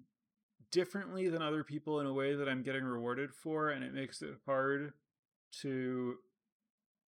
differently 0.72 1.30
than 1.30 1.42
other 1.42 1.64
people 1.64 2.00
in 2.00 2.08
a 2.08 2.14
way 2.14 2.34
that 2.34 2.50
I'm 2.50 2.64
getting 2.64 2.84
rewarded 2.84 3.34
for, 3.34 3.70
and 3.70 3.84
it 3.84 3.94
makes 3.94 4.22
it 4.22 4.36
hard 4.46 4.94
to 5.62 6.16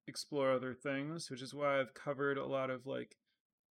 explore 0.08 0.52
other 0.52 0.74
things, 0.74 1.32
which 1.32 1.42
is 1.42 1.54
why 1.54 1.80
I've 1.80 1.94
covered 1.94 2.38
a 2.38 2.46
lot 2.46 2.70
of 2.70 2.86
like 2.86 3.18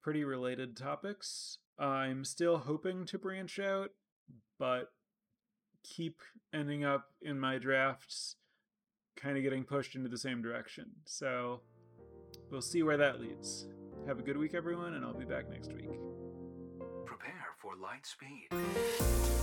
pretty 0.03 0.25
related 0.25 0.77
topics. 0.77 1.59
I'm 1.79 2.25
still 2.25 2.59
hoping 2.59 3.05
to 3.07 3.19
branch 3.19 3.59
out, 3.59 3.91
but 4.59 4.93
keep 5.83 6.21
ending 6.53 6.85
up 6.85 7.07
in 7.21 7.39
my 7.39 7.59
drafts 7.59 8.37
kind 9.17 9.37
of 9.37 9.43
getting 9.43 9.65
pushed 9.65 9.95
into 9.95 10.09
the 10.09 10.19
same 10.19 10.43
direction. 10.43 10.91
So 11.05 11.61
we'll 12.51 12.63
see 12.63 12.83
where 12.83 12.97
that 12.97 13.21
leads. 13.21 13.67
Have 14.07 14.19
a 14.19 14.23
good 14.23 14.37
week, 14.37 14.55
everyone, 14.55 14.95
and 14.95 15.05
I'll 15.05 15.19
be 15.19 15.25
back 15.25 15.49
next 15.51 15.73
week. 15.73 15.89
Prepare 17.07 17.47
for 17.61 17.73
light 17.77 18.07
speed. 18.07 19.34